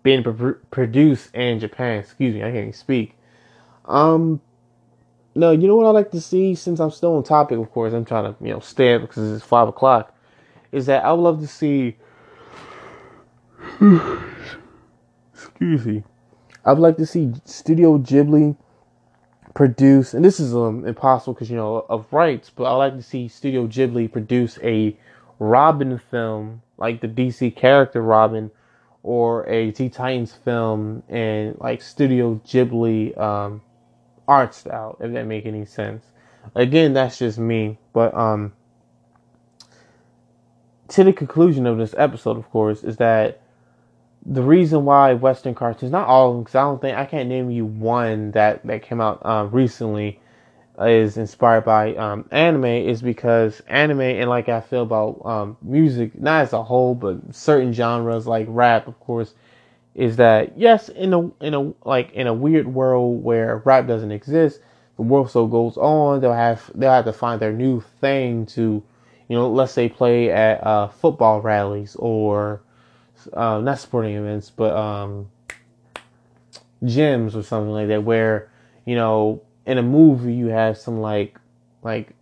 being 0.04 0.24
pr- 0.24 0.52
produced 0.72 1.34
in 1.36 1.60
Japan. 1.60 2.00
Excuse 2.00 2.36
me, 2.36 2.42
I 2.42 2.46
can't 2.46 2.58
even 2.58 2.74
speak. 2.74 3.16
Um, 3.86 4.42
no, 5.36 5.52
you 5.52 5.68
know 5.68 5.76
what 5.76 5.88
I 5.88 5.90
like 5.90 6.12
to 6.12 6.22
see 6.22 6.56
since 6.56 6.80
I'm 6.80 6.92
still 6.92 7.16
on 7.16 7.24
topic. 7.24 7.58
Of 7.58 7.72
course, 7.72 7.94
I'm 7.94 8.06
trying 8.06 8.34
to 8.34 8.44
you 8.44 8.54
know 8.54 8.60
stay 8.60 8.94
up 8.94 9.02
because 9.02 9.32
it's 9.32 9.44
five 9.46 9.68
o'clock. 9.68 10.16
Is 10.72 10.86
that 10.86 11.04
I 11.04 11.12
would 11.12 11.22
love 11.22 11.42
to 11.42 11.48
see. 11.48 11.98
Excuse 15.60 15.86
me. 15.86 16.04
I'd 16.66 16.80
like 16.80 16.96
to 16.98 17.06
see 17.06 17.34
Studio 17.44 17.98
Ghibli 17.98 18.56
produce, 19.54 20.14
and 20.14 20.24
this 20.24 20.40
is 20.40 20.56
um 20.56 20.86
impossible 20.88 21.34
because 21.34 21.50
you 21.50 21.58
know 21.58 21.86
of 21.90 22.12
rights, 22.14 22.50
but 22.50 22.64
I'd 22.64 22.78
like 22.78 22.96
to 22.96 23.04
see 23.04 23.28
Studio 23.28 23.68
Ghibli 23.68 24.10
produce 24.12 24.58
a 24.64 24.98
Robin 25.38 25.98
film 25.98 26.62
like 26.78 27.02
the 27.02 27.10
DC 27.10 27.56
character 27.58 28.02
Robin 28.02 28.52
or 29.04 29.46
a 29.50 29.72
T 29.72 29.90
Titans 29.90 30.34
film 30.34 31.04
and 31.10 31.58
like 31.60 31.82
Studio 31.82 32.40
Ghibli 32.46 33.18
um, 33.18 33.62
art 34.30 34.56
style, 34.56 34.98
if 35.02 35.12
that 35.12 35.26
make 35.26 35.46
any 35.46 35.66
sense. 35.66 36.06
Again, 36.56 36.94
that's 36.94 37.20
just 37.20 37.38
me, 37.38 37.78
but 37.92 38.14
um, 38.14 38.54
to 40.88 41.04
the 41.04 41.12
conclusion 41.12 41.68
of 41.68 41.78
this 41.78 41.94
episode, 41.98 42.38
of 42.38 42.50
course, 42.50 42.84
is 42.84 42.96
that 42.98 43.42
the 44.26 44.42
reason 44.44 44.86
why 44.86 45.14
Western 45.14 45.56
cartoons, 45.56 45.92
not 45.92 46.08
all 46.08 46.30
of 46.30 46.36
them, 46.36 46.44
because 46.44 46.56
I 46.56 46.62
don't 46.62 46.82
think 46.82 46.98
I 46.98 47.06
can't 47.06 47.30
name 47.30 47.50
you 47.50 47.66
one 47.66 48.32
that 48.32 48.66
that 48.66 48.82
came 48.84 49.02
out 49.02 49.22
uh, 49.24 49.48
recently, 49.52 50.20
is 50.80 51.18
inspired 51.18 51.66
by 51.66 51.96
um, 51.96 52.26
anime, 52.32 52.66
is 52.66 53.02
because 53.02 53.62
anime 53.68 54.02
and 54.02 54.30
like 54.30 54.50
I 54.50 54.62
feel 54.62 54.84
about 54.84 55.22
um, 55.26 55.58
music, 55.62 56.20
not 56.20 56.42
as 56.44 56.54
a 56.54 56.64
whole, 56.64 56.96
but 56.96 57.34
certain 57.34 57.74
genres 57.74 58.28
like 58.28 58.48
rap, 58.50 58.88
of 58.88 59.00
course, 59.00 59.34
is 59.96 60.18
that 60.18 60.58
yes, 60.58 60.90
in 60.90 61.14
a 61.14 61.28
in 61.44 61.54
a 61.54 61.74
like 61.88 62.12
in 62.14 62.28
a 62.28 62.34
weird 62.34 62.68
world 62.68 63.24
where 63.24 63.62
rap 63.66 63.88
doesn't 63.88 64.12
exist, 64.12 64.60
the 64.98 65.02
world 65.04 65.32
so 65.32 65.48
goes 65.48 65.78
on, 65.78 66.20
they'll 66.22 66.34
have 66.34 66.70
they'll 66.76 66.92
have 66.92 67.06
to 67.06 67.14
find 67.14 67.42
their 67.42 67.54
new 67.54 67.82
thing 68.02 68.46
to, 68.48 68.84
you 69.30 69.36
know, 69.38 69.50
let's 69.50 69.72
say 69.72 69.88
play 69.90 70.30
at 70.30 70.64
uh, 70.66 70.88
football 70.90 71.42
rallies 71.42 71.96
or 71.98 72.62
uh, 73.34 73.60
not 73.60 73.80
sporting 73.80 74.16
events, 74.16 74.50
but 74.50 74.76
um, 74.76 75.30
gyms 76.84 77.36
or 77.36 77.44
something 77.44 77.72
like 77.72 77.88
that, 77.88 78.04
where 78.04 78.50
you 78.86 78.96
know 78.96 79.42
in 79.66 79.78
a 79.78 79.84
movie 79.84 80.34
you 80.34 80.48
have 80.48 80.78
some 80.78 81.00
like 81.00 81.40
like 81.84 82.16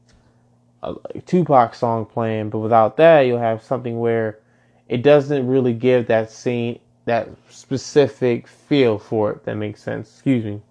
a, 0.84 0.96
Tupac 1.26 1.76
song 1.76 2.06
playing, 2.06 2.50
but 2.50 2.60
without 2.60 2.98
that 2.98 3.22
you'll 3.22 3.40
have 3.40 3.64
something 3.64 4.00
where 4.00 4.40
it 4.88 5.02
doesn't 5.02 5.48
really 5.48 5.74
give 5.74 6.08
that 6.08 6.32
scene 6.32 6.80
that 7.06 7.30
specific 7.50 8.48
feel 8.48 9.00
for 9.00 9.32
it. 9.32 9.46
That 9.46 9.56
makes 9.56 9.82
sense. 9.82 10.12
Excuse 10.14 10.46
me. 10.46 10.62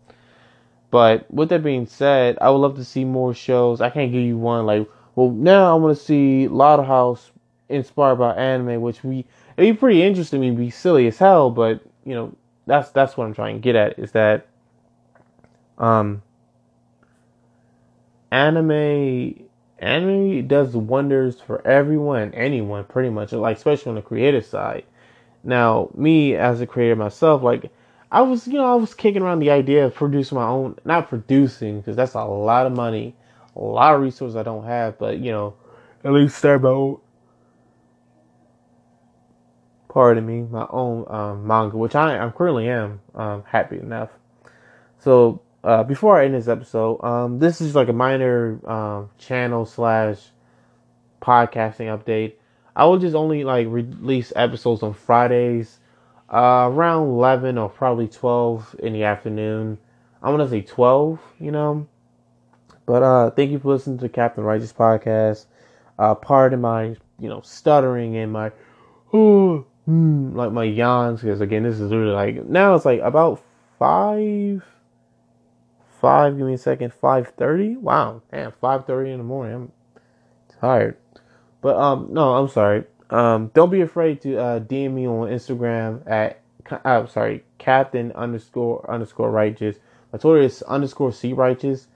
But 0.91 1.31
with 1.33 1.49
that 1.49 1.63
being 1.63 1.87
said, 1.87 2.39
I 2.41 2.51
would 2.51 2.59
love 2.59 2.77
to 2.77 2.85
see 2.85 3.05
more 3.05 3.35
shows. 3.35 3.81
I 3.81 3.91
can't 3.91 4.13
give 4.13 4.23
you 4.23 4.39
one 4.39 4.67
like, 4.67 4.89
well, 5.15 5.31
now 5.31 5.73
I 5.73 5.79
want 5.79 5.97
to 5.97 6.05
see 6.05 6.47
House 6.47 7.31
inspired 7.69 8.17
by 8.17 8.35
anime, 8.35 8.81
which 8.81 9.03
we 9.03 9.25
it'd 9.57 9.75
be 9.75 9.79
pretty 9.79 10.03
interesting. 10.03 10.43
It'd 10.43 10.57
be 10.57 10.71
silly 10.71 11.07
as 11.07 11.19
hell, 11.19 11.51
but 11.51 11.81
you 12.05 12.15
know 12.15 12.33
that's 12.67 12.91
that's 12.91 13.17
what 13.17 13.27
I'm 13.27 13.35
trying 13.35 13.57
to 13.57 13.61
get 13.61 13.77
at 13.77 13.99
is 13.99 14.13
that 14.13 14.47
um 15.79 16.23
anime 18.31 19.47
anime 19.79 20.47
does 20.47 20.75
wonders 20.75 21.41
for 21.41 21.67
everyone, 21.67 22.33
anyone, 22.35 22.85
pretty 22.85 23.11
much. 23.11 23.33
Like 23.33 23.57
especially 23.57 23.91
on 23.91 23.97
the 23.97 24.03
creative 24.03 24.45
side. 24.45 24.85
Now, 25.45 25.91
me 25.95 26.35
as 26.35 26.61
a 26.61 26.67
creator 26.67 26.97
myself, 26.97 27.43
like 27.43 27.71
I 28.11 28.23
was, 28.23 28.47
you 28.47 28.55
know, 28.55 28.73
I 28.73 28.75
was 28.75 28.95
kicking 28.95 29.23
around 29.23 29.41
the 29.41 29.51
idea 29.51 29.87
of 29.87 29.95
producing 29.95 30.37
my 30.37 30.47
own, 30.47 30.77
not 30.85 31.09
producing 31.09 31.81
because 31.81 31.97
that's 31.97 32.15
a 32.15 32.25
lot 32.25 32.67
of 32.67 32.73
money, 32.73 33.15
a 33.55 33.61
lot 33.61 33.95
of 33.95 34.01
resources 34.01 34.37
I 34.37 34.43
don't 34.43 34.65
have, 34.65 34.99
but 34.99 35.19
you 35.19 35.31
know, 35.31 35.55
at 36.05 36.13
least 36.13 36.39
start 36.39 36.63
my 36.63 36.71
own 36.71 36.99
pardon 39.97 40.27
me, 40.27 40.43
my 40.43 40.67
own 40.69 41.07
um, 41.09 41.47
manga, 41.47 41.75
which 41.75 41.95
I, 41.95 42.23
I 42.23 42.29
currently 42.29 42.69
am 42.69 43.01
um, 43.15 43.45
happy 43.47 43.79
enough. 43.79 44.11
So 44.99 45.41
uh, 45.65 45.85
before 45.85 46.21
I 46.21 46.27
end 46.27 46.35
this 46.35 46.49
episode, 46.49 47.03
um, 47.03 47.39
this 47.39 47.63
is 47.63 47.75
like 47.75 47.89
a 47.89 47.95
minor 47.95 48.61
um, 48.71 49.09
channel 49.17 49.65
slash 49.65 50.19
podcasting 51.23 51.87
update. 51.87 52.35
I 52.77 52.85
will 52.85 52.99
just 52.99 53.15
only 53.15 53.43
like 53.43 53.69
release 53.71 54.35
episodes 54.37 54.83
on 54.83 54.93
Fridays, 54.93 55.79
uh, 56.29 56.69
around 56.71 57.09
eleven 57.09 57.57
or 57.57 57.71
probably 57.71 58.07
twelve 58.07 58.77
in 58.79 58.93
the 58.93 59.05
afternoon. 59.05 59.79
I'm 60.23 60.37
gonna 60.37 60.47
say 60.47 60.61
twelve, 60.61 61.21
you 61.41 61.53
know. 61.53 61.89
But 62.85 63.03
uh, 63.03 63.31
thank 63.31 63.51
you 63.51 63.59
for 63.59 63.69
listening 63.69 63.97
to 64.01 64.11
Captain 64.11 64.45
Righteous 64.45 64.75
podcast. 64.75 65.47
Uh, 65.99 66.15
pardon 66.15 66.61
my 66.61 66.97
you 67.19 67.31
know 67.31 67.41
stuttering 67.41 68.15
and 68.19 68.31
my 68.31 68.53
oh 69.15 69.65
hmm, 69.87 70.37
like 70.37 70.53
my 70.53 70.65
yawns 70.65 71.23
because 71.23 71.41
again 71.41 71.63
this 71.63 71.81
is 71.81 71.93
really 71.93 72.13
like 72.13 72.45
now 72.45 72.75
it's 72.75 72.85
like 72.85 73.01
about 73.01 73.43
five 73.79 74.65
five 76.01 76.37
give 76.37 76.47
me 76.47 76.55
a 76.55 76.59
second 76.59 76.93
five 76.93 77.29
thirty? 77.37 77.77
Wow 77.77 78.23
damn 78.31 78.53
five 78.53 78.85
thirty 78.85 79.13
in 79.13 79.19
the 79.19 79.25
morning 79.25 79.55
I'm 79.55 79.73
tired. 80.61 80.97
But 81.63 81.77
um 81.77 82.09
no 82.11 82.35
I'm 82.35 82.49
sorry. 82.49 82.85
Um 83.11 83.51
don't 83.55 83.71
be 83.71 83.81
afraid 83.81 84.21
to 84.23 84.39
uh 84.39 84.61
DM 84.61 84.93
me 84.93 85.07
on 85.07 85.29
Instagram 85.29 86.09
at 86.11 86.41
I'm 86.85 87.05
uh, 87.05 87.07
sorry 87.07 87.45
Captain 87.59 88.11
underscore 88.13 88.85
underscore 88.91 89.31
righteous. 89.31 89.77
My 90.13 90.19
Twitter 90.19 90.43
is 90.43 90.63
underscore 90.63 91.13
C 91.13 91.33
righteous. 91.33 91.87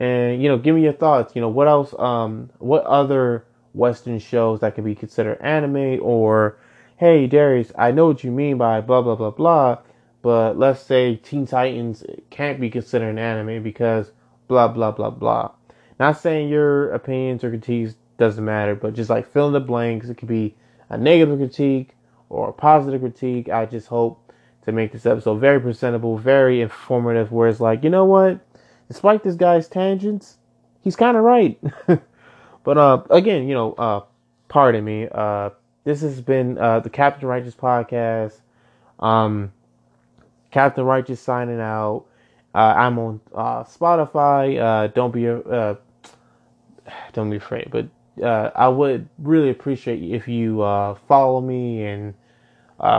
And 0.00 0.42
you 0.42 0.48
know 0.48 0.56
give 0.56 0.74
me 0.74 0.82
your 0.82 0.94
thoughts. 0.94 1.36
You 1.36 1.42
know 1.42 1.50
what 1.50 1.68
else 1.68 1.94
um 1.98 2.48
what 2.58 2.84
other 2.84 3.44
Western 3.74 4.18
shows 4.18 4.60
that 4.60 4.74
can 4.74 4.84
be 4.84 4.94
considered 4.94 5.38
anime 5.42 5.98
or 6.00 6.56
hey, 6.96 7.26
Darius, 7.26 7.72
I 7.76 7.90
know 7.90 8.06
what 8.06 8.24
you 8.24 8.30
mean 8.30 8.58
by 8.58 8.80
blah, 8.80 9.02
blah, 9.02 9.16
blah, 9.16 9.30
blah, 9.30 9.78
but 10.22 10.58
let's 10.58 10.80
say 10.80 11.16
Teen 11.16 11.46
Titans 11.46 12.04
can't 12.30 12.60
be 12.60 12.70
considered 12.70 13.10
an 13.10 13.18
anime 13.18 13.62
because 13.62 14.12
blah, 14.48 14.68
blah, 14.68 14.92
blah, 14.92 15.10
blah. 15.10 15.50
Not 15.98 16.20
saying 16.20 16.48
your 16.48 16.92
opinions 16.92 17.44
or 17.44 17.50
critiques 17.50 17.96
doesn't 18.16 18.44
matter, 18.44 18.74
but 18.74 18.94
just 18.94 19.10
like 19.10 19.30
fill 19.30 19.48
in 19.48 19.52
the 19.52 19.60
blanks. 19.60 20.08
It 20.08 20.16
could 20.16 20.28
be 20.28 20.56
a 20.88 20.96
negative 20.96 21.38
critique 21.38 21.90
or 22.28 22.50
a 22.50 22.52
positive 22.52 23.00
critique. 23.00 23.48
I 23.48 23.66
just 23.66 23.88
hope 23.88 24.32
to 24.64 24.72
make 24.72 24.92
this 24.92 25.06
episode 25.06 25.40
very 25.40 25.60
presentable, 25.60 26.16
very 26.16 26.60
informative, 26.60 27.32
where 27.32 27.48
it's 27.48 27.60
like, 27.60 27.84
you 27.84 27.90
know 27.90 28.04
what? 28.04 28.40
Despite 28.88 29.22
this 29.22 29.34
guy's 29.34 29.68
tangents, 29.68 30.38
he's 30.80 30.96
kind 30.96 31.16
of 31.16 31.22
right. 31.22 31.58
but 32.64 32.78
uh, 32.78 33.02
again, 33.10 33.48
you 33.48 33.54
know, 33.54 33.72
uh, 33.74 34.00
pardon 34.48 34.84
me. 34.84 35.08
Uh, 35.10 35.50
this 35.84 36.00
has 36.00 36.20
been 36.20 36.58
uh, 36.58 36.80
the 36.80 36.90
Captain 36.90 37.28
Righteous 37.28 37.54
podcast. 37.54 38.40
Um, 38.98 39.52
Captain 40.50 40.84
Righteous 40.84 41.20
signing 41.20 41.60
out. 41.60 42.06
Uh, 42.54 42.74
I'm 42.76 42.98
on 42.98 43.20
uh, 43.34 43.64
Spotify. 43.64 44.58
Uh, 44.58 44.86
don't 44.88 45.12
be 45.12 45.28
uh, 45.28 45.74
don't 47.12 47.30
be 47.30 47.36
afraid, 47.36 47.68
but 47.70 47.88
uh, 48.22 48.50
I 48.54 48.68
would 48.68 49.08
really 49.18 49.50
appreciate 49.50 50.02
if 50.02 50.26
you 50.26 50.58
follow 51.06 51.40
me 51.40 51.84
and 51.84 52.14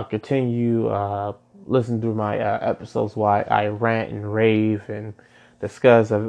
continue 0.10 0.90
listen 1.68 2.00
to 2.00 2.14
my 2.14 2.38
episodes 2.38 3.16
while 3.16 3.44
I 3.50 3.68
rant 3.68 4.12
and 4.12 4.32
rave 4.32 4.88
and 4.88 5.16
discuss 5.60 6.12
a, 6.12 6.20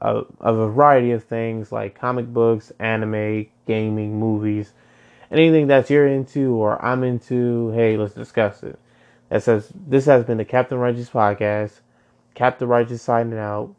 a, 0.00 0.24
a 0.40 0.54
variety 0.54 1.10
of 1.10 1.24
things 1.24 1.70
like 1.70 1.98
comic 1.98 2.26
books, 2.26 2.72
anime, 2.78 3.46
gaming, 3.66 4.18
movies 4.18 4.72
anything 5.30 5.66
that 5.68 5.90
you're 5.90 6.06
into 6.06 6.54
or 6.54 6.82
I'm 6.84 7.04
into, 7.04 7.70
hey, 7.70 7.96
let's 7.96 8.14
discuss 8.14 8.62
it. 8.62 8.78
That 9.28 9.42
says 9.42 9.70
this 9.74 10.06
has 10.06 10.24
been 10.24 10.38
the 10.38 10.44
Captain 10.44 10.78
Righteous 10.78 11.10
podcast. 11.10 11.80
Captain 12.34 12.68
Righteous 12.68 13.02
signing 13.02 13.38
out. 13.38 13.74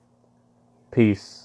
Peace. 0.92 1.39